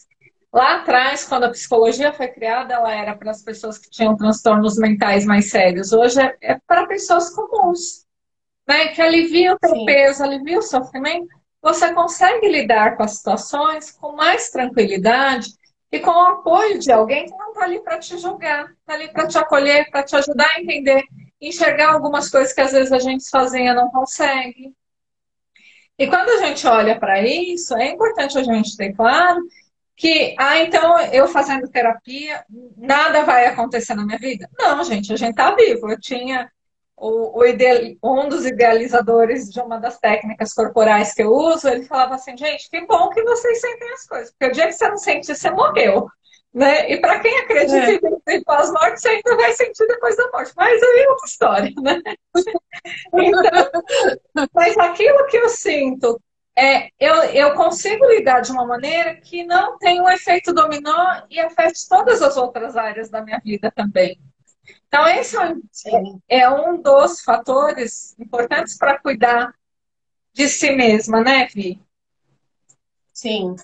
lá 0.52 0.76
atrás, 0.76 1.24
quando 1.24 1.44
a 1.44 1.50
psicologia 1.50 2.12
foi 2.12 2.28
criada, 2.28 2.74
ela 2.74 2.92
era 2.94 3.16
para 3.16 3.30
as 3.30 3.42
pessoas 3.42 3.76
que 3.78 3.90
tinham 3.90 4.16
transtornos 4.16 4.78
mentais 4.78 5.26
mais 5.26 5.50
sérios. 5.50 5.92
Hoje 5.92 6.20
é, 6.20 6.36
é 6.40 6.58
para 6.66 6.86
pessoas 6.86 7.30
comuns, 7.34 8.06
né, 8.68 8.88
que 8.88 9.02
alivia 9.02 9.54
o 9.54 9.58
teu 9.58 9.70
Sim. 9.70 9.84
peso, 9.84 10.22
alivia 10.22 10.58
o 10.58 10.62
sofrimento, 10.62 11.28
você 11.60 11.92
consegue 11.92 12.48
lidar 12.48 12.96
com 12.96 13.02
as 13.02 13.16
situações 13.16 13.90
com 13.90 14.12
mais 14.12 14.50
tranquilidade 14.50 15.50
e 15.92 16.00
com 16.00 16.10
o 16.10 16.26
apoio 16.26 16.78
de 16.78 16.90
alguém 16.90 17.26
que 17.26 17.36
não 17.36 17.50
está 17.50 17.64
ali 17.64 17.78
para 17.80 17.98
te 17.98 18.16
julgar, 18.16 18.72
está 18.80 18.94
ali 18.94 19.12
para 19.12 19.28
te 19.28 19.36
acolher, 19.36 19.90
para 19.90 20.02
te 20.02 20.16
ajudar 20.16 20.48
a 20.56 20.60
entender, 20.60 21.04
enxergar 21.38 21.92
algumas 21.92 22.30
coisas 22.30 22.54
que 22.54 22.62
às 22.62 22.72
vezes 22.72 22.90
a 22.90 22.98
gente 22.98 23.24
sozinha 23.24 23.74
não 23.74 23.90
consegue. 23.90 24.74
E 25.98 26.06
quando 26.06 26.30
a 26.30 26.46
gente 26.46 26.66
olha 26.66 26.98
para 26.98 27.20
isso, 27.20 27.76
é 27.76 27.90
importante 27.90 28.38
a 28.38 28.42
gente 28.42 28.74
ter 28.74 28.94
claro 28.94 29.38
que, 29.94 30.34
ah, 30.38 30.58
então 30.60 30.98
eu 31.12 31.28
fazendo 31.28 31.68
terapia, 31.68 32.42
nada 32.76 33.22
vai 33.24 33.44
acontecer 33.46 33.94
na 33.94 34.06
minha 34.06 34.18
vida. 34.18 34.48
Não, 34.58 34.82
gente, 34.82 35.12
a 35.12 35.16
gente 35.16 35.32
está 35.32 35.54
vivo. 35.54 35.90
Eu 35.90 36.00
tinha 36.00 36.50
o, 37.02 37.40
o 37.40 37.44
ideal, 37.44 37.96
um 38.00 38.28
dos 38.28 38.46
idealizadores 38.46 39.50
de 39.50 39.60
uma 39.60 39.78
das 39.78 39.98
técnicas 39.98 40.54
corporais 40.54 41.12
que 41.12 41.22
eu 41.22 41.32
uso, 41.32 41.68
ele 41.68 41.82
falava 41.82 42.14
assim, 42.14 42.36
gente, 42.36 42.70
que 42.70 42.86
bom 42.86 43.10
que 43.10 43.22
vocês 43.24 43.60
sentem 43.60 43.92
as 43.92 44.06
coisas, 44.06 44.30
porque 44.30 44.46
o 44.46 44.52
dia 44.52 44.68
que 44.68 44.72
você 44.74 44.88
não 44.88 44.96
sente, 44.96 45.34
você 45.34 45.50
morreu. 45.50 46.06
Né? 46.54 46.92
E 46.92 47.00
para 47.00 47.18
quem 47.18 47.36
acredita 47.38 48.20
é. 48.28 48.36
em 48.36 48.44
pós-morte, 48.44 49.00
você 49.00 49.08
ainda 49.08 49.36
vai 49.36 49.52
sentir 49.52 49.86
depois 49.88 50.16
da 50.16 50.30
morte. 50.30 50.52
Mas 50.54 50.82
aí 50.82 51.00
é 51.00 51.08
outra 51.08 51.26
história, 51.26 51.72
né? 51.82 52.02
então, 53.14 53.82
mas 54.54 54.76
aquilo 54.76 55.26
que 55.26 55.38
eu 55.38 55.48
sinto, 55.48 56.20
é, 56.56 56.88
eu, 57.00 57.14
eu 57.32 57.54
consigo 57.54 58.04
lidar 58.04 58.40
de 58.40 58.52
uma 58.52 58.66
maneira 58.66 59.16
que 59.16 59.42
não 59.44 59.78
tem 59.78 60.00
um 60.00 60.08
efeito 60.08 60.52
dominó 60.52 61.22
e 61.30 61.40
afete 61.40 61.88
todas 61.88 62.20
as 62.20 62.36
outras 62.36 62.76
áreas 62.76 63.08
da 63.08 63.22
minha 63.22 63.40
vida 63.42 63.72
também. 63.74 64.20
Então, 64.94 65.08
esse 65.08 65.38
é, 66.28 66.42
é 66.42 66.50
um 66.50 66.82
dos 66.82 67.22
fatores 67.22 68.14
importantes 68.20 68.76
para 68.76 68.98
cuidar 68.98 69.54
de 70.34 70.46
si 70.50 70.70
mesma, 70.72 71.22
né, 71.22 71.46
Vi? 71.46 71.80
Sim. 73.10 73.56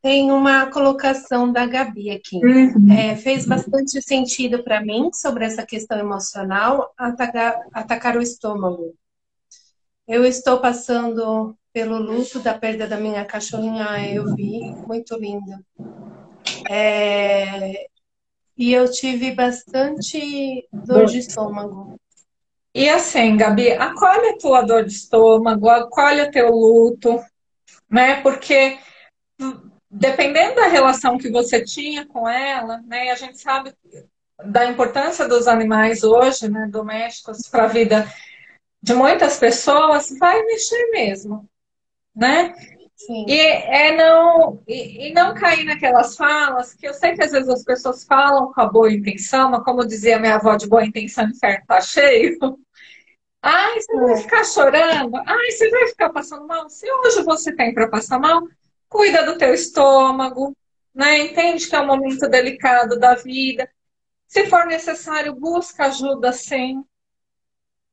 Tem 0.00 0.30
uma 0.30 0.66
colocação 0.66 1.50
da 1.50 1.66
Gabi 1.66 2.12
aqui. 2.12 2.36
Uhum. 2.36 2.92
É, 2.92 3.16
fez 3.16 3.46
bastante 3.46 4.00
sentido 4.00 4.62
para 4.62 4.80
mim 4.80 5.10
sobre 5.12 5.44
essa 5.44 5.66
questão 5.66 5.98
emocional 5.98 6.94
atacar, 6.96 7.58
atacar 7.72 8.16
o 8.16 8.22
estômago. 8.22 8.94
Eu 10.06 10.24
estou 10.24 10.60
passando 10.60 11.56
pelo 11.72 11.98
luto 11.98 12.38
da 12.38 12.54
perda 12.56 12.86
da 12.86 12.96
minha 12.96 13.24
cachorrinha, 13.24 14.08
eu 14.08 14.36
vi, 14.36 14.60
muito 14.86 15.16
linda. 15.16 15.60
É, 16.70 17.88
e 18.56 18.72
eu 18.72 18.90
tive 18.90 19.32
bastante 19.32 20.66
dor 20.72 21.06
de 21.06 21.18
estômago. 21.18 21.98
E 22.74 22.88
assim, 22.88 23.36
Gabi, 23.36 23.72
acolhe 23.72 24.30
a 24.30 24.38
tua 24.38 24.62
dor 24.62 24.84
de 24.84 24.92
estômago, 24.92 25.68
acolhe 25.68 26.22
o 26.22 26.30
teu 26.30 26.50
luto, 26.50 27.22
né? 27.90 28.22
Porque 28.22 28.78
dependendo 29.90 30.56
da 30.56 30.68
relação 30.68 31.18
que 31.18 31.30
você 31.30 31.62
tinha 31.62 32.06
com 32.06 32.28
ela, 32.28 32.80
né? 32.86 33.10
A 33.10 33.14
gente 33.14 33.38
sabe 33.38 33.74
da 34.44 34.66
importância 34.66 35.28
dos 35.28 35.46
animais 35.46 36.02
hoje, 36.02 36.48
né? 36.48 36.66
Domésticos 36.70 37.48
para 37.48 37.64
a 37.64 37.68
vida 37.68 38.06
de 38.82 38.94
muitas 38.94 39.38
pessoas, 39.38 40.08
vai 40.18 40.42
mexer 40.42 40.90
mesmo, 40.90 41.48
né? 42.16 42.54
Sim. 43.06 43.24
E 43.28 43.40
é 43.40 43.96
não, 43.96 44.62
e, 44.66 45.08
e, 45.08 45.12
não 45.12 45.34
cair 45.34 45.64
naquelas 45.64 46.16
falas 46.16 46.72
que 46.74 46.86
eu 46.86 46.94
sei 46.94 47.14
que 47.14 47.22
às 47.22 47.32
vezes 47.32 47.48
as 47.48 47.64
pessoas 47.64 48.04
falam 48.04 48.52
com 48.52 48.60
a 48.60 48.66
boa 48.66 48.92
intenção, 48.92 49.50
mas 49.50 49.64
como 49.64 49.84
dizia 49.84 50.20
minha 50.20 50.36
avó, 50.36 50.56
de 50.56 50.68
boa 50.68 50.84
intenção, 50.84 51.28
inferno 51.28 51.66
tá 51.66 51.80
cheio. 51.80 52.38
Ai, 53.42 53.80
você 53.80 53.96
vai 53.96 54.12
é. 54.12 54.16
ficar 54.18 54.44
chorando? 54.44 55.16
Ai, 55.16 55.50
você 55.50 55.68
vai 55.68 55.88
ficar 55.88 56.10
passando 56.10 56.46
mal? 56.46 56.68
Se 56.70 56.88
hoje 56.88 57.24
você 57.24 57.52
tem 57.56 57.74
para 57.74 57.88
passar 57.88 58.20
mal, 58.20 58.40
cuida 58.88 59.24
do 59.26 59.36
teu 59.36 59.52
estômago, 59.52 60.56
né? 60.94 61.18
Entende 61.18 61.66
que 61.66 61.74
é 61.74 61.80
um 61.80 61.86
momento 61.86 62.28
delicado 62.28 63.00
da 63.00 63.16
vida. 63.16 63.68
Se 64.28 64.46
for 64.46 64.64
necessário, 64.66 65.34
busca 65.34 65.86
ajuda 65.86 66.32
sim, 66.32 66.84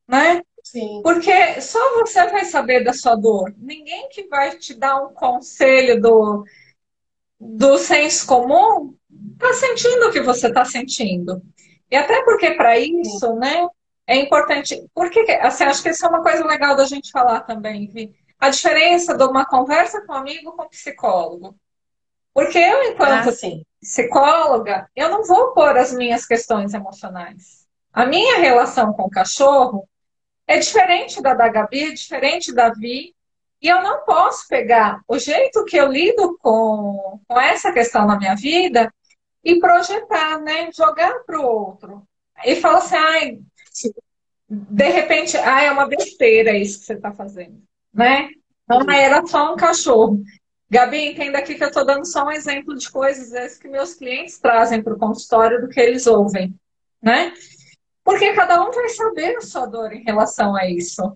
né? 0.07 0.43
Sim. 0.72 1.01
Porque 1.01 1.59
só 1.61 1.80
você 1.95 2.28
vai 2.28 2.45
saber 2.45 2.84
da 2.84 2.93
sua 2.93 3.15
dor. 3.15 3.51
Ninguém 3.57 4.07
que 4.09 4.28
vai 4.28 4.55
te 4.55 4.76
dar 4.76 5.01
um 5.03 5.11
conselho 5.15 5.99
do, 5.99 6.45
do 7.39 7.80
senso 7.80 8.28
comum 8.28 8.95
está 9.34 9.51
sentindo 9.53 10.07
o 10.07 10.11
que 10.11 10.22
você 10.22 10.47
está 10.47 10.63
sentindo. 10.63 11.41
E 11.89 11.95
até 11.95 12.24
porque 12.24 12.51
para 12.51 12.78
isso, 12.78 13.20
Sim. 13.20 13.39
né, 13.39 13.67
é 14.05 14.17
importante. 14.17 14.88
Porque, 14.93 15.22
assim, 15.41 15.63
acho 15.63 15.82
que 15.82 15.89
isso 15.89 16.05
é 16.05 16.09
uma 16.09 16.22
coisa 16.22 16.45
legal 16.45 16.76
da 16.76 16.86
gente 16.86 17.09
falar 17.09 17.41
também, 17.41 17.88
Vi. 17.88 18.13
A 18.39 18.51
diferença 18.51 19.17
de 19.17 19.24
uma 19.24 19.45
conversa 19.45 20.05
com 20.05 20.13
um 20.13 20.17
amigo 20.17 20.51
com 20.51 20.63
um 20.65 20.70
psicólogo. 20.70 21.55
Porque 22.32 22.59
eu, 22.59 22.84
enquanto 22.84 23.30
ah, 23.30 23.63
psicóloga, 23.82 24.88
eu 24.95 25.09
não 25.09 25.24
vou 25.24 25.51
pôr 25.51 25.76
as 25.76 25.91
minhas 25.91 26.28
questões 26.28 26.76
emocionais. 26.76 27.67
A 27.91 28.05
minha 28.05 28.38
relação 28.38 28.93
com 28.93 29.05
o 29.05 29.09
cachorro 29.09 29.89
é 30.50 30.58
diferente 30.58 31.22
da 31.22 31.36
da 31.36 31.47
Gabi, 31.47 31.84
é 31.84 31.93
diferente 31.93 32.52
da 32.52 32.72
Vi. 32.72 33.14
E 33.62 33.68
eu 33.68 33.84
não 33.84 34.04
posso 34.04 34.47
pegar 34.47 35.00
o 35.08 35.20
jeito 35.20 35.64
que 35.66 35.78
eu 35.78 35.91
lido 35.91 36.39
com, 36.41 37.20
com 37.28 37.39
essa 37.39 37.72
questão 37.72 38.08
na 38.08 38.18
minha 38.18 38.36
vida 38.36 38.91
e 39.43 39.60
projetar, 39.60 40.39
né? 40.39 40.72
Jogar 40.76 41.20
para 41.24 41.39
o 41.39 41.45
outro. 41.45 42.04
E 42.43 42.56
falar 42.56 42.80
assim, 42.80 42.95
ai, 42.95 43.39
de 44.50 44.89
repente, 44.89 45.38
ai, 45.38 45.68
é 45.68 45.72
uma 45.72 45.88
besteira 45.88 46.58
isso 46.58 46.80
que 46.80 46.86
você 46.86 46.93
está 46.93 47.12
fazendo, 47.12 47.62
né? 47.93 48.30
Não 48.68 48.89
era 48.89 49.24
só 49.28 49.54
um 49.54 49.56
cachorro. 49.56 50.24
Gabi, 50.68 51.12
entenda 51.12 51.38
aqui 51.38 51.56
que 51.56 51.64
eu 51.64 51.68
estou 51.68 51.86
dando 51.86 52.06
só 52.08 52.26
um 52.26 52.32
exemplo 52.32 52.76
de 52.76 52.89
coisas 52.89 53.58
que 53.60 53.68
meus 53.68 53.93
clientes 53.93 54.39
trazem 54.39 54.82
para 54.82 54.95
o 54.95 55.00
consultório 55.00 55.62
do 55.62 55.70
que 55.70 55.80
eles 55.80 56.08
ouvem, 56.08 56.56
né? 57.04 57.34
Porque 58.10 58.34
cada 58.34 58.60
um 58.64 58.72
vai 58.72 58.89
saber 58.89 59.38
a 59.38 59.41
sua 59.41 59.68
dor 59.68 59.93
em 59.93 60.03
relação 60.03 60.55
a 60.55 60.66
isso. 60.66 61.16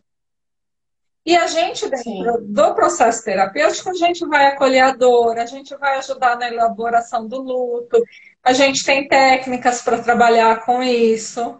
E 1.25 1.35
a 1.35 1.47
gente, 1.47 1.89
dentro 1.89 2.03
Sim. 2.03 2.53
do 2.53 2.75
processo 2.75 3.23
terapêutico, 3.23 3.89
a 3.89 3.93
gente 3.95 4.23
vai 4.27 4.45
acolher 4.45 4.81
a 4.81 4.91
dor, 4.91 5.39
a 5.39 5.47
gente 5.47 5.75
vai 5.77 5.97
ajudar 5.97 6.37
na 6.37 6.49
elaboração 6.49 7.27
do 7.27 7.41
luto, 7.41 7.99
a 8.43 8.53
gente 8.53 8.85
tem 8.85 9.07
técnicas 9.07 9.81
para 9.81 10.03
trabalhar 10.03 10.63
com 10.65 10.83
isso. 10.83 11.59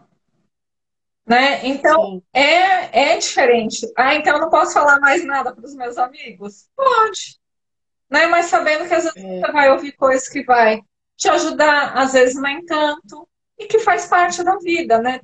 Né? 1.25 1.65
Então, 1.65 2.21
é, 2.31 3.13
é 3.13 3.17
diferente. 3.17 3.91
Ah, 3.97 4.13
então 4.13 4.35
eu 4.35 4.41
não 4.41 4.51
posso 4.51 4.73
falar 4.73 4.99
mais 4.99 5.25
nada 5.25 5.51
para 5.51 5.65
os 5.65 5.73
meus 5.73 5.97
amigos? 5.97 6.69
Pode. 6.75 7.39
Né? 8.07 8.27
Mas 8.27 8.45
sabendo 8.45 8.87
que 8.87 8.93
às 8.93 9.05
vezes 9.05 9.17
é. 9.17 9.39
você 9.39 9.51
vai 9.51 9.71
ouvir 9.71 9.93
coisas 9.93 10.29
que 10.29 10.43
vai 10.43 10.79
te 11.17 11.27
ajudar, 11.27 11.97
às 11.97 12.13
vezes 12.13 12.39
nem 12.39 12.63
tanto 12.63 13.27
e 13.63 13.67
que 13.67 13.79
faz 13.79 14.05
parte 14.05 14.43
da 14.43 14.57
vida, 14.57 14.99
né? 14.99 15.21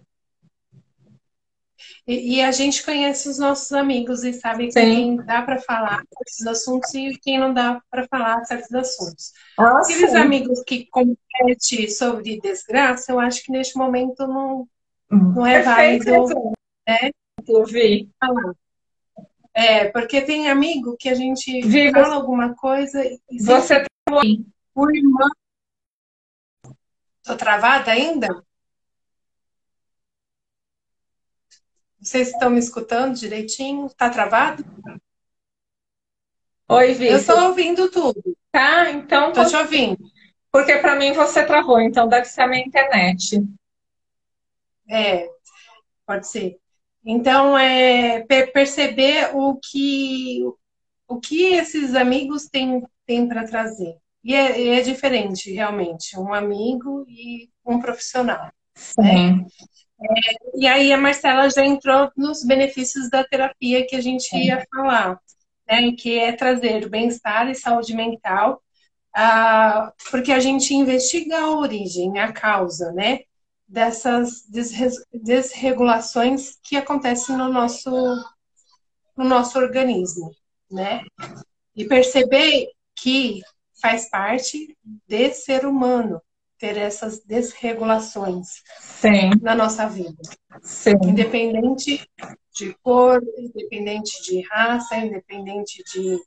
E, 2.06 2.38
e 2.38 2.42
a 2.42 2.52
gente 2.52 2.84
conhece 2.84 3.30
os 3.30 3.38
nossos 3.38 3.72
amigos 3.72 4.24
e 4.24 4.34
sabe 4.34 4.72
Sim. 4.72 4.80
quem 4.80 5.16
dá 5.18 5.42
para 5.42 5.60
falar 5.60 6.04
certos 6.12 6.48
assuntos 6.48 6.94
e 6.94 7.18
quem 7.22 7.40
não 7.40 7.54
dá 7.54 7.82
para 7.90 8.08
falar 8.08 8.44
certos 8.46 8.74
assuntos. 8.74 9.32
Ah, 9.58 9.80
Aqueles 9.80 10.12
sim. 10.12 10.18
amigos 10.18 10.64
que 10.64 10.86
competem 10.88 11.90
sobre 11.90 12.40
desgraça, 12.42 13.12
eu 13.12 13.20
acho 13.20 13.44
que 13.44 13.52
neste 13.52 13.78
momento 13.78 14.28
não, 14.28 14.68
não 15.10 15.46
é 15.46 15.62
Perfeito. 15.62 16.06
válido. 16.06 16.54
Né? 16.88 17.12
Ouvi. 17.48 18.10
É, 19.54 19.86
porque 19.90 20.22
tem 20.22 20.50
amigo 20.50 20.96
que 20.98 21.10
a 21.10 21.16
gente 21.16 21.62
Viva. 21.62 22.02
fala 22.02 22.16
alguma 22.16 22.56
coisa 22.56 23.04
e 23.04 23.44
você 23.44 23.84
o 24.76 24.90
irmão 24.90 25.30
Tô 27.30 27.38
travada 27.38 27.91
ainda? 27.91 28.27
Vocês 32.01 32.30
estão 32.30 32.49
me 32.49 32.57
escutando 32.57 33.13
direitinho? 33.13 33.88
Tá 33.95 34.09
travado? 34.09 34.65
Oi, 36.67 36.93
Vitor. 36.95 37.13
Eu 37.13 37.17
estou 37.19 37.39
ouvindo 37.49 37.91
tudo. 37.91 38.36
Tá, 38.51 38.89
então. 38.89 39.32
Tô 39.32 39.45
te 39.45 39.55
ouvindo. 39.55 39.99
Porque 40.51 40.75
para 40.77 40.95
mim 40.95 41.13
você 41.13 41.45
travou, 41.45 41.80
então 41.80 42.07
deve 42.07 42.25
ser 42.25 42.41
a 42.41 42.47
minha 42.47 42.65
internet. 42.65 43.47
É, 44.89 45.30
pode 46.07 46.27
ser. 46.27 46.59
Então, 47.05 47.55
é 47.55 48.25
perceber 48.47 49.36
o 49.36 49.55
que, 49.55 50.41
o 51.07 51.19
que 51.19 51.53
esses 51.53 51.93
amigos 51.93 52.47
têm, 52.47 52.84
têm 53.05 53.27
para 53.27 53.45
trazer. 53.45 53.99
E 54.24 54.36
é, 54.36 54.80
é, 54.80 54.82
diferente, 54.82 55.51
realmente, 55.51 56.17
um 56.17 56.34
amigo 56.34 57.05
e 57.07 57.49
um 57.65 57.80
profissional. 57.80 58.51
Né? 58.97 59.45
É, 60.01 60.57
e 60.57 60.67
aí 60.67 60.93
a 60.93 60.97
Marcela 60.97 61.49
já 61.49 61.65
entrou 61.65 62.11
nos 62.15 62.43
benefícios 62.43 63.09
da 63.09 63.24
terapia 63.24 63.86
que 63.86 63.95
a 63.95 64.01
gente 64.01 64.36
ia 64.36 64.65
falar, 64.74 65.20
né? 65.67 65.91
Que 65.93 66.20
é 66.20 66.32
trazer 66.32 66.89
bem-estar 66.89 67.49
e 67.49 67.55
saúde 67.55 67.93
mental, 67.93 68.61
ah, 69.13 69.91
porque 70.09 70.32
a 70.32 70.39
gente 70.39 70.74
investiga 70.74 71.39
a 71.39 71.51
origem, 71.51 72.20
a 72.20 72.32
causa, 72.32 72.91
né? 72.91 73.20
dessas 73.70 74.45
desregulações 75.13 76.57
que 76.63 76.76
acontecem 76.76 77.38
no 77.38 77.49
nosso, 77.49 77.91
no 79.15 79.24
nosso 79.24 79.59
organismo, 79.59 80.32
né? 80.72 81.03
E 81.76 81.86
perceber 81.86 82.67
que 82.95 83.41
faz 83.82 84.09
parte 84.09 84.77
de 85.07 85.34
ser 85.34 85.65
humano 85.65 86.21
ter 86.59 86.77
essas 86.77 87.23
desregulações 87.23 88.47
Sim. 88.80 89.32
na 89.41 89.55
nossa 89.55 89.88
vida. 89.88 90.21
Sim. 90.61 90.97
Independente 91.03 92.05
de 92.53 92.75
cor, 92.84 93.21
independente 93.38 94.21
de 94.23 94.41
raça, 94.41 94.97
independente 94.97 95.82
de, 95.91 96.19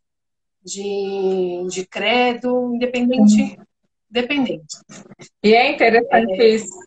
de, 0.64 1.66
de 1.68 1.86
credo, 1.86 2.74
independente. 2.74 3.58
Dependente. 4.08 4.76
E 5.42 5.54
é 5.54 5.72
interessante 5.72 6.32
é, 6.32 6.54
isso. 6.54 6.78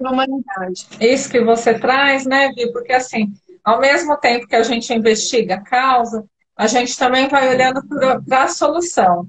Da 0.00 0.10
humanidade. 0.10 0.86
Isso 1.00 1.30
que 1.30 1.40
você 1.40 1.78
traz, 1.78 2.26
né, 2.26 2.52
Vi? 2.52 2.70
Porque 2.72 2.92
assim, 2.92 3.32
ao 3.64 3.80
mesmo 3.80 4.16
tempo 4.18 4.46
que 4.46 4.56
a 4.56 4.62
gente 4.62 4.92
investiga 4.92 5.54
a 5.54 5.62
causa, 5.62 6.26
a 6.56 6.66
gente 6.66 6.96
também 6.96 7.28
vai 7.28 7.48
olhando 7.48 7.80
para 8.26 8.44
a 8.44 8.48
solução. 8.48 9.28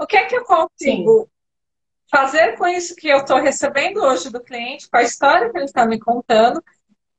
O 0.00 0.06
que 0.06 0.16
é 0.16 0.24
que 0.24 0.34
eu 0.34 0.44
consigo 0.44 1.24
Sim. 1.24 1.28
fazer 2.10 2.56
com 2.56 2.66
isso 2.66 2.96
que 2.96 3.06
eu 3.06 3.18
estou 3.18 3.38
recebendo 3.38 4.02
hoje 4.02 4.30
do 4.30 4.42
cliente, 4.42 4.88
com 4.88 4.96
a 4.96 5.02
história 5.02 5.50
que 5.50 5.58
ele 5.58 5.66
está 5.66 5.84
me 5.84 6.00
contando, 6.00 6.64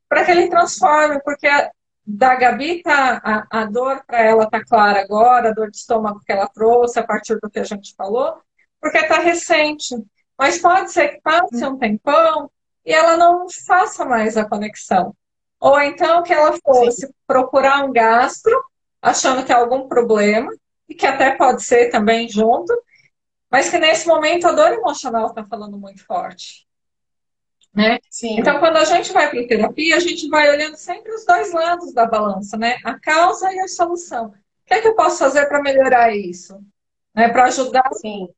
para 0.08 0.24
que 0.24 0.32
ele 0.32 0.48
transforme? 0.48 1.20
Porque 1.22 1.46
a, 1.46 1.70
da 2.04 2.34
Gabi, 2.34 2.82
tá, 2.82 3.22
a, 3.24 3.60
a 3.60 3.64
dor 3.66 4.02
para 4.04 4.20
ela 4.20 4.50
tá 4.50 4.64
clara 4.64 5.00
agora, 5.00 5.50
a 5.50 5.52
dor 5.54 5.70
de 5.70 5.76
estômago 5.76 6.20
que 6.26 6.32
ela 6.32 6.48
trouxe 6.48 6.98
a 6.98 7.06
partir 7.06 7.38
do 7.40 7.48
que 7.48 7.60
a 7.60 7.64
gente 7.64 7.94
falou, 7.94 8.36
porque 8.80 8.98
está 8.98 9.20
recente. 9.20 9.94
Mas 10.36 10.58
pode 10.58 10.90
ser 10.90 11.10
que 11.10 11.20
passe 11.20 11.64
um 11.64 11.78
tempão 11.78 12.50
e 12.84 12.92
ela 12.92 13.16
não 13.16 13.46
faça 13.64 14.04
mais 14.04 14.36
a 14.36 14.44
conexão. 14.44 15.14
Ou 15.60 15.80
então 15.80 16.24
que 16.24 16.32
ela 16.32 16.58
fosse 16.64 17.06
Sim. 17.06 17.12
procurar 17.28 17.84
um 17.84 17.92
gastro, 17.92 18.60
achando 19.00 19.44
que 19.44 19.52
é 19.52 19.54
algum 19.54 19.86
problema, 19.86 20.52
e 20.92 20.94
que 20.94 21.06
até 21.06 21.34
pode 21.34 21.64
ser 21.64 21.88
também 21.88 22.28
junto, 22.28 22.70
mas 23.50 23.70
que 23.70 23.78
nesse 23.78 24.06
momento 24.06 24.46
a 24.46 24.52
dor 24.52 24.72
emocional 24.72 25.28
está 25.28 25.42
falando 25.42 25.78
muito 25.78 26.04
forte. 26.04 26.66
Né? 27.74 27.98
Então, 28.22 28.58
quando 28.60 28.76
a 28.76 28.84
gente 28.84 29.10
vai 29.12 29.30
para 29.30 29.40
a 29.40 29.46
terapia, 29.46 29.96
a 29.96 30.00
gente 30.00 30.28
vai 30.28 30.50
olhando 30.50 30.76
sempre 30.76 31.10
os 31.10 31.24
dois 31.24 31.50
lados 31.52 31.94
da 31.94 32.04
balança, 32.04 32.58
né? 32.58 32.76
A 32.84 32.98
causa 32.98 33.50
e 33.50 33.58
a 33.58 33.68
solução. 33.68 34.26
O 34.26 34.34
que 34.66 34.74
é 34.74 34.82
que 34.82 34.88
eu 34.88 34.94
posso 34.94 35.18
fazer 35.18 35.46
para 35.46 35.62
melhorar 35.62 36.14
isso? 36.14 36.60
Né? 37.14 37.30
Para 37.30 37.44
ajudar. 37.44 37.88
Sim. 37.94 38.28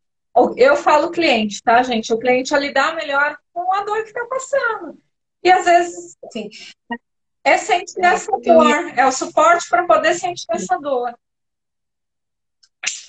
Eu 0.56 0.76
falo 0.76 1.10
cliente, 1.10 1.60
tá, 1.60 1.82
gente? 1.82 2.12
O 2.12 2.18
cliente 2.18 2.54
a 2.54 2.58
lidar 2.58 2.94
melhor 2.94 3.36
com 3.52 3.72
a 3.72 3.82
dor 3.82 4.02
que 4.04 4.10
está 4.10 4.24
passando. 4.26 4.96
E 5.42 5.50
às 5.50 5.64
vezes 5.64 6.16
Sim. 6.32 6.48
é 7.42 7.58
sentir 7.58 8.04
essa 8.04 8.30
dor, 8.38 8.92
é 8.96 9.04
o 9.04 9.12
suporte 9.12 9.68
para 9.68 9.84
poder 9.84 10.14
sentir 10.14 10.46
essa 10.50 10.78
dor 10.78 11.12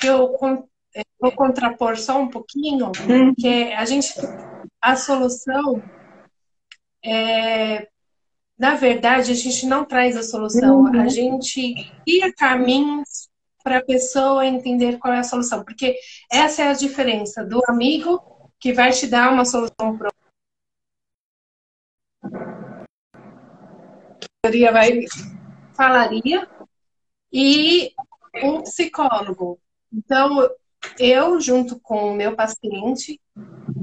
eu 0.03 0.35
vou 1.19 1.31
contrapor 1.31 1.97
só 1.97 2.19
um 2.19 2.29
pouquinho, 2.29 2.87
hum. 2.87 3.33
que 3.35 3.73
a 3.73 3.85
gente, 3.85 4.13
a 4.81 4.95
solução, 4.95 5.81
é, 7.03 7.87
na 8.57 8.75
verdade, 8.75 9.31
a 9.31 9.35
gente 9.35 9.65
não 9.65 9.83
traz 9.83 10.15
a 10.15 10.23
solução, 10.23 10.81
uhum. 10.81 11.01
a 11.01 11.07
gente 11.07 11.91
cria 12.03 12.33
caminhos 12.33 13.29
para 13.63 13.79
a 13.79 13.83
pessoa 13.83 14.45
entender 14.45 14.97
qual 14.97 15.13
é 15.13 15.19
a 15.19 15.23
solução, 15.23 15.63
porque 15.63 15.97
essa 16.31 16.61
é 16.61 16.67
a 16.67 16.73
diferença 16.73 17.43
do 17.43 17.61
amigo 17.67 18.51
que 18.59 18.71
vai 18.71 18.91
te 18.91 19.07
dar 19.07 19.31
uma 19.33 19.43
solução 19.43 19.97
para 19.97 20.09
vai 24.71 25.05
falaria 25.75 26.47
e 27.33 27.91
um 28.43 28.61
psicólogo 28.61 29.59
então, 29.95 30.49
eu, 30.99 31.39
junto 31.39 31.79
com 31.79 32.11
o 32.11 32.15
meu 32.15 32.35
paciente, 32.35 33.19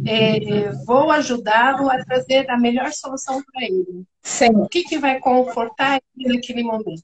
é, 0.06 0.70
vou 0.86 1.10
ajudá-lo 1.10 1.90
a 1.90 2.04
trazer 2.04 2.48
a 2.50 2.58
melhor 2.58 2.92
solução 2.92 3.42
para 3.42 3.64
ele. 3.64 4.04
Sim. 4.22 4.50
O 4.56 4.68
que, 4.68 4.82
que 4.84 4.98
vai 4.98 5.18
confortar 5.18 6.00
ele 6.16 6.34
naquele 6.34 6.62
momento. 6.62 7.02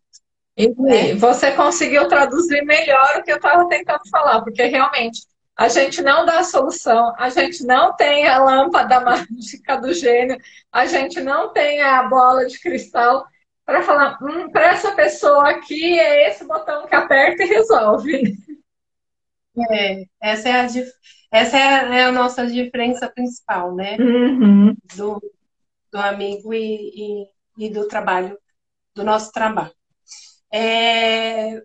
E 0.56 0.68
né? 0.80 1.14
você 1.14 1.52
conseguiu 1.52 2.08
traduzir 2.08 2.64
melhor 2.64 3.16
o 3.16 3.22
que 3.22 3.30
eu 3.30 3.36
estava 3.36 3.68
tentando 3.68 4.00
falar, 4.10 4.42
porque 4.42 4.64
realmente 4.64 5.20
a 5.56 5.68
gente 5.68 6.02
não 6.02 6.24
dá 6.24 6.40
a 6.40 6.44
solução, 6.44 7.14
a 7.16 7.28
gente 7.28 7.64
não 7.64 7.94
tem 7.94 8.28
a 8.28 8.38
lâmpada 8.38 9.00
mágica 9.02 9.76
do 9.76 9.92
gênio, 9.92 10.36
a 10.72 10.86
gente 10.86 11.20
não 11.20 11.52
tem 11.52 11.80
a 11.80 12.04
bola 12.04 12.46
de 12.46 12.58
cristal 12.60 13.24
para 13.64 13.82
falar, 13.82 14.18
hum, 14.22 14.50
para 14.50 14.72
essa 14.72 14.92
pessoa 14.92 15.50
aqui 15.50 15.98
é 15.98 16.28
esse 16.28 16.44
botão 16.44 16.86
que 16.86 16.94
aperta 16.94 17.42
e 17.42 17.46
resolve. 17.46 18.36
É, 19.70 20.04
essa 20.20 20.48
é 20.48 20.52
a, 20.52 20.66
essa 21.30 21.56
é 21.56 21.62
a, 21.62 21.94
é 21.94 22.04
a 22.04 22.12
nossa 22.12 22.46
diferença 22.46 23.10
principal, 23.10 23.74
né? 23.74 23.96
Uhum. 23.98 24.74
Do, 24.96 25.20
do 25.92 25.98
amigo 25.98 26.52
e, 26.54 27.26
e, 27.58 27.66
e, 27.66 27.70
do 27.70 27.86
trabalho, 27.88 28.38
do 28.94 29.04
nosso 29.04 29.32
trabalho. 29.32 29.72
É, 30.52 31.62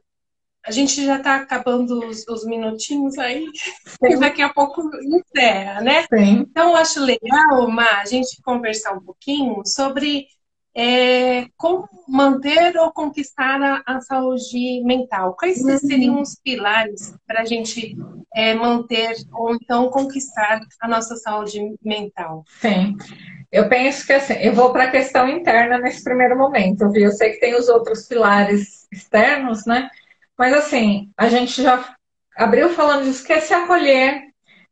a 0.65 0.71
gente 0.71 1.05
já 1.05 1.17
está 1.17 1.35
acabando 1.35 2.07
os, 2.07 2.25
os, 2.27 2.45
minutinhos 2.45 3.17
aí, 3.17 3.45
e 4.01 4.15
daqui 4.19 4.41
a 4.41 4.53
pouco 4.53 4.81
encerra, 5.01 5.81
né? 5.81 6.03
Sim. 6.03 6.45
Então, 6.49 6.71
eu 6.71 6.75
acho 6.77 7.01
legal, 7.01 7.69
Ma, 7.69 8.01
a 8.01 8.05
gente 8.05 8.41
conversar 8.41 8.93
um 8.93 9.01
pouquinho 9.01 9.61
sobre 9.65 10.27
é, 10.75 11.45
como 11.55 11.87
manter 12.07 12.75
ou 12.77 12.91
conquistar 12.91 13.61
a, 13.61 13.83
a 13.85 14.01
saúde 14.01 14.81
mental? 14.83 15.35
Quais 15.35 15.61
uhum. 15.61 15.77
seriam 15.77 16.21
os 16.21 16.35
pilares 16.35 17.13
para 17.27 17.41
a 17.41 17.45
gente 17.45 17.95
é, 18.33 18.53
manter 18.53 19.15
ou 19.31 19.55
então 19.55 19.89
conquistar 19.89 20.61
a 20.81 20.87
nossa 20.87 21.15
saúde 21.15 21.75
mental? 21.83 22.43
Sim. 22.59 22.97
Eu 23.51 23.69
penso 23.69 24.05
que 24.05 24.13
assim, 24.13 24.33
eu 24.33 24.53
vou 24.53 24.71
para 24.71 24.85
a 24.85 24.91
questão 24.91 25.29
interna 25.29 25.77
nesse 25.77 26.03
primeiro 26.03 26.35
momento, 26.35 26.89
viu? 26.89 27.05
Eu 27.05 27.11
sei 27.11 27.33
que 27.33 27.39
tem 27.39 27.55
os 27.55 27.69
outros 27.69 28.07
pilares 28.07 28.87
externos, 28.91 29.65
né? 29.65 29.89
Mas 30.37 30.53
assim, 30.53 31.11
a 31.15 31.29
gente 31.29 31.61
já 31.61 31.95
abriu 32.35 32.69
falando 32.69 33.03
disso, 33.03 33.23
que 33.23 33.31
é 33.31 33.39
se 33.39 33.53
acolher, 33.53 34.23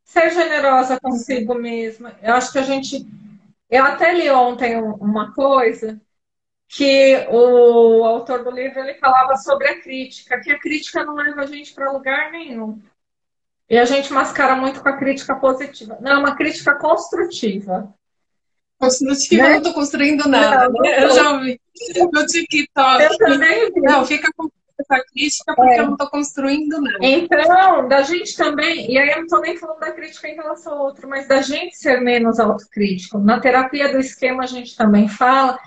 ser 0.04 0.32
generosa 0.32 1.00
consigo 1.00 1.54
mesma. 1.54 2.16
Eu 2.24 2.34
acho 2.34 2.52
que 2.52 2.58
a 2.58 2.64
gente 2.64 3.06
eu 3.72 3.86
até 3.86 4.14
li 4.14 4.30
ontem 4.30 4.76
uma 4.76 5.34
coisa 5.34 6.00
que 6.68 7.26
o 7.30 8.04
autor 8.04 8.44
do 8.44 8.52
livro 8.52 8.80
ele 8.80 8.96
falava 8.96 9.36
sobre 9.38 9.68
a 9.68 9.82
crítica, 9.82 10.40
que 10.40 10.52
a 10.52 10.60
crítica 10.60 11.06
não 11.06 11.16
leva 11.16 11.42
a 11.42 11.46
gente 11.46 11.74
para 11.74 11.92
lugar 11.92 12.32
nenhum. 12.32 12.82
E 13.70 13.78
a 13.78 13.86
gente 13.86 14.12
mascara 14.12 14.56
muito 14.56 14.82
com 14.82 14.90
a 14.90 14.98
crítica 14.98 15.36
positiva. 15.36 15.98
Não, 16.02 16.12
é 16.12 16.18
uma 16.18 16.36
crítica 16.36 16.76
construtiva. 16.76 17.94
Construtiva, 18.78 19.44
né? 19.44 19.48
eu 19.48 19.52
não 19.52 19.58
estou 19.60 19.74
construindo 19.74 20.28
nada. 20.28 20.70
Não, 20.70 20.82
né? 20.82 21.04
Eu 21.06 21.10
já 21.12 21.32
ouvi 21.32 21.62
no 22.12 22.26
TikTok. 22.26 23.04
Eu 23.04 23.18
também 23.18 23.72
vi. 23.72 23.82
Não, 23.82 24.06
fica 24.06 24.30
com 24.36 24.50
essa 24.82 25.04
crítica 25.04 25.56
porque 25.56 25.72
é. 25.74 25.80
eu 25.80 25.86
não 25.86 25.94
estou 25.94 26.10
construindo 26.10 26.82
nada. 26.82 26.98
Então, 27.02 27.88
da 27.88 28.02
gente 28.02 28.36
também, 28.36 28.92
e 28.92 28.98
aí 28.98 29.10
eu 29.10 29.18
não 29.18 29.24
estou 29.24 29.42
nem 29.42 29.58
falando 29.58 29.80
da 29.80 29.92
crítica 29.92 30.28
em 30.28 30.36
relação 30.36 30.74
ao 30.74 30.86
outro, 30.86 31.08
mas 31.08 31.28
da 31.28 31.42
gente 31.42 31.78
ser 31.78 32.02
menos 32.02 32.40
autocrítico. 32.40 33.18
Na 33.20 33.40
terapia 33.40 33.92
do 33.92 34.00
esquema 34.00 34.44
a 34.44 34.48
gente 34.48 34.76
também 34.76 35.08
fala 35.08 35.60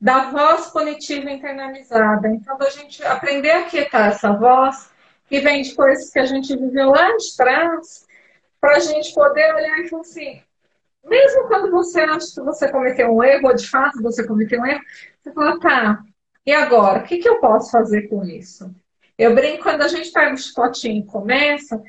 da 0.00 0.30
voz 0.30 0.66
punitiva 0.66 1.30
internalizada. 1.30 2.28
Então, 2.28 2.58
da 2.58 2.70
gente 2.70 3.02
aprender 3.02 3.50
a 3.50 3.64
quietar 3.64 4.10
essa 4.10 4.32
voz 4.32 4.90
que 5.28 5.40
vem 5.40 5.62
de 5.62 5.74
coisas 5.74 6.10
que 6.10 6.18
a 6.18 6.26
gente 6.26 6.56
viveu 6.56 6.90
lá 6.90 7.16
de 7.16 7.36
trás, 7.36 8.06
para 8.60 8.76
a 8.76 8.80
gente 8.80 9.12
poder 9.14 9.54
olhar 9.54 9.78
e 9.78 9.88
falar 9.88 10.02
assim, 10.02 10.42
mesmo 11.04 11.46
quando 11.48 11.70
você 11.70 12.00
acha 12.00 12.34
que 12.34 12.40
você 12.40 12.70
cometeu 12.70 13.14
um 13.14 13.22
erro, 13.22 13.48
ou 13.48 13.54
de 13.54 13.68
fato 13.68 14.02
você 14.02 14.26
cometeu 14.26 14.60
um 14.60 14.66
erro, 14.66 14.80
você 15.22 15.32
fala, 15.32 15.60
tá, 15.60 16.02
e 16.46 16.52
agora, 16.52 17.00
o 17.00 17.02
que, 17.02 17.18
que 17.18 17.28
eu 17.28 17.40
posso 17.40 17.70
fazer 17.70 18.08
com 18.08 18.24
isso? 18.24 18.72
Eu 19.18 19.34
brinco, 19.34 19.62
quando 19.62 19.82
a 19.82 19.88
gente 19.88 20.12
pega 20.12 20.34
o 20.34 20.38
chicotinho 20.38 21.02
e 21.02 21.06
começa 21.06 21.82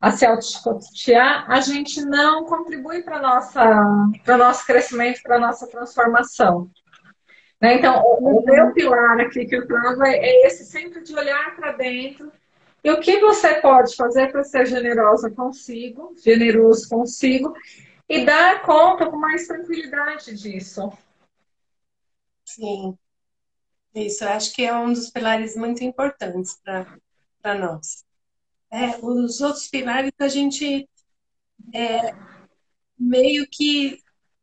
a 0.00 0.10
se 0.10 0.24
auto-chicotear, 0.24 1.50
a 1.50 1.60
gente 1.60 2.02
não 2.04 2.44
contribui 2.44 3.02
para 3.02 3.18
o 3.18 4.38
nosso 4.38 4.66
crescimento, 4.66 5.22
para 5.22 5.36
a 5.36 5.40
nossa 5.40 5.66
transformação. 5.66 6.70
Né? 7.60 7.74
Então, 7.74 8.02
o, 8.02 8.42
meu 8.42 8.72
pilar 8.72 9.20
aqui 9.20 9.44
que 9.44 9.54
eu 9.54 9.66
trago 9.66 10.02
é, 10.02 10.16
é 10.16 10.46
esse 10.46 10.64
sempre 10.64 11.02
de 11.02 11.14
olhar 11.14 11.54
para 11.54 11.72
dentro 11.72 12.32
e 12.82 12.90
o 12.90 12.98
que 12.98 13.20
você 13.20 13.60
pode 13.60 13.94
fazer 13.94 14.32
para 14.32 14.42
ser 14.42 14.64
generosa 14.64 15.30
consigo, 15.30 16.14
generoso 16.16 16.88
consigo, 16.88 17.52
e 18.08 18.24
dar 18.24 18.62
conta 18.62 19.06
com 19.06 19.18
mais 19.18 19.46
tranquilidade 19.46 20.34
disso. 20.34 20.90
Sim. 22.44 22.96
Isso, 23.94 24.24
acho 24.24 24.52
que 24.54 24.62
é 24.62 24.74
um 24.76 24.92
dos 24.92 25.10
pilares 25.10 25.56
muito 25.56 25.82
importantes 25.82 26.58
para 26.62 27.54
nós. 27.54 28.04
É, 28.70 28.98
os 29.02 29.40
outros 29.40 29.68
pilares 29.68 30.12
a 30.20 30.28
gente 30.28 30.88
é, 31.74 32.14
meio 32.96 33.46
que 33.50 33.98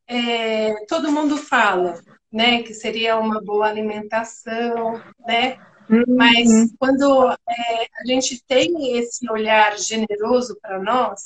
é, 0.05 0.85
todo 0.85 1.11
mundo 1.11 1.37
fala, 1.37 2.01
né? 2.31 2.61
Que 2.63 2.73
seria 2.73 3.17
uma 3.17 3.41
boa 3.41 3.67
alimentação, 3.67 5.01
né? 5.25 5.57
Uhum. 5.89 6.03
Mas 6.09 6.49
quando 6.77 7.31
é, 7.31 7.87
a 8.01 8.05
gente 8.05 8.43
tem 8.45 8.97
esse 8.97 9.29
olhar 9.31 9.77
generoso 9.77 10.57
para 10.61 10.79
nós, 10.79 11.23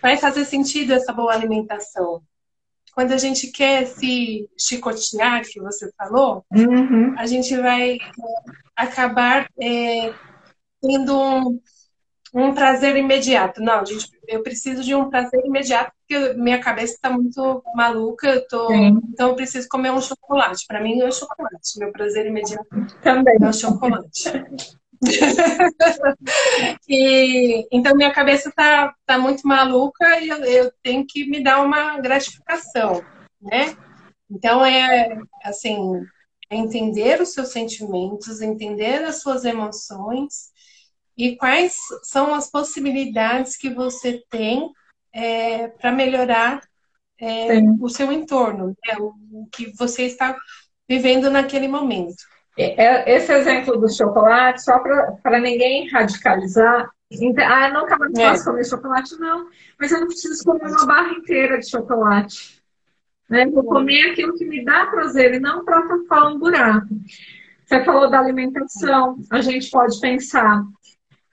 vai 0.00 0.16
fazer 0.16 0.44
sentido 0.44 0.92
essa 0.92 1.12
boa 1.12 1.32
alimentação. 1.32 2.22
Quando 2.98 3.12
a 3.12 3.16
gente 3.16 3.46
quer 3.52 3.86
se 3.86 4.50
chicotear, 4.58 5.44
que 5.44 5.60
você 5.60 5.88
falou, 5.96 6.44
uhum. 6.50 7.14
a 7.16 7.26
gente 7.26 7.56
vai 7.56 7.92
é, 7.92 7.98
acabar 8.74 9.48
é, 9.62 10.12
tendo 10.82 11.16
um, 11.16 11.60
um 12.34 12.52
prazer 12.52 12.96
imediato. 12.96 13.62
Não, 13.62 13.86
gente, 13.86 14.10
eu 14.26 14.42
preciso 14.42 14.82
de 14.82 14.96
um 14.96 15.08
prazer 15.08 15.40
imediato 15.46 15.92
porque 16.00 16.34
minha 16.34 16.58
cabeça 16.58 16.94
está 16.94 17.08
muito 17.08 17.62
maluca, 17.72 18.30
eu 18.30 18.48
tô, 18.48 18.72
então 18.72 19.28
eu 19.28 19.36
preciso 19.36 19.68
comer 19.68 19.92
um 19.92 20.00
chocolate. 20.00 20.66
Para 20.66 20.82
mim 20.82 21.00
é 21.00 21.08
chocolate, 21.12 21.78
meu 21.78 21.92
prazer 21.92 22.26
imediato 22.26 22.66
também 23.00 23.36
é 23.40 23.48
o 23.48 23.52
chocolate. 23.52 24.24
e, 26.88 27.66
então 27.70 27.94
minha 27.94 28.12
cabeça 28.12 28.52
tá, 28.54 28.94
tá 29.06 29.18
muito 29.18 29.46
maluca 29.46 30.20
e 30.20 30.28
eu, 30.28 30.44
eu 30.44 30.72
tenho 30.82 31.06
que 31.06 31.28
me 31.28 31.42
dar 31.42 31.62
uma 31.62 31.98
gratificação, 31.98 33.02
né? 33.40 33.76
Então 34.30 34.64
é 34.64 35.18
assim, 35.42 36.04
é 36.50 36.56
entender 36.56 37.20
os 37.20 37.32
seus 37.32 37.48
sentimentos, 37.48 38.40
entender 38.40 39.04
as 39.04 39.20
suas 39.20 39.44
emoções 39.44 40.50
e 41.16 41.36
quais 41.36 41.76
são 42.02 42.34
as 42.34 42.50
possibilidades 42.50 43.56
que 43.56 43.70
você 43.70 44.22
tem 44.30 44.70
é, 45.12 45.68
para 45.68 45.90
melhorar 45.92 46.60
é, 47.20 47.58
o 47.80 47.88
seu 47.88 48.12
entorno, 48.12 48.68
né? 48.68 48.96
o 49.00 49.48
que 49.52 49.72
você 49.76 50.04
está 50.04 50.36
vivendo 50.88 51.30
naquele 51.30 51.66
momento. 51.66 52.22
É, 52.58 52.84
é, 52.84 53.16
esse 53.16 53.32
exemplo 53.32 53.78
do 53.78 53.88
chocolate, 53.88 54.64
só 54.64 54.80
para 54.80 55.38
ninguém 55.38 55.88
radicalizar. 55.88 56.90
Ah, 57.46 57.68
eu 57.68 57.74
nunca 57.74 57.96
mais 57.96 58.18
é. 58.18 58.30
posso 58.30 58.44
comer 58.44 58.64
chocolate, 58.66 59.16
não. 59.16 59.48
Mas 59.78 59.92
eu 59.92 60.00
não 60.00 60.08
preciso 60.08 60.44
comer 60.44 60.68
uma 60.68 60.84
barra 60.84 61.12
inteira 61.12 61.58
de 61.58 61.70
chocolate. 61.70 62.60
Né? 63.30 63.46
Vou 63.46 63.62
comer 63.62 64.10
aquilo 64.10 64.34
que 64.34 64.44
me 64.44 64.64
dá 64.64 64.86
prazer 64.86 65.34
e 65.34 65.38
não 65.38 65.64
para 65.64 65.86
tapar 65.86 66.32
um 66.32 66.38
buraco. 66.38 66.88
Você 67.64 67.84
falou 67.84 68.10
da 68.10 68.18
alimentação, 68.18 69.18
a 69.30 69.40
gente 69.40 69.70
pode 69.70 70.00
pensar 70.00 70.64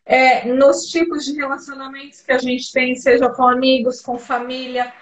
é, 0.06 0.54
nos 0.54 0.84
tipos 0.84 1.26
de 1.26 1.34
relacionamentos 1.34 2.22
que 2.22 2.32
a 2.34 2.38
gente 2.38 2.72
tem, 2.72 2.96
seja 2.96 3.30
com 3.30 3.48
amigos, 3.48 4.00
com 4.02 4.20
família, 4.20 4.94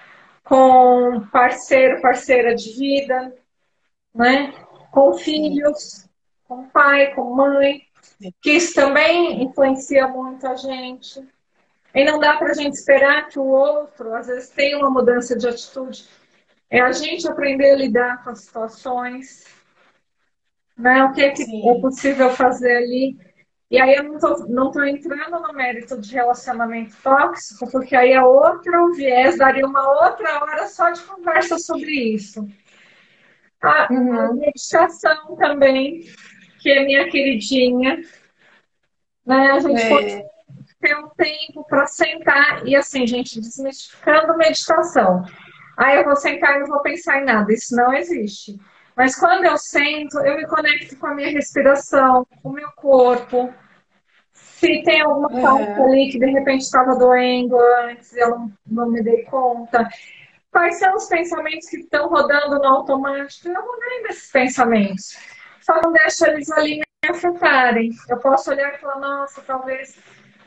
com 0.42 1.26
parceiro, 1.30 2.00
parceira 2.00 2.54
de 2.54 2.72
vida, 2.78 3.34
né? 4.14 4.54
com 4.90 5.12
filhos, 5.14 6.08
com 6.56 6.68
pai, 6.68 7.14
com 7.14 7.34
mãe, 7.34 7.82
que 8.42 8.52
isso 8.52 8.74
também 8.74 9.42
influencia 9.42 10.06
muito 10.08 10.46
a 10.46 10.54
gente. 10.54 11.26
E 11.94 12.04
não 12.04 12.18
dá 12.18 12.36
para 12.36 12.50
a 12.50 12.54
gente 12.54 12.74
esperar 12.74 13.28
que 13.28 13.38
o 13.38 13.44
outro, 13.44 14.14
às 14.14 14.26
vezes, 14.26 14.50
tenha 14.50 14.78
uma 14.78 14.90
mudança 14.90 15.36
de 15.36 15.48
atitude. 15.48 16.08
É 16.68 16.80
a 16.80 16.92
gente 16.92 17.28
aprender 17.28 17.70
a 17.70 17.76
lidar 17.76 18.24
com 18.24 18.30
as 18.30 18.40
situações, 18.40 19.46
né? 20.76 21.04
o 21.04 21.12
que 21.12 21.22
é, 21.22 21.30
que 21.30 21.42
é 21.42 21.80
possível 21.80 22.30
fazer 22.30 22.76
ali 22.76 23.16
e 23.74 23.80
aí 23.80 23.96
eu 23.96 24.04
não 24.04 24.18
tô, 24.20 24.46
não 24.46 24.70
tô 24.70 24.84
entrando 24.84 25.40
no 25.40 25.52
mérito 25.52 26.00
de 26.00 26.14
relacionamento 26.14 26.94
tóxico, 27.02 27.68
porque 27.72 27.96
aí 27.96 28.12
é 28.12 28.22
outro 28.22 28.92
viés, 28.92 29.38
daria 29.38 29.66
uma 29.66 29.82
outra 30.04 30.44
hora 30.44 30.68
só 30.68 30.90
de 30.90 31.02
conversa 31.02 31.58
sobre 31.58 31.90
isso. 31.90 32.46
A, 33.60 33.88
uhum. 33.90 34.20
a 34.20 34.32
meditação 34.34 35.34
também, 35.36 36.04
que 36.64 36.70
é 36.70 36.82
minha 36.82 37.06
queridinha. 37.10 38.00
Né? 39.26 39.50
A 39.50 39.60
gente 39.60 39.82
é. 39.82 39.88
pode 39.90 40.24
ter 40.80 40.96
um 40.96 41.08
tempo 41.10 41.62
para 41.68 41.86
sentar 41.86 42.66
e 42.66 42.74
assim, 42.74 43.06
gente, 43.06 43.38
desmistificando 43.38 44.34
meditação. 44.38 45.22
Aí 45.76 45.96
eu 45.96 46.04
vou 46.04 46.16
sentar 46.16 46.56
e 46.56 46.60
não 46.60 46.68
vou 46.68 46.80
pensar 46.80 47.20
em 47.20 47.26
nada. 47.26 47.52
Isso 47.52 47.76
não 47.76 47.92
existe. 47.92 48.58
Mas 48.96 49.14
quando 49.14 49.44
eu 49.44 49.58
sento, 49.58 50.18
eu 50.20 50.38
me 50.38 50.46
conecto 50.46 50.96
com 50.96 51.06
a 51.08 51.14
minha 51.14 51.30
respiração, 51.30 52.26
com 52.42 52.48
o 52.48 52.52
meu 52.52 52.70
corpo. 52.72 53.52
Se 54.32 54.82
tem 54.84 55.02
alguma 55.02 55.28
falta 55.28 55.64
é. 55.64 55.84
ali 55.84 56.10
que 56.10 56.18
de 56.18 56.26
repente 56.26 56.62
estava 56.62 56.96
doendo 56.96 57.58
antes, 57.84 58.16
eu 58.16 58.30
não, 58.30 58.52
não 58.66 58.90
me 58.90 59.02
dei 59.02 59.24
conta. 59.24 59.86
Quais 60.50 60.78
são 60.78 60.94
os 60.94 61.06
pensamentos 61.08 61.68
que 61.68 61.76
estão 61.76 62.08
rodando 62.08 62.58
no 62.58 62.66
automático? 62.66 63.48
Eu 63.48 63.54
não 63.54 63.78
lembro 63.78 64.08
desses 64.08 64.30
pensamentos. 64.30 65.33
Só 65.64 65.80
não 65.80 65.92
deixo 65.92 66.26
eles 66.26 66.50
ali 66.50 66.76
me 66.76 66.84
afetarem. 67.08 67.90
Eu 68.06 68.18
posso 68.18 68.50
olhar 68.50 68.74
e 68.74 68.78
falar, 68.78 68.98
nossa, 68.98 69.40
talvez 69.40 69.98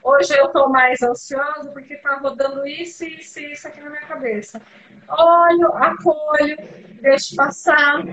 hoje 0.03 0.37
eu 0.37 0.45
estou 0.45 0.69
mais 0.69 1.01
ansiosa 1.01 1.71
porque 1.71 1.95
está 1.95 2.17
rodando 2.17 2.67
isso, 2.67 3.03
isso 3.03 3.39
e 3.39 3.51
isso 3.53 3.67
aqui 3.67 3.81
na 3.81 3.89
minha 3.89 4.05
cabeça. 4.05 4.61
Olho, 5.09 5.73
acolho, 5.73 6.55
deixo 7.01 7.35
passar, 7.35 8.03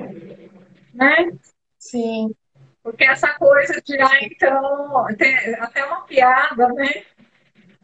né? 0.95 1.31
Sim. 1.79 2.35
Porque 2.83 3.05
essa 3.05 3.35
coisa 3.35 3.83
de, 3.83 4.01
ah, 4.01 4.23
então, 4.23 5.07
tem 5.19 5.55
até 5.57 5.85
uma 5.85 6.07
piada, 6.07 6.69
né? 6.69 7.03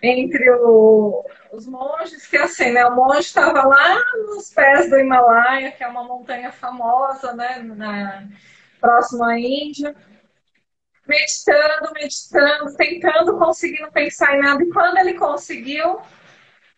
Entre 0.03 0.51
o, 0.51 1.27
os 1.53 1.66
monges, 1.66 2.27
que 2.27 2.39
assim, 2.39 2.73
né? 2.73 2.87
O 2.87 2.97
monge 2.97 3.21
estava 3.21 3.66
lá 3.66 4.03
nos 4.14 4.51
pés 4.51 4.89
do 4.89 4.99
Himalaia, 4.99 5.73
que 5.73 5.85
é 5.85 5.89
uma 5.89 6.05
montanha 6.05 6.51
famosa, 6.51 7.35
né? 7.35 7.59
Na, 7.59 8.25
próximo 8.81 9.24
à 9.24 9.39
Índia, 9.39 9.95
meditando, 11.07 11.93
meditando, 11.93 12.76
tentando, 12.76 13.39
conseguindo 13.39 13.91
pensar 13.91 14.37
em 14.37 14.41
nada. 14.41 14.62
E 14.62 14.70
quando 14.70 14.99
ele 14.99 15.14
conseguiu, 15.14 15.95
o 15.95 16.03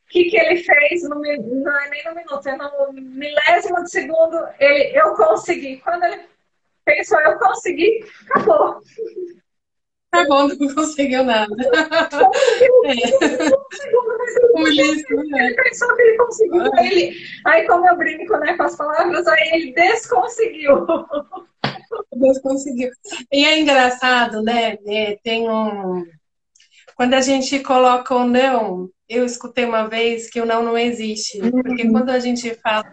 que, 0.09 0.24
que 0.24 0.36
ele 0.36 0.62
fez? 0.62 1.03
No, 1.05 1.16
não 1.20 1.80
é 1.80 1.90
nem 1.90 2.05
no 2.05 2.14
minuto, 2.14 2.46
é 2.46 2.57
no 2.57 2.92
milésimo 2.92 3.82
de 3.84 3.90
segundo, 3.90 4.38
ele, 4.59 4.98
eu 4.98 5.14
consegui. 5.14 5.78
Quando 5.78 6.05
ele 6.05 6.22
pensou, 6.84 7.20
eu 7.20 7.38
consegui, 7.38 8.05
acabou. 8.30 8.80
Acabou, 10.12 10.48
não 10.48 10.74
conseguiu 10.74 11.24
nada. 11.24 11.55
Ele, 12.61 13.03
é. 15.36 15.46
ele 15.46 15.55
pensou 15.55 15.94
que 15.94 16.03
ele 16.03 16.16
conseguiu. 16.18 16.70
Aí, 16.74 16.92
ele, 16.92 17.16
aí, 17.46 17.66
como 17.66 17.88
eu 17.88 17.96
brinco 17.96 18.36
né, 18.36 18.55
com 18.55 18.62
as 18.64 18.76
palavras, 18.76 19.26
aí 19.26 19.50
ele 19.55 19.72
desconseguiu. 19.72 20.86
Desconseguiu. 22.14 22.90
E 23.30 23.45
é 23.45 23.59
engraçado, 23.59 24.43
né? 24.43 24.76
É, 24.86 25.18
tem 25.22 25.49
um. 25.49 26.05
Quando 26.95 27.14
a 27.14 27.20
gente 27.20 27.59
coloca 27.61 28.14
o 28.14 28.24
não, 28.24 28.88
eu 29.09 29.24
escutei 29.24 29.64
uma 29.64 29.88
vez 29.88 30.28
que 30.30 30.40
o 30.40 30.47
não 30.47 30.62
não 30.62 30.76
existe. 30.76 31.38
Porque 31.38 31.84
uhum. 31.84 31.93
quando 31.93 32.11
a 32.11 32.18
gente 32.18 32.55
fala 32.57 32.84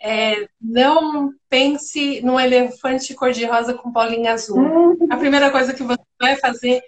é, 0.00 0.46
não 0.60 1.32
pense 1.48 2.20
num 2.22 2.38
elefante 2.38 3.14
cor-de-rosa 3.14 3.74
com 3.74 3.90
bolinha 3.90 4.32
azul. 4.32 4.58
Uhum. 4.58 4.96
A 5.10 5.16
primeira 5.16 5.50
coisa 5.50 5.72
que 5.72 5.82
você 5.82 6.02
vai 6.20 6.36
fazer 6.36 6.82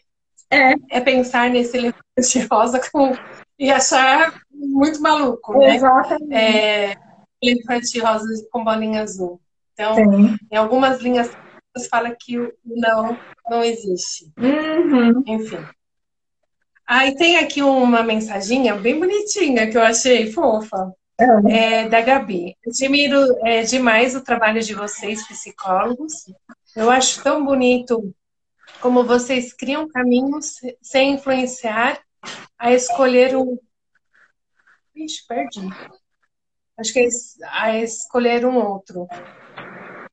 é, 0.51 0.75
é 0.91 1.01
pensar 1.01 1.51
nesse 1.51 1.77
elefante 1.77 2.47
rosa 2.51 2.81
com, 2.91 3.13
e 3.59 3.71
achar 3.71 4.41
muito 4.53 5.01
maluco, 5.01 5.59
né? 5.59 5.77
Exatamente. 5.77 6.35
É, 6.35 6.97
elefante 7.43 7.99
rosa 7.99 8.29
com 8.51 8.65
bolinha 8.65 9.03
azul. 9.03 9.41
Então, 9.79 9.95
Sim. 9.95 10.37
em 10.51 10.57
algumas 10.57 11.01
linhas 11.01 11.31
fala 11.89 12.11
que 12.19 12.37
o 12.37 12.53
não 12.65 13.17
não 13.49 13.63
existe. 13.63 14.33
Uhum. 14.37 15.23
Enfim. 15.25 15.65
Aí 16.85 17.15
tem 17.15 17.37
aqui 17.37 17.63
uma 17.63 18.03
mensaginha 18.03 18.75
bem 18.75 18.99
bonitinha 18.99 19.71
que 19.71 19.77
eu 19.77 19.83
achei 19.83 20.33
fofa. 20.33 20.93
É, 21.49 21.89
da 21.89 22.01
Gabi. 22.01 22.57
Admiro 22.65 23.37
é, 23.45 23.63
demais 23.63 24.15
o 24.15 24.21
trabalho 24.21 24.63
de 24.63 24.73
vocês, 24.73 25.27
psicólogos. 25.27 26.13
Eu 26.77 26.91
acho 26.91 27.23
tão 27.25 27.45
bonito 27.45 28.15
como 28.81 29.05
vocês 29.05 29.53
criam 29.53 29.89
caminhos 29.89 30.61
sem 30.81 31.15
influenciar 31.15 32.01
a 32.57 32.73
escolher 32.73 33.37
um. 33.37 33.59
Ixi, 34.95 35.27
perdi. 35.27 35.69
Acho 36.79 36.93
que 36.93 37.01
é 37.01 37.09
a 37.51 37.77
escolher 37.79 38.47
um 38.47 38.57
outro. 38.57 39.09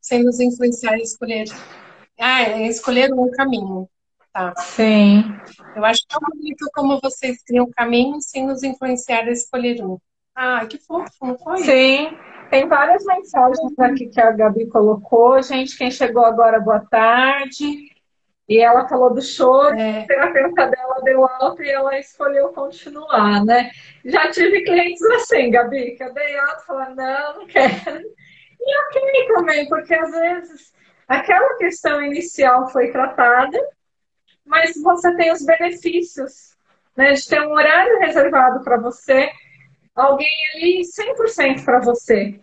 Sem 0.05 0.23
nos 0.23 0.39
influenciar 0.39 0.93
a 0.93 0.99
escolher. 0.99 1.45
Ah, 2.19 2.43
é 2.43 2.67
escolher 2.67 3.11
um 3.11 3.31
caminho. 3.31 3.89
Tá. 4.31 4.53
Sim. 4.55 5.23
Eu 5.75 5.83
acho 5.83 6.05
tão 6.07 6.19
bonito 6.29 6.63
como 6.75 6.99
vocês 7.01 7.43
criam 7.43 7.67
caminhos 7.75 8.29
sem 8.29 8.45
nos 8.45 8.61
influenciar 8.61 9.23
a 9.23 9.31
escolher 9.31 9.83
um. 9.83 9.97
Ah, 10.35 10.63
que 10.67 10.77
fofo, 10.77 11.09
não 11.23 11.35
foi? 11.39 11.57
Sim. 11.57 12.15
Tem 12.51 12.67
várias 12.67 13.03
mensagens 13.03 13.79
aqui 13.79 14.05
que 14.05 14.21
a 14.21 14.29
Gabi 14.29 14.67
colocou. 14.67 15.41
Gente, 15.41 15.75
quem 15.75 15.89
chegou 15.89 16.23
agora, 16.23 16.59
boa 16.59 16.81
tarde. 16.81 17.89
E 18.47 18.59
ela 18.59 18.87
falou 18.87 19.11
do 19.11 19.23
choro, 19.23 19.75
é. 19.75 20.01
a 20.01 20.05
terapeuta 20.05 20.67
dela 20.67 20.93
ela 20.97 21.01
deu 21.01 21.25
alta 21.25 21.63
e 21.63 21.69
ela 21.69 21.97
escolheu 21.97 22.49
continuar, 22.49 23.43
né? 23.43 23.71
Já 24.05 24.29
tive 24.29 24.61
clientes 24.61 25.01
assim, 25.01 25.49
Gabi, 25.49 25.95
que 25.95 26.03
eu 26.03 26.13
dei 26.13 26.37
alta 26.37 26.61
e 26.61 26.65
falei, 26.67 26.93
não, 26.93 27.39
não 27.39 27.47
quero. 27.47 28.05
E 28.59 28.77
ok 28.79 29.27
também, 29.27 29.67
porque 29.67 29.93
às 29.93 30.11
vezes 30.11 30.73
aquela 31.07 31.55
questão 31.57 32.01
inicial 32.01 32.69
foi 32.69 32.91
tratada, 32.91 33.57
mas 34.45 34.73
você 34.81 35.15
tem 35.15 35.31
os 35.31 35.43
benefícios 35.43 36.55
né, 36.95 37.13
de 37.13 37.27
ter 37.27 37.41
um 37.41 37.51
horário 37.51 37.99
reservado 37.99 38.63
para 38.63 38.77
você, 38.77 39.29
alguém 39.93 40.29
ali 40.53 40.81
100% 40.81 41.63
para 41.63 41.79
você. 41.79 42.39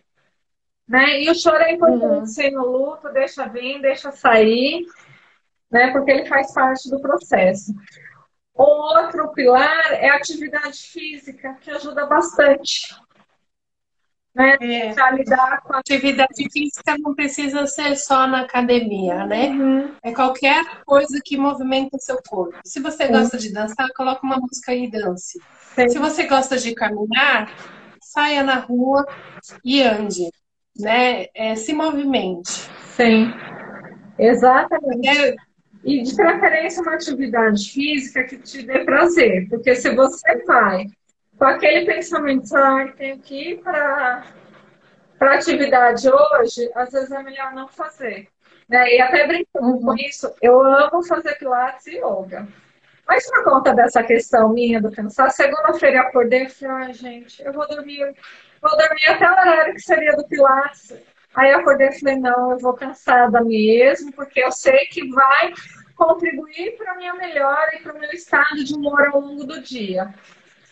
Né? 0.89 1.23
E 1.23 1.31
o 1.31 1.35
choro 1.35 1.63
é 1.63 1.73
importante 1.73 2.47
uhum. 2.49 2.53
no 2.53 2.67
luto, 2.67 3.09
deixa 3.13 3.47
vir, 3.47 3.81
deixa 3.81 4.11
sair, 4.11 4.85
né? 5.71 5.91
Porque 5.91 6.11
ele 6.11 6.27
faz 6.27 6.53
parte 6.53 6.91
do 6.91 7.01
processo. 7.01 7.73
O 8.55 8.63
outro 8.63 9.33
pilar 9.33 9.93
é 9.93 10.11
a 10.11 10.17
atividade 10.17 10.79
física, 10.79 11.57
que 11.61 11.71
ajuda 11.71 12.05
bastante. 12.05 12.95
Né? 14.35 14.57
É. 14.61 15.15
lidar 15.15 15.61
com 15.63 15.75
a 15.75 15.81
atividade 15.81 16.49
física 16.51 16.97
não 16.99 17.15
precisa 17.15 17.67
ser 17.67 17.97
só 17.97 18.27
na 18.27 18.41
academia, 18.41 19.27
né? 19.27 19.49
Uhum. 19.49 19.95
É 20.03 20.13
qualquer 20.13 20.65
coisa 20.87 21.21
que 21.23 21.37
movimenta 21.37 21.97
o 21.97 22.01
seu 22.01 22.19
corpo. 22.27 22.59
Se 22.65 22.81
você 22.81 23.09
gosta 23.09 23.37
de 23.37 23.53
dançar, 23.53 23.89
coloque 23.95 24.25
uma 24.25 24.39
música 24.39 24.75
e 24.75 24.91
dance. 24.91 25.39
Sim. 25.75 25.89
Se 25.89 25.99
você 25.99 26.27
gosta 26.27 26.57
de 26.57 26.75
caminhar, 26.75 27.55
saia 28.01 28.43
na 28.43 28.57
rua 28.57 29.07
e 29.63 29.83
ande 29.83 30.31
né? 30.79 31.27
É, 31.35 31.55
se 31.55 31.73
movimente. 31.73 32.71
Sim, 32.97 33.33
exatamente. 34.19 35.09
É, 35.09 35.35
e 35.85 36.03
de 36.03 36.15
preferência 36.15 36.83
uma 36.83 36.95
atividade 36.95 37.71
física 37.71 38.25
que 38.25 38.39
te 38.39 38.63
dê 38.63 38.85
prazer, 38.85 39.49
porque 39.49 39.75
se 39.75 39.95
você 39.95 40.45
vai 40.45 40.87
com 41.43 41.47
aquele 41.49 41.85
pensamento, 41.85 42.57
ah, 42.57 42.87
tenho 42.97 43.19
que 43.19 43.51
ir 43.51 43.63
para 43.63 44.23
para 45.19 45.35
atividade 45.35 46.09
hoje, 46.09 46.71
às 46.73 46.93
vezes 46.93 47.11
é 47.11 47.21
melhor 47.21 47.53
não 47.53 47.67
fazer. 47.67 48.29
Né? 48.69 48.95
E 48.95 49.01
até 49.01 49.27
brincando 49.27 49.81
com 49.81 49.95
isso, 49.97 50.33
eu 50.41 50.61
amo 50.61 51.03
fazer 51.03 51.35
pilates 51.39 51.89
e 51.89 51.97
yoga. 51.97 52.47
Mas 53.09 53.29
por 53.29 53.43
conta 53.43 53.75
dessa 53.75 54.05
questão 54.05 54.53
minha 54.53 54.81
do 54.81 54.93
pensar, 54.93 55.31
segunda-feira 55.31 56.03
acordei 56.03 56.45
e 56.45 56.49
falei, 56.49 56.87
ah, 56.87 56.93
gente, 56.93 57.45
eu 57.45 57.53
vou 57.53 57.67
dormir 57.67 58.15
vou 58.61 58.77
dormir 58.77 59.09
até 59.09 59.29
o 59.29 59.33
horário 59.33 59.75
que 59.75 59.83
seria 59.83 60.13
do 60.13 60.25
Pilates. 60.29 60.95
Aí 61.35 61.51
acordei 61.51 61.89
e 61.89 61.99
falei, 61.99 62.17
não, 62.19 62.53
eu 62.53 62.59
vou 62.59 62.75
cansada 62.75 63.43
mesmo, 63.43 64.13
porque 64.13 64.45
eu 64.45 64.53
sei 64.53 64.87
que 64.87 65.09
vai 65.11 65.53
contribuir 65.97 66.77
para 66.77 66.93
a 66.93 66.97
minha 66.97 67.15
melhora 67.15 67.75
e 67.75 67.81
para 67.81 67.95
o 67.95 67.99
meu 67.99 68.11
estado 68.13 68.63
de 68.63 68.75
humor 68.75 69.09
ao 69.09 69.21
longo 69.21 69.45
do 69.45 69.61
dia. 69.61 70.15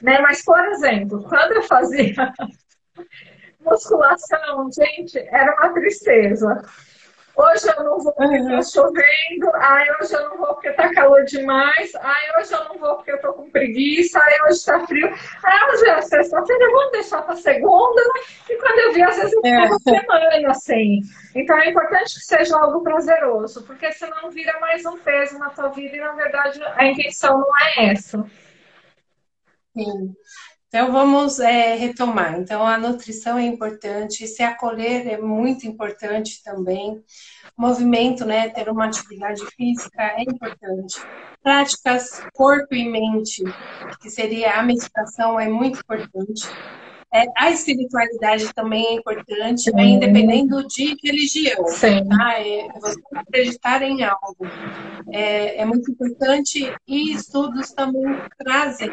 Né? 0.02 0.18
Mas, 0.20 0.44
por 0.44 0.64
exemplo, 0.68 1.22
quando 1.24 1.52
eu 1.52 1.62
fazia 1.62 2.14
musculação, 3.60 4.70
gente, 4.72 5.18
era 5.18 5.54
uma 5.54 5.72
tristeza. 5.74 6.62
Hoje 7.36 7.68
eu 7.74 7.84
não 7.84 7.98
vou 7.98 8.12
porque 8.12 8.38
tá 8.42 8.62
chovendo, 8.62 9.50
ai, 9.54 9.86
hoje 9.98 10.12
eu 10.12 10.28
não 10.28 10.36
vou 10.36 10.48
porque 10.48 10.72
tá 10.72 10.92
calor 10.92 11.24
demais, 11.24 11.94
ai, 11.94 12.38
hoje 12.38 12.52
eu 12.52 12.64
não 12.64 12.78
vou 12.78 12.96
porque 12.96 13.12
eu 13.12 13.20
tô 13.20 13.32
com 13.32 13.48
preguiça, 13.50 14.20
ai, 14.22 14.34
hoje 14.46 14.64
tá 14.64 14.86
frio. 14.86 15.08
Ai, 15.42 15.70
hoje 15.70 15.88
é 15.88 16.02
sexta-feira, 16.02 16.70
vamos 16.70 16.92
deixar 16.92 17.22
pra 17.22 17.36
segunda, 17.36 18.02
né? 18.02 18.20
E 18.50 18.56
quando 18.56 18.78
eu 18.80 18.92
vi, 18.92 19.02
às 19.02 19.16
vezes 19.16 19.32
eu 19.32 19.40
é. 19.44 19.58
uma 19.58 19.78
semana, 19.78 20.50
assim. 20.50 21.00
Então 21.34 21.58
é 21.58 21.70
importante 21.70 22.14
que 22.14 22.24
seja 22.24 22.58
algo 22.58 22.82
prazeroso, 22.82 23.64
porque 23.64 23.90
senão 23.92 24.30
vira 24.30 24.58
mais 24.60 24.84
um 24.84 24.98
peso 24.98 25.38
na 25.38 25.48
tua 25.48 25.68
vida 25.68 25.96
e, 25.96 26.00
na 26.00 26.12
verdade, 26.12 26.60
a 26.76 26.84
intenção 26.84 27.38
não 27.38 27.58
é 27.58 27.92
essa. 27.92 28.22
Sim. 29.76 30.14
Então 30.68 30.92
vamos 30.92 31.40
é, 31.40 31.74
retomar. 31.74 32.38
Então 32.38 32.64
a 32.64 32.78
nutrição 32.78 33.36
é 33.36 33.44
importante, 33.44 34.26
se 34.28 34.42
acolher 34.42 35.06
é 35.08 35.18
muito 35.18 35.66
importante 35.66 36.42
também. 36.44 37.02
Movimento, 37.58 38.24
né? 38.24 38.48
Ter 38.48 38.68
uma 38.68 38.86
atividade 38.86 39.44
física 39.56 40.00
é 40.00 40.22
importante. 40.22 41.00
Práticas 41.42 42.22
corpo 42.34 42.74
e 42.74 42.88
mente, 42.88 43.42
que 44.00 44.08
seria 44.08 44.60
a 44.60 44.62
meditação, 44.62 45.40
é 45.40 45.48
muito 45.48 45.80
importante. 45.80 46.46
É, 47.12 47.24
a 47.36 47.50
espiritualidade 47.50 48.52
também 48.54 48.86
é 48.86 48.92
importante, 48.94 49.72
né, 49.72 49.82
independendo 49.82 50.64
de 50.68 50.96
religião. 51.02 51.66
Sim. 51.66 52.08
Tá? 52.08 52.40
É, 52.40 52.68
você 52.80 53.00
acreditar 53.14 53.82
em 53.82 54.04
algo 54.04 54.46
é, 55.10 55.60
é, 55.60 55.64
muito 55.64 55.90
importante 55.90 56.72
e 56.86 57.12
estudos 57.12 57.72
também 57.72 58.04
trazem 58.38 58.90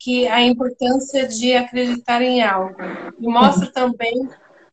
que 0.00 0.26
a 0.26 0.42
importância 0.42 1.28
de 1.28 1.54
acreditar 1.54 2.22
em 2.22 2.42
algo. 2.42 2.76
E 3.20 3.28
mostra 3.28 3.70
também 3.70 4.28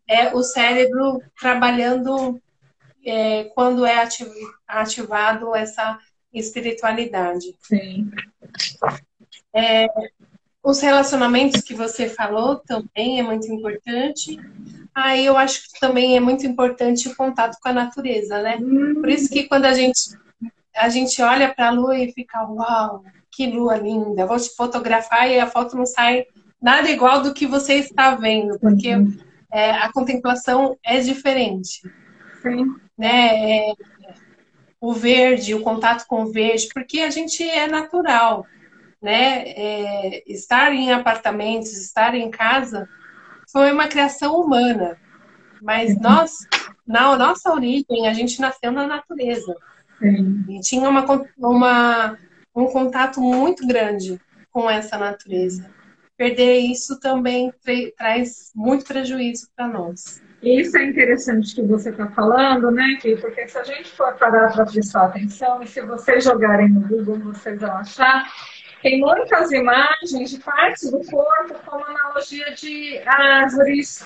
é, 0.08 0.34
o 0.34 0.42
cérebro 0.42 1.22
trabalhando 1.40 2.42
é, 3.06 3.44
quando 3.56 3.86
é 3.86 4.04
ativado 4.68 5.56
essa 5.56 6.00
espiritualidade. 6.34 7.56
Sim. 7.62 8.10
É, 9.54 9.88
os 10.64 10.80
relacionamentos 10.80 11.62
que 11.62 11.74
você 11.74 12.08
falou 12.08 12.58
também 12.58 13.20
é 13.20 13.24
muito 13.24 13.52
importante. 13.52 14.40
Aí 14.94 15.26
eu 15.26 15.38
acho 15.38 15.64
que 15.64 15.80
também 15.80 16.16
é 16.16 16.20
muito 16.20 16.46
importante 16.46 17.08
o 17.08 17.16
contato 17.16 17.58
com 17.62 17.70
a 17.70 17.74
natureza, 17.74 18.42
né? 18.42 18.58
Por 18.94 19.10
isso 19.10 19.30
que 19.30 19.48
quando 19.48 19.66
a 19.66 19.74
gente 19.74 20.20
a 20.76 20.88
gente 20.88 21.22
olha 21.22 21.54
para 21.54 21.68
a 21.68 21.72
lua 21.72 21.98
e 21.98 22.14
fica, 22.14 22.44
uau, 22.44 23.04
que 23.30 23.48
lua 23.48 23.76
linda, 23.76 24.26
vou 24.26 24.40
te 24.40 24.56
fotografar 24.56 25.30
e 25.30 25.40
a 25.40 25.46
foto 25.46 25.76
não 25.76 25.86
sai 25.86 26.26
nada 26.62 26.90
igual 26.90 27.22
do 27.22 27.34
que 27.34 27.46
você 27.46 27.76
está 27.76 28.16
vendo, 28.16 28.58
porque 28.58 28.96
uhum. 28.96 29.18
é, 29.52 29.72
a 29.72 29.92
contemplação 29.92 30.78
é 30.84 31.00
diferente. 31.00 31.82
Sim. 32.42 32.76
Né? 32.98 33.70
É, 33.70 33.74
o 34.80 34.94
verde, 34.94 35.54
o 35.54 35.62
contato 35.62 36.06
com 36.08 36.24
o 36.24 36.32
verde, 36.32 36.70
porque 36.74 37.02
a 37.02 37.10
gente 37.10 37.48
é 37.48 37.68
natural 37.68 38.46
né? 39.02 39.44
É, 39.48 40.24
estar 40.32 40.74
em 40.74 40.92
apartamentos, 40.92 41.74
estar 41.74 42.14
em 42.14 42.30
casa, 42.30 42.88
foi 43.52 43.72
uma 43.72 43.88
criação 43.88 44.36
humana. 44.36 44.98
Mas 45.62 45.92
uhum. 45.96 46.02
nós, 46.02 46.38
na 46.88 47.16
nossa 47.18 47.52
origem, 47.52 48.08
a 48.08 48.14
gente 48.14 48.40
nasceu 48.40 48.72
na 48.72 48.88
natureza. 48.88 49.56
E 50.50 50.60
tinha 50.62 50.90
uma, 50.90 51.06
uma, 51.38 52.18
um 52.56 52.66
contato 52.66 53.22
muito 53.22 53.66
grande 53.68 54.20
com 54.52 54.70
essa 54.70 54.98
natureza. 54.98 55.70
Perder 56.18 56.58
isso 56.58 57.00
também 57.00 57.54
traz 57.98 58.52
muito 58.56 58.86
prejuízo 58.86 59.48
para 59.56 59.68
nós. 59.68 60.22
Isso 60.42 60.76
é 60.76 60.86
interessante 60.86 61.54
que 61.54 61.62
você 61.62 61.92
está 61.92 62.08
falando, 62.08 62.72
né, 62.72 62.98
Ki? 63.00 63.16
Porque 63.18 63.48
se 63.48 63.58
a 63.60 63.64
gente 63.64 63.90
for 63.92 64.16
parar 64.16 64.52
para 64.52 64.66
prestar 64.66 65.06
atenção, 65.06 65.62
e 65.62 65.68
se 65.68 65.82
vocês 65.82 66.24
jogarem 66.24 66.68
no 66.70 66.82
Google, 66.82 67.20
vocês 67.20 67.60
vão 67.62 67.72
achar 67.72 68.28
tem 68.82 69.00
muitas 69.00 69.52
imagens 69.52 70.32
de 70.32 70.40
partes 70.40 70.90
do 70.90 71.00
corpo 71.06 71.54
como 71.66 71.86
analogia 71.86 72.52
de 72.56 73.00
árvores, 73.06 74.04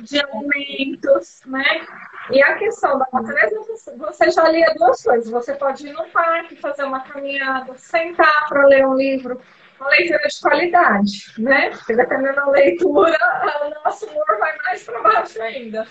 de 0.00 0.18
alimentos, 0.18 1.40
né? 1.46 1.86
E 2.30 2.42
a 2.42 2.56
questão 2.56 2.98
da 2.98 3.06
natureza, 3.12 3.60
você 3.96 4.30
já 4.30 4.48
lia 4.48 4.74
duas 4.74 5.02
coisas. 5.02 5.30
Você 5.30 5.54
pode 5.54 5.86
ir 5.86 5.92
no 5.92 6.06
parque, 6.08 6.56
fazer 6.56 6.84
uma 6.84 7.00
caminhada, 7.00 7.76
sentar 7.76 8.48
para 8.48 8.66
ler 8.66 8.86
um 8.86 8.94
livro, 8.94 9.40
uma 9.78 9.90
leitura 9.90 10.26
de 10.26 10.40
qualidade, 10.40 11.32
né? 11.38 11.70
Porque 11.70 11.94
dependendo 11.94 12.36
da 12.36 12.48
leitura, 12.48 13.18
o 13.66 13.84
nosso 13.84 14.06
humor 14.06 14.38
vai 14.38 14.56
mais 14.58 14.82
para 14.82 15.02
baixo 15.02 15.40
ainda. 15.42 15.86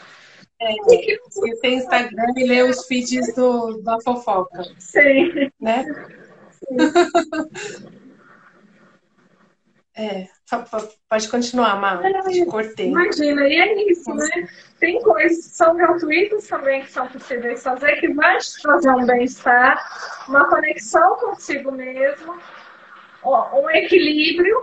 É, 0.59 0.73
você 0.81 1.59
tem 1.61 1.75
Instagram 1.75 2.33
e 2.37 2.47
lê 2.47 2.63
os 2.63 2.87
feeds 2.87 3.35
do, 3.35 3.81
da 3.83 3.99
fofoca. 4.01 4.63
Sim. 4.79 5.51
Né? 5.59 5.85
Sim. 6.49 7.95
É, 9.97 10.27
pode 11.09 11.29
continuar, 11.29 11.79
Má. 11.79 12.01
Te 12.23 12.45
cortei. 12.45 12.89
Imagina, 12.89 13.47
e 13.47 13.55
é 13.55 13.91
isso, 13.91 14.13
né? 14.13 14.49
Tem 14.77 15.01
coisas 15.01 15.45
que 15.47 15.55
são 15.55 15.77
gratuitas 15.77 16.47
também, 16.47 16.81
que 16.83 16.91
são 16.91 17.07
possíveis 17.07 17.63
fazer, 17.63 17.95
que 18.01 18.13
vai 18.13 18.37
te 18.37 18.61
trazer 18.61 18.89
um 18.89 19.05
bem-estar, 19.05 20.25
uma 20.27 20.49
conexão 20.49 21.15
consigo 21.15 21.71
mesmo, 21.71 22.37
um 23.23 23.69
equilíbrio 23.69 24.61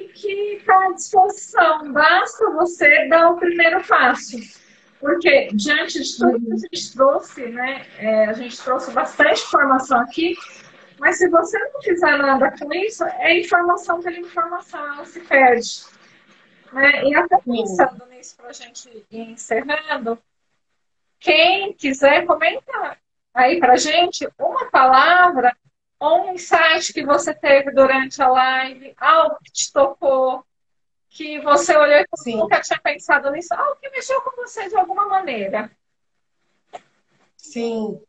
e 0.00 0.08
que 0.08 0.56
está 0.56 0.86
à 0.86 0.92
disposição. 0.92 1.92
Basta 1.92 2.50
você 2.50 3.06
dar 3.08 3.30
o 3.30 3.36
primeiro 3.36 3.86
passo. 3.86 4.36
Porque 4.98 5.48
diante 5.54 6.00
de 6.00 6.16
tudo 6.16 6.40
que 6.40 6.52
a 6.52 6.56
gente 6.56 6.92
trouxe, 6.92 7.46
né? 7.46 7.86
É, 7.98 8.26
a 8.26 8.32
gente 8.32 8.60
trouxe 8.62 8.90
bastante 8.92 9.42
informação 9.42 10.00
aqui, 10.00 10.36
mas 11.02 11.18
se 11.18 11.28
você 11.28 11.58
não 11.58 11.82
fizer 11.82 12.16
nada 12.16 12.54
com 12.56 12.72
isso, 12.72 13.02
é 13.02 13.36
informação 13.40 14.00
pela 14.00 14.16
informação, 14.20 14.86
ela 14.86 15.04
se 15.04 15.18
perde. 15.18 15.84
Né? 16.72 17.06
E 17.06 17.14
até 17.16 17.38
pensando 17.38 18.06
nisso 18.06 18.36
para 18.36 18.50
a 18.50 18.52
gente 18.52 19.04
ir 19.10 19.30
encerrando, 19.32 20.16
quem 21.18 21.72
quiser 21.72 22.24
comentar 22.24 23.00
aí 23.34 23.58
para 23.58 23.74
gente 23.74 24.28
uma 24.38 24.70
palavra 24.70 25.56
ou 25.98 26.28
um 26.28 26.34
insight 26.34 26.92
que 26.92 27.04
você 27.04 27.34
teve 27.34 27.72
durante 27.72 28.22
a 28.22 28.28
live, 28.28 28.94
algo 28.96 29.38
que 29.42 29.50
te 29.50 29.72
tocou, 29.72 30.46
que 31.08 31.40
você 31.40 31.76
olhou 31.76 31.98
e 31.98 32.06
Sim. 32.16 32.36
nunca 32.36 32.60
tinha 32.60 32.78
pensado 32.78 33.28
nisso, 33.32 33.52
algo 33.54 33.74
que 33.80 33.90
mexeu 33.90 34.20
com 34.20 34.36
você 34.36 34.68
de 34.68 34.76
alguma 34.76 35.08
maneira. 35.08 35.68
Sim, 37.36 38.00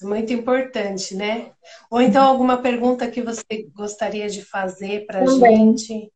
muito 0.00 0.32
importante, 0.32 1.14
né? 1.14 1.52
Ou 1.90 2.00
então 2.00 2.24
alguma 2.24 2.58
pergunta 2.58 3.10
que 3.10 3.22
você 3.22 3.68
gostaria 3.74 4.28
de 4.28 4.42
fazer 4.42 5.06
para 5.06 5.22
a 5.22 5.26
gente. 5.26 6.10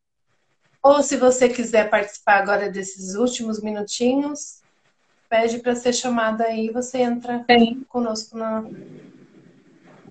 Ou 0.82 1.02
se 1.02 1.16
você 1.16 1.48
quiser 1.48 1.90
participar 1.90 2.36
agora 2.36 2.70
desses 2.70 3.14
últimos 3.14 3.60
minutinhos, 3.60 4.60
pede 5.28 5.58
para 5.58 5.74
ser 5.74 5.92
chamada 5.92 6.44
aí, 6.44 6.70
você 6.70 6.98
entra 6.98 7.44
Sim. 7.50 7.84
conosco 7.88 8.38
na, 8.38 8.64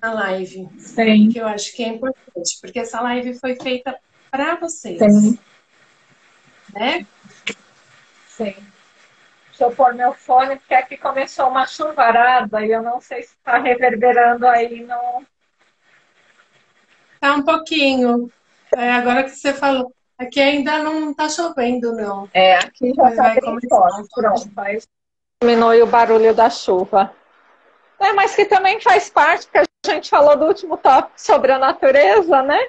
na 0.02 0.12
live. 0.12 0.68
Sim. 0.78 1.30
Que 1.30 1.38
eu 1.38 1.46
acho 1.46 1.74
que 1.74 1.82
é 1.82 1.88
importante, 1.88 2.58
porque 2.60 2.78
essa 2.78 3.00
live 3.00 3.38
foi 3.38 3.56
feita 3.56 3.98
para 4.30 4.56
vocês. 4.56 4.98
Sim. 4.98 5.38
Né? 6.74 7.06
Sim. 8.28 8.54
Deixa 9.56 9.72
eu 9.72 9.74
pôr 9.74 9.94
meu 9.94 10.12
fone, 10.12 10.56
porque 10.56 10.74
aqui 10.74 10.98
começou 10.98 11.48
uma 11.48 11.66
chuvarada 11.66 12.62
e 12.62 12.70
eu 12.70 12.82
não 12.82 13.00
sei 13.00 13.22
se 13.22 13.34
está 13.34 13.56
reverberando 13.56 14.46
aí 14.46 14.84
no. 14.84 15.24
Tá 17.18 17.34
um 17.36 17.42
pouquinho. 17.42 18.30
É, 18.76 18.92
agora 18.92 19.24
que 19.24 19.30
você 19.30 19.54
falou. 19.54 19.90
Aqui 20.18 20.40
ainda 20.40 20.82
não 20.82 21.10
está 21.10 21.30
chovendo, 21.30 21.94
não. 21.94 22.28
É, 22.34 22.56
aqui 22.56 22.92
já 22.94 23.08
está 23.08 23.28
bem. 23.30 23.40
Pronto, 24.14 24.50
aí 24.58 24.78
diminui 25.42 25.80
o 25.80 25.86
barulho 25.86 26.34
da 26.34 26.50
chuva. 26.50 27.14
É, 27.98 28.12
mas 28.12 28.36
que 28.36 28.44
também 28.44 28.78
faz 28.82 29.08
parte, 29.08 29.46
porque 29.46 29.66
a 29.86 29.94
gente 29.94 30.10
falou 30.10 30.36
do 30.36 30.44
último 30.44 30.76
tópico 30.76 31.18
sobre 31.18 31.50
a 31.52 31.58
natureza, 31.58 32.42
né? 32.42 32.68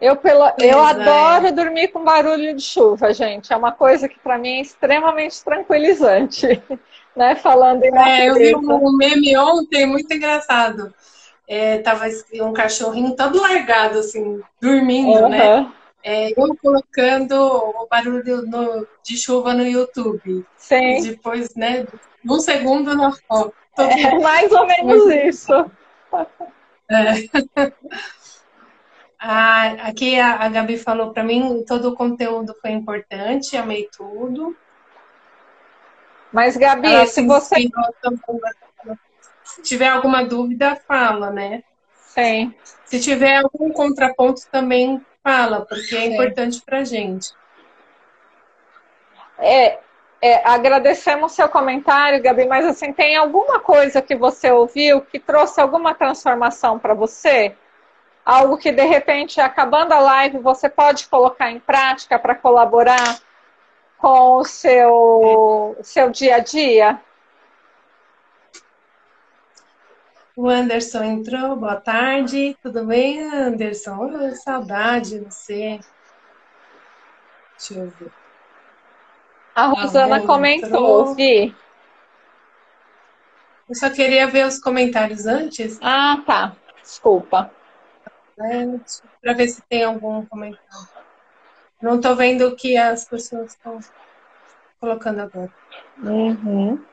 Eu, 0.00 0.14
pela, 0.14 0.54
eu 0.60 0.78
adoro 0.80 1.52
dormir 1.52 1.88
com 1.88 2.04
barulho 2.04 2.54
de 2.54 2.62
chuva, 2.62 3.12
gente. 3.12 3.52
É 3.52 3.56
uma 3.56 3.72
coisa 3.72 4.08
que 4.08 4.18
para 4.20 4.38
mim 4.38 4.58
é 4.58 4.60
extremamente 4.60 5.42
tranquilizante, 5.42 6.46
né? 7.16 7.34
Falando 7.34 7.82
em. 7.82 7.96
É, 7.96 8.28
eu 8.28 8.34
vi 8.34 8.54
um 8.54 8.96
meme 8.96 9.36
ontem 9.36 9.86
muito 9.86 10.12
engraçado. 10.12 10.94
É, 11.48 11.78
tava 11.78 12.04
um 12.42 12.52
cachorrinho 12.52 13.16
todo 13.16 13.40
largado, 13.40 13.98
assim, 13.98 14.40
dormindo, 14.60 15.22
uhum. 15.22 15.28
né? 15.30 15.72
É, 16.04 16.30
eu 16.30 16.56
colocando 16.62 17.32
o 17.34 17.86
barulho 17.90 18.42
no, 18.42 18.86
de 19.02 19.16
chuva 19.16 19.52
no 19.52 19.66
YouTube. 19.66 20.44
Sim. 20.56 20.98
E 20.98 21.02
depois, 21.08 21.54
né, 21.56 21.86
um 22.24 22.38
segundo 22.38 22.94
na 22.94 23.12
foto. 23.12 23.54
É 23.78 24.18
mais 24.20 24.52
ou 24.52 24.66
menos 24.66 25.06
isso. 25.12 25.52
É. 26.90 27.70
Aqui 29.18 30.18
a, 30.18 30.44
a 30.44 30.48
Gabi 30.48 30.78
falou 30.78 31.12
para 31.12 31.24
mim, 31.24 31.64
todo 31.66 31.88
o 31.88 31.96
conteúdo 31.96 32.54
foi 32.60 32.70
importante, 32.70 33.56
amei 33.56 33.88
tudo. 33.96 34.56
Mas, 36.32 36.56
Gabi, 36.56 36.86
Ela 36.86 37.06
se 37.06 37.26
você. 37.26 37.56
Se 39.42 39.62
tiver 39.62 39.88
alguma 39.88 40.24
dúvida, 40.24 40.76
fala, 40.76 41.30
né? 41.30 41.64
Sim. 41.94 42.54
Se 42.84 43.00
tiver 43.00 43.38
algum 43.38 43.70
contraponto, 43.72 44.42
também 44.50 45.04
fala, 45.22 45.62
porque 45.62 45.96
é 45.96 46.00
Sim. 46.02 46.12
importante 46.14 46.62
para 46.64 46.84
gente. 46.84 47.32
É, 49.38 49.78
é, 50.20 50.48
agradecemos 50.48 51.32
seu 51.32 51.48
comentário, 51.48 52.22
Gabi, 52.22 52.46
mas 52.46 52.66
assim, 52.66 52.92
tem 52.92 53.16
alguma 53.16 53.60
coisa 53.60 54.02
que 54.02 54.16
você 54.16 54.50
ouviu 54.50 55.00
que 55.00 55.18
trouxe 55.18 55.60
alguma 55.60 55.94
transformação 55.94 56.78
para 56.78 56.94
você? 56.94 57.56
Algo 58.28 58.58
que 58.58 58.70
de 58.70 58.84
repente, 58.84 59.40
acabando 59.40 59.92
a 59.94 60.00
live, 60.00 60.36
você 60.36 60.68
pode 60.68 61.08
colocar 61.08 61.50
em 61.50 61.58
prática 61.58 62.18
para 62.18 62.34
colaborar 62.34 63.18
com 63.96 64.36
o 64.36 64.44
seu, 64.44 65.74
seu 65.82 66.10
dia 66.10 66.36
a 66.36 66.38
dia? 66.38 67.00
O 70.36 70.46
Anderson 70.46 71.04
entrou, 71.04 71.56
boa 71.56 71.76
tarde. 71.76 72.54
Tudo 72.62 72.84
bem, 72.84 73.18
Anderson? 73.18 73.96
Oh, 73.98 74.36
saudade 74.36 75.18
de 75.18 75.24
você. 75.24 75.80
Deixa 77.56 77.80
eu 77.80 77.88
ver. 77.98 78.12
A 79.54 79.68
Rosana 79.68 80.20
comentou, 80.26 81.14
Vi. 81.14 81.56
Eu 83.66 83.74
só 83.74 83.88
queria 83.88 84.26
ver 84.26 84.46
os 84.46 84.58
comentários 84.58 85.26
antes. 85.26 85.78
Ah, 85.80 86.22
tá. 86.26 86.52
Desculpa. 86.82 87.56
Para 89.20 89.32
ver 89.34 89.48
se 89.48 89.60
tem 89.62 89.82
algum 89.82 90.24
comentário. 90.26 90.88
Não 91.82 91.96
estou 91.96 92.14
vendo 92.14 92.46
o 92.46 92.56
que 92.56 92.76
as 92.76 93.04
pessoas 93.04 93.52
estão 93.52 93.78
colocando 94.80 95.20
agora. 95.20 95.50
Uhum. 96.02 96.84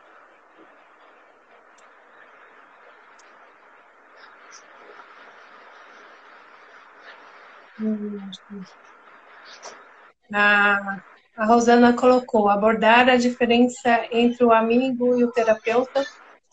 A, 10.33 10.99
a 11.37 11.45
Rosana 11.45 11.93
colocou: 11.93 12.49
abordar 12.49 13.09
a 13.09 13.17
diferença 13.17 14.05
entre 14.11 14.43
o 14.43 14.51
amigo 14.51 15.17
e 15.17 15.23
o 15.23 15.31
terapeuta 15.31 16.03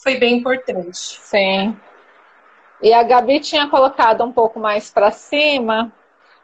foi 0.02 0.18
bem 0.18 0.38
importante. 0.38 0.98
Sim. 1.22 1.76
E 2.82 2.92
a 2.92 3.02
Gabi 3.04 3.38
tinha 3.38 3.68
colocado 3.68 4.24
um 4.24 4.32
pouco 4.32 4.58
mais 4.58 4.90
para 4.90 5.12
cima, 5.12 5.92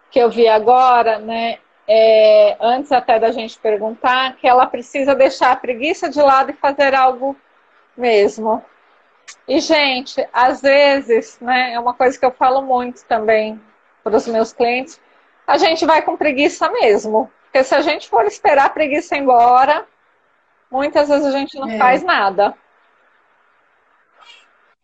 que 0.08 0.20
eu 0.20 0.30
vi 0.30 0.46
agora, 0.46 1.18
né? 1.18 1.58
É, 1.86 2.56
antes 2.60 2.92
até 2.92 3.18
da 3.18 3.32
gente 3.32 3.58
perguntar, 3.58 4.36
que 4.36 4.46
ela 4.46 4.66
precisa 4.66 5.14
deixar 5.14 5.50
a 5.50 5.56
preguiça 5.56 6.08
de 6.08 6.20
lado 6.22 6.50
e 6.50 6.54
fazer 6.54 6.94
algo 6.94 7.36
mesmo. 7.96 8.62
E, 9.48 9.60
gente, 9.60 10.26
às 10.32 10.62
vezes, 10.62 11.40
né, 11.40 11.72
é 11.72 11.80
uma 11.80 11.94
coisa 11.94 12.18
que 12.18 12.24
eu 12.24 12.30
falo 12.30 12.62
muito 12.62 13.04
também 13.06 13.60
para 14.04 14.16
os 14.16 14.28
meus 14.28 14.52
clientes, 14.52 15.00
a 15.46 15.58
gente 15.58 15.84
vai 15.84 16.02
com 16.02 16.16
preguiça 16.16 16.70
mesmo. 16.70 17.30
Porque 17.44 17.64
se 17.64 17.74
a 17.74 17.80
gente 17.80 18.08
for 18.08 18.24
esperar 18.26 18.66
a 18.66 18.70
preguiça 18.70 19.16
embora, 19.16 19.86
muitas 20.70 21.08
vezes 21.08 21.26
a 21.26 21.30
gente 21.30 21.58
não 21.58 21.68
é. 21.68 21.78
faz 21.78 22.02
nada. 22.02 22.54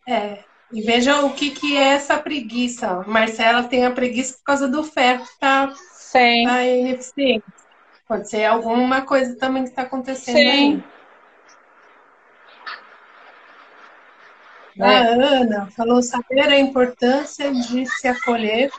É. 0.07 0.43
E 0.71 0.81
veja 0.81 1.23
o 1.23 1.33
que, 1.33 1.51
que 1.51 1.77
é 1.77 1.93
essa 1.93 2.17
preguiça. 2.17 3.03
Marcela 3.07 3.63
tem 3.63 3.85
a 3.85 3.91
preguiça 3.91 4.37
por 4.37 4.43
causa 4.43 4.67
do 4.67 4.83
ferro 4.83 5.23
que 5.23 5.31
está 5.31 5.73
tá 6.43 6.65
ineficiente. 6.65 7.43
Pode 8.07 8.29
ser 8.29 8.45
alguma 8.45 9.01
coisa 9.01 9.35
também 9.37 9.63
que 9.63 9.69
está 9.69 9.83
acontecendo 9.83 10.37
Sim. 10.37 10.47
aí. 10.47 10.83
A 14.81 14.91
é. 14.91 15.13
Ana 15.13 15.69
falou 15.75 16.01
saber 16.01 16.49
a 16.49 16.59
importância 16.59 17.51
de 17.51 17.85
se 17.85 18.07
acolher 18.07 18.69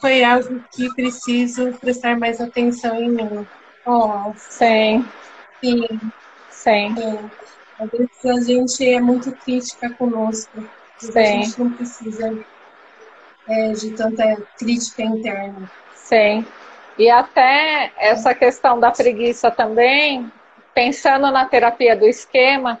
foi 0.00 0.24
algo 0.24 0.62
que 0.72 0.92
preciso 0.94 1.72
prestar 1.78 2.18
mais 2.18 2.40
atenção 2.40 2.96
em 2.96 3.10
mim. 3.10 3.46
Oh, 3.86 4.32
sim. 4.36 5.04
Sim. 5.62 5.88
Sim. 6.50 6.94
sim. 6.96 7.30
Às 7.78 7.90
vezes 7.90 8.24
a 8.24 8.40
gente 8.46 8.86
é 8.86 9.00
muito 9.00 9.32
crítica 9.36 9.92
conosco. 9.94 10.62
Sim. 11.12 11.18
A 11.18 11.24
gente 11.24 11.60
não 11.60 11.70
precisa 11.70 12.38
é, 13.48 13.72
de 13.72 13.90
tanta 13.92 14.36
crítica 14.58 15.02
interna. 15.02 15.70
Sim. 15.94 16.46
E 16.98 17.10
até 17.10 17.92
essa 17.96 18.34
questão 18.34 18.78
da 18.78 18.90
preguiça 18.90 19.50
também, 19.50 20.30
pensando 20.74 21.30
na 21.30 21.44
terapia 21.44 21.96
do 21.96 22.06
esquema, 22.06 22.80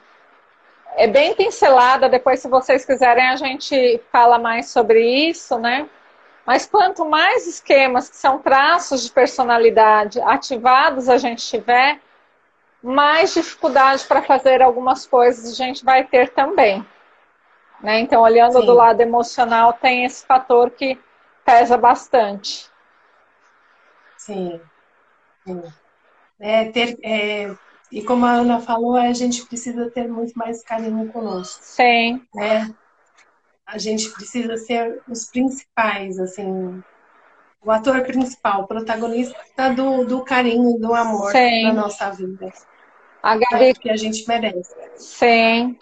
é 0.96 1.06
bem 1.06 1.34
pincelada. 1.34 2.08
Depois, 2.08 2.40
se 2.40 2.48
vocês 2.48 2.84
quiserem, 2.84 3.28
a 3.28 3.36
gente 3.36 4.00
fala 4.12 4.38
mais 4.38 4.68
sobre 4.70 5.00
isso, 5.28 5.58
né? 5.58 5.88
Mas 6.46 6.66
quanto 6.66 7.04
mais 7.04 7.46
esquemas 7.46 8.08
que 8.08 8.16
são 8.16 8.38
traços 8.38 9.02
de 9.02 9.10
personalidade 9.10 10.20
ativados 10.20 11.08
a 11.08 11.16
gente 11.16 11.44
tiver, 11.46 11.98
mais 12.82 13.32
dificuldade 13.32 14.04
para 14.04 14.20
fazer 14.20 14.60
algumas 14.60 15.06
coisas 15.06 15.50
a 15.50 15.54
gente 15.54 15.82
vai 15.84 16.04
ter 16.04 16.28
também. 16.30 16.84
Né? 17.84 18.00
Então, 18.00 18.22
olhando 18.22 18.58
Sim. 18.58 18.66
do 18.66 18.74
lado 18.74 19.00
emocional, 19.00 19.74
tem 19.74 20.04
esse 20.04 20.26
fator 20.26 20.70
que 20.70 20.98
pesa 21.44 21.76
bastante. 21.76 22.68
Sim. 24.16 24.60
Sim. 25.46 25.62
É, 26.40 26.64
ter, 26.64 26.98
é, 27.02 27.54
e 27.92 28.02
como 28.02 28.26
a 28.26 28.32
Ana 28.32 28.58
falou, 28.58 28.96
a 28.96 29.12
gente 29.12 29.46
precisa 29.46 29.88
ter 29.90 30.08
muito 30.08 30.32
mais 30.36 30.64
carinho 30.64 31.12
conosco. 31.12 31.62
Sim. 31.62 32.26
Né? 32.34 32.74
a 33.66 33.78
gente 33.78 34.10
precisa 34.10 34.56
ser 34.56 35.02
os 35.08 35.26
principais, 35.26 36.18
assim, 36.18 36.82
o 37.62 37.70
ator 37.70 38.02
principal, 38.02 38.62
o 38.62 38.66
protagonista 38.66 39.36
do, 39.74 40.04
do 40.04 40.22
carinho, 40.22 40.78
do 40.78 40.94
amor 40.94 41.32
Sim. 41.32 41.64
na 41.64 41.72
nossa 41.72 42.10
vida. 42.10 42.52
A 43.22 43.36
Gabi... 43.36 43.64
É 43.64 43.74
que 43.74 43.90
a 43.90 43.96
gente 43.96 44.26
merece. 44.28 44.74
Sim. 44.96 45.78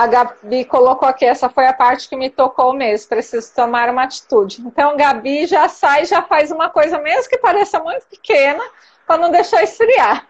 A 0.00 0.06
Gabi 0.06 0.64
colocou 0.64 1.06
aqui, 1.06 1.26
essa 1.26 1.50
foi 1.50 1.66
a 1.66 1.74
parte 1.74 2.08
que 2.08 2.16
me 2.16 2.30
tocou 2.30 2.72
mesmo, 2.72 3.10
preciso 3.10 3.54
tomar 3.54 3.90
uma 3.90 4.04
atitude. 4.04 4.62
Então, 4.62 4.96
Gabi 4.96 5.46
já 5.46 5.68
sai, 5.68 6.06
já 6.06 6.22
faz 6.22 6.50
uma 6.50 6.70
coisa, 6.70 6.98
mesmo 6.98 7.28
que 7.28 7.36
pareça 7.36 7.78
muito 7.80 8.06
pequena, 8.06 8.64
para 9.06 9.20
não 9.20 9.30
deixar 9.30 9.62
esfriar. 9.62 10.26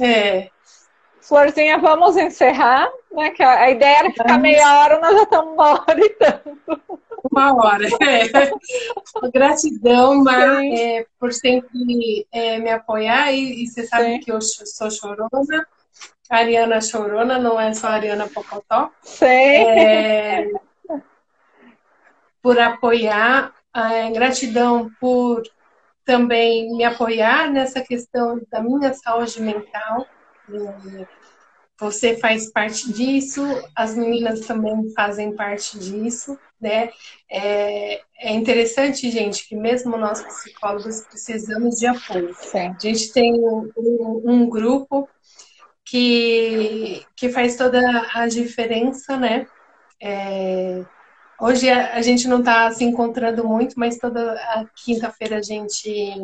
É. 0.00 0.48
Florzinha, 1.20 1.76
vamos 1.76 2.16
encerrar, 2.16 2.90
né? 3.12 3.28
Que 3.32 3.42
a 3.42 3.68
ideia 3.68 3.98
era 3.98 4.10
ficar 4.10 4.38
meia 4.38 4.80
hora, 4.80 4.98
nós 4.98 5.14
já 5.14 5.22
estamos 5.24 5.52
uma 5.52 5.72
hora 5.72 6.00
e 6.00 6.08
tanto. 6.08 6.58
Uma 7.30 7.54
hora, 7.54 7.86
é. 8.00 9.28
Gratidão, 9.30 10.24
Mar, 10.24 10.64
é, 10.64 11.04
por 11.20 11.34
sempre 11.34 12.26
é, 12.32 12.58
me 12.58 12.70
apoiar 12.70 13.30
e, 13.30 13.62
e, 13.62 13.66
você 13.66 13.86
sabe 13.86 14.12
Sim. 14.12 14.20
que 14.20 14.32
eu 14.32 14.40
sou 14.40 14.90
chorona. 14.90 15.66
A 16.30 16.38
Ariana 16.38 16.80
chorona, 16.80 17.38
não 17.38 17.60
é 17.60 17.72
só 17.72 17.88
a 17.88 17.92
Ariana 17.92 18.28
Pocotó. 18.28 18.90
Sim. 19.02 19.26
É, 19.26 20.50
por 22.42 22.58
apoiar. 22.58 23.54
É, 23.74 24.10
gratidão 24.10 24.90
por 24.98 25.42
também 26.02 26.74
me 26.74 26.84
apoiar 26.84 27.50
nessa 27.50 27.82
questão 27.82 28.40
da 28.50 28.62
minha 28.62 28.94
saúde 28.94 29.42
mental. 29.42 30.06
Você 31.78 32.16
faz 32.16 32.50
parte 32.50 32.90
disso, 32.90 33.42
as 33.74 33.94
meninas 33.94 34.40
também 34.46 34.90
fazem 34.94 35.34
parte 35.34 35.78
disso, 35.78 36.38
né? 36.58 36.88
É, 37.30 38.00
é 38.18 38.32
interessante, 38.32 39.10
gente, 39.10 39.46
que 39.46 39.54
mesmo 39.54 39.98
nós 39.98 40.22
psicólogos 40.22 41.02
precisamos 41.02 41.78
de 41.78 41.86
apoio. 41.86 42.34
Sim. 42.34 42.68
A 42.68 42.78
gente 42.78 43.12
tem 43.12 43.34
um, 43.34 43.70
um, 43.76 44.22
um 44.24 44.48
grupo 44.48 45.06
que, 45.86 47.06
que 47.16 47.28
faz 47.30 47.56
toda 47.56 47.80
a 48.12 48.26
diferença, 48.26 49.16
né? 49.16 49.46
É, 50.02 50.84
Hoje 51.38 51.68
a, 51.68 52.00
gente 52.00 52.26
não 52.26 52.38
está 52.38 52.70
se 52.70 52.82
encontrando 52.82 53.46
muito, 53.46 53.78
mas 53.78 53.98
toda 53.98 54.32
a 54.32 54.64
quinta-feira 54.74 55.36
a 55.36 55.42
gente 55.42 56.16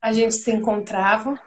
a 0.00 0.12
gente 0.12 0.34
se 0.34 0.50
encontrava. 0.50 1.38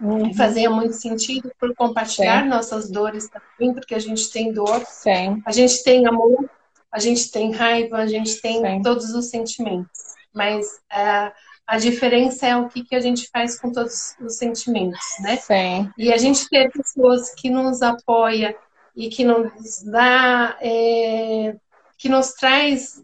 Uhum. 0.00 0.34
Fazia 0.34 0.68
muito 0.68 0.94
sentido 0.94 1.52
por 1.60 1.72
compartilhar 1.76 2.42
Sim. 2.42 2.48
nossas 2.48 2.90
dores 2.90 3.28
também, 3.28 3.72
porque 3.72 3.94
a 3.94 4.00
gente 4.00 4.32
tem 4.32 4.52
dor, 4.52 4.84
Sim. 4.84 5.40
a 5.46 5.52
gente 5.52 5.84
tem 5.84 6.06
amor, 6.06 6.50
a 6.90 6.98
gente 6.98 7.30
tem 7.30 7.52
raiva, 7.52 7.98
a 7.98 8.06
gente 8.06 8.40
tem 8.40 8.60
Sim. 8.60 8.82
todos 8.82 9.10
os 9.10 9.30
sentimentos. 9.30 10.00
Mas 10.34 10.66
uh, 10.92 11.32
a 11.66 11.78
diferença 11.78 12.46
é 12.46 12.56
o 12.56 12.68
que, 12.68 12.84
que 12.84 12.94
a 12.94 13.00
gente 13.00 13.28
faz 13.30 13.58
com 13.58 13.72
todos 13.72 14.16
os 14.20 14.36
sentimentos, 14.36 15.00
né? 15.20 15.36
Sim. 15.36 15.90
E 15.96 16.12
a 16.12 16.18
gente 16.18 16.48
ter 16.48 16.70
pessoas 16.70 17.34
que 17.34 17.48
nos 17.48 17.82
apoia 17.82 18.56
e 18.94 19.08
que 19.08 19.24
nos 19.24 19.82
dá 19.82 20.56
é, 20.60 21.56
que 21.96 22.08
nos 22.08 22.32
traz 22.34 23.02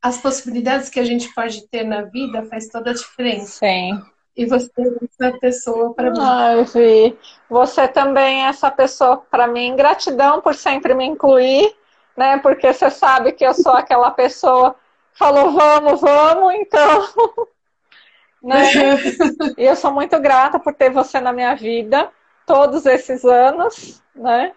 as 0.00 0.18
possibilidades 0.18 0.88
que 0.88 1.00
a 1.00 1.04
gente 1.04 1.32
pode 1.34 1.66
ter 1.68 1.84
na 1.84 2.02
vida 2.02 2.44
faz 2.44 2.68
toda 2.68 2.90
a 2.90 2.94
diferença. 2.94 3.58
Sim. 3.58 4.00
E 4.36 4.44
você 4.44 4.70
é 4.78 5.04
essa 5.04 5.38
pessoa 5.38 5.94
para 5.94 6.10
mim. 6.10 6.18
Ai, 6.20 6.64
Vi. 6.64 7.18
Você 7.48 7.88
também 7.88 8.44
é 8.44 8.48
essa 8.48 8.70
pessoa 8.70 9.16
para 9.30 9.46
mim. 9.46 9.74
Gratidão 9.74 10.42
por 10.42 10.54
sempre 10.54 10.94
me 10.94 11.06
incluir, 11.06 11.74
né? 12.16 12.38
Porque 12.38 12.72
você 12.72 12.90
sabe 12.90 13.32
que 13.32 13.44
eu 13.44 13.54
sou 13.54 13.72
aquela 13.72 14.10
pessoa 14.10 14.76
falou 15.18 15.52
vamos, 15.52 16.00
vamos, 16.00 16.54
então. 16.54 17.08
né? 18.42 18.62
e 19.56 19.64
eu 19.64 19.76
sou 19.76 19.92
muito 19.92 20.18
grata 20.20 20.58
por 20.58 20.74
ter 20.74 20.90
você 20.90 21.20
na 21.20 21.32
minha 21.32 21.54
vida 21.54 22.10
todos 22.46 22.86
esses 22.86 23.24
anos, 23.24 24.02
né? 24.14 24.52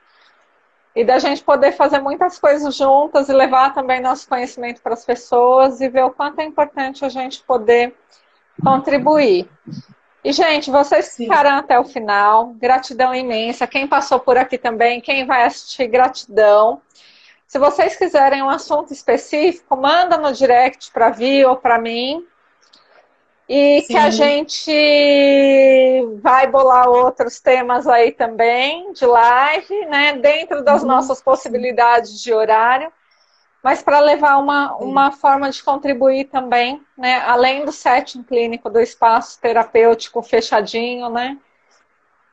e 0.95 1.03
da 1.03 1.19
gente 1.19 1.43
poder 1.43 1.71
fazer 1.71 1.99
muitas 1.99 2.39
coisas 2.39 2.75
juntas 2.75 3.29
e 3.29 3.33
levar 3.33 3.73
também 3.73 4.01
nosso 4.01 4.27
conhecimento 4.27 4.81
para 4.81 4.93
as 4.93 5.05
pessoas 5.05 5.79
e 5.81 5.87
ver 5.87 6.03
o 6.03 6.11
quanto 6.11 6.39
é 6.39 6.43
importante 6.43 7.05
a 7.05 7.09
gente 7.09 7.41
poder 7.43 7.95
contribuir. 8.61 9.47
E, 10.23 10.33
gente, 10.33 10.69
vocês 10.69 11.05
Sim. 11.05 11.23
ficaram 11.23 11.51
até 11.51 11.79
o 11.79 11.85
final. 11.85 12.47
Gratidão 12.55 13.15
imensa. 13.15 13.65
Quem 13.65 13.87
passou 13.87 14.19
por 14.19 14.35
aqui 14.35 14.57
também, 14.57 14.99
quem 14.99 15.25
vai 15.25 15.45
assistir, 15.45 15.87
gratidão. 15.87 16.81
Se 17.49 17.57
vocês 17.57 17.95
quiserem 17.95 18.43
um 18.43 18.49
assunto 18.49 18.93
específico, 18.93 19.75
manda 19.75 20.15
no 20.19 20.31
direct 20.31 20.91
para 20.91 21.09
Vi 21.09 21.43
ou 21.43 21.57
para 21.57 21.79
mim. 21.79 22.23
E 23.49 23.81
Sim. 23.81 23.87
que 23.87 23.97
a 23.97 24.11
gente 24.11 24.71
vai 26.21 26.45
bolar 26.45 26.87
outros 26.87 27.39
temas 27.39 27.87
aí 27.87 28.11
também 28.11 28.93
de 28.93 29.03
live, 29.03 29.85
né? 29.87 30.13
Dentro 30.13 30.63
das 30.63 30.83
uhum. 30.83 30.89
nossas 30.89 31.23
possibilidades 31.23 32.21
de 32.21 32.31
horário, 32.31 32.93
mas 33.63 33.81
para 33.81 33.99
levar 33.99 34.37
uma, 34.37 34.75
uma 34.75 35.11
forma 35.11 35.49
de 35.49 35.63
contribuir 35.63 36.25
também, 36.25 36.79
né? 36.95 37.23
Além 37.25 37.65
do 37.65 37.71
setting 37.71 38.21
clínico 38.21 38.69
do 38.69 38.79
espaço 38.79 39.41
terapêutico 39.41 40.21
fechadinho, 40.21 41.09
né? 41.09 41.35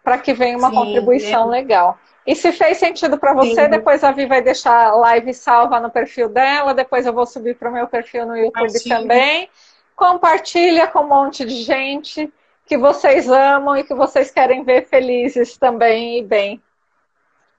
Para 0.04 0.18
que 0.18 0.34
venha 0.34 0.58
uma 0.58 0.68
Sim, 0.68 0.76
contribuição 0.76 1.46
é. 1.46 1.56
legal. 1.56 1.98
E 2.26 2.34
se 2.34 2.50
fez 2.52 2.78
sentido 2.78 3.18
para 3.18 3.32
você, 3.32 3.64
Sim. 3.64 3.70
depois 3.70 4.02
a 4.02 4.10
Vi 4.10 4.26
vai 4.26 4.42
deixar 4.42 4.88
a 4.88 4.96
live 4.96 5.32
salva 5.32 5.78
no 5.78 5.90
perfil 5.90 6.28
dela, 6.28 6.74
depois 6.74 7.06
eu 7.06 7.12
vou 7.12 7.24
subir 7.24 7.56
para 7.56 7.70
o 7.70 7.72
meu 7.72 7.86
perfil 7.86 8.26
no 8.26 8.36
YouTube 8.36 8.82
também 8.88 9.48
compartilha 9.96 10.86
com 10.86 11.00
um 11.00 11.08
monte 11.08 11.44
de 11.44 11.62
gente 11.62 12.30
que 12.66 12.76
vocês 12.76 13.28
amam 13.28 13.76
e 13.76 13.84
que 13.84 13.94
vocês 13.94 14.30
querem 14.30 14.62
ver 14.62 14.86
felizes 14.86 15.56
também 15.56 16.18
e 16.18 16.22
bem. 16.22 16.62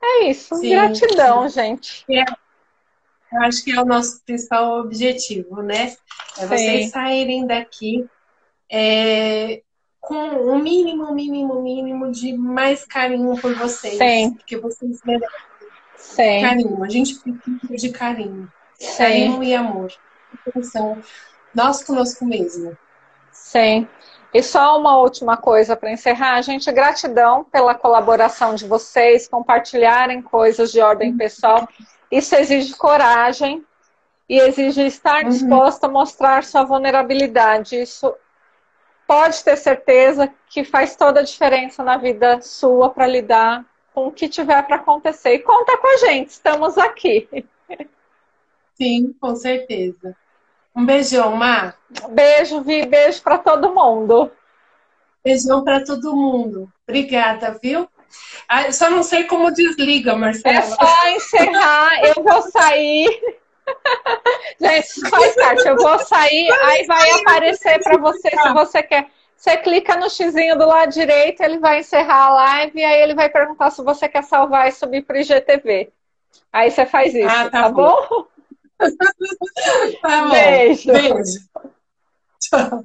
É 0.02 0.26
isso. 0.26 0.56
Sim, 0.56 0.69
Gratidão, 0.69 1.49
gente. 1.49 2.06
É, 2.10 2.23
eu 3.34 3.41
acho 3.41 3.64
que 3.64 3.72
é 3.72 3.81
o 3.81 3.85
nosso 3.85 4.22
principal 4.23 4.80
objetivo, 4.80 5.64
né? 5.64 5.95
É 6.38 6.41
sim. 6.41 6.48
vocês 6.48 6.91
saírem 6.91 7.48
daqui 7.48 8.07
é, 8.69 9.64
com 10.08 10.54
o 10.54 10.58
mínimo, 10.58 11.14
mínimo, 11.14 11.62
mínimo 11.62 12.10
de 12.10 12.32
mais 12.32 12.86
carinho 12.86 13.38
por 13.42 13.54
vocês. 13.56 13.98
Sim. 13.98 14.36
Porque 14.36 14.56
vocês 14.56 15.02
merecem 15.04 15.30
Sim. 15.98 16.42
carinho. 16.42 16.82
A 16.82 16.90
gente 16.90 17.16
precisa 17.20 17.76
de 17.76 17.90
carinho. 17.90 18.50
Sim. 18.80 18.98
Carinho 18.98 19.44
e 19.44 19.54
amor. 19.54 19.92
Então, 20.56 20.98
nós 21.54 21.84
conosco 21.84 22.26
mesmo. 22.26 22.78
Sim. 23.34 23.86
E 24.34 24.42
só 24.42 24.80
uma 24.80 24.98
última 24.98 25.36
coisa 25.36 25.76
para 25.76 25.92
encerrar, 25.92 26.42
gente, 26.42 26.72
gratidão 26.72 27.44
pela 27.44 27.76
colaboração 27.76 28.56
de 28.56 28.66
vocês, 28.66 29.28
compartilharem 29.28 30.22
coisas 30.22 30.72
de 30.72 30.80
ordem 30.80 31.18
pessoal. 31.18 31.68
Isso 32.10 32.34
exige 32.34 32.74
coragem 32.78 33.66
e 34.30 34.40
exige 34.40 34.86
estar 34.86 35.24
uhum. 35.24 35.30
disposto 35.30 35.84
a 35.84 35.90
mostrar 35.90 36.46
sua 36.46 36.64
vulnerabilidade. 36.64 37.82
Isso 37.82 38.16
pode 39.08 39.44
ter 39.44 39.56
certeza 39.56 40.32
que 40.50 40.64
faz 40.64 40.96
toda 40.96 41.22
a 41.22 41.24
diferença 41.24 41.84
na 41.84 41.98
vida 41.98 42.42
sua 42.42 42.90
para 42.90 43.08
lidar 43.08 43.66
com 43.94 44.08
o 44.08 44.12
que 44.12 44.28
tiver 44.28 44.62
para 44.64 44.76
acontecer. 44.76 45.34
E 45.34 45.40
conta 45.40 45.78
com 45.78 45.88
a 45.88 45.98
gente, 45.98 46.30
estamos 46.30 46.78
aqui. 46.78 47.28
Sim, 48.76 49.16
com 49.20 49.36
certeza. 49.36 50.16
Um 50.76 50.86
beijão, 50.86 51.36
Mar. 51.36 51.76
Beijo, 52.10 52.62
Vi. 52.62 52.86
Beijo 52.86 53.24
para 53.24 53.40
todo 53.40 53.74
mundo. 53.74 54.30
Beijão 55.24 55.64
para 55.64 55.84
todo 55.84 56.16
mundo. 56.16 56.72
Obrigada, 56.88 57.58
viu? 57.62 57.90
Ah, 58.48 58.72
só 58.72 58.90
não 58.90 59.02
sei 59.02 59.24
como 59.24 59.52
desliga, 59.52 60.16
Marcela. 60.16 60.58
É 60.58 60.62
só 60.62 61.08
encerrar. 61.16 62.04
Eu 62.04 62.24
vou 62.24 62.42
sair. 62.44 63.10
Gente, 64.60 65.10
faz 65.10 65.35
parte. 65.35 65.68
Eu 65.68 65.76
vou 65.76 65.99
sair, 65.99 66.52
aí 66.52 66.85
vai 66.85 67.11
aparecer 67.11 67.84
para 67.84 67.98
você 67.98 68.30
se 68.30 68.53
você 68.53 68.84
quer. 68.84 69.07
Você 69.35 69.56
clica 69.57 69.95
no 69.95 70.10
xizinho 70.10 70.57
do 70.57 70.65
lado 70.65 70.91
direito, 70.91 71.41
ele 71.41 71.60
vai 71.60 71.81
encerrar 71.81 72.26
a 72.26 72.34
live 72.34 72.80
e 72.80 72.84
aí 72.84 73.02
ele 73.02 73.14
vai 73.14 73.30
perguntar 73.30 73.69
se 73.69 73.84
você 73.84 74.10
quer 74.10 74.23
salvar 74.23 74.68
e 74.68 74.72
subir 74.72 75.03
para 75.03 75.15
o 75.15 75.19
IGTV. 75.19 75.91
Aí 76.52 76.72
você 76.72 76.88
faz 76.88 77.14
isso, 77.14 77.30
ah, 77.30 77.49
tá, 77.49 77.64
tá 77.64 77.69
bom? 77.69 77.95
bom? 78.10 78.26
tá 80.02 80.22
bom. 80.23 80.31
Beijo. 80.31 80.91
Beijo. 80.91 81.39
Tchau. 82.39 82.84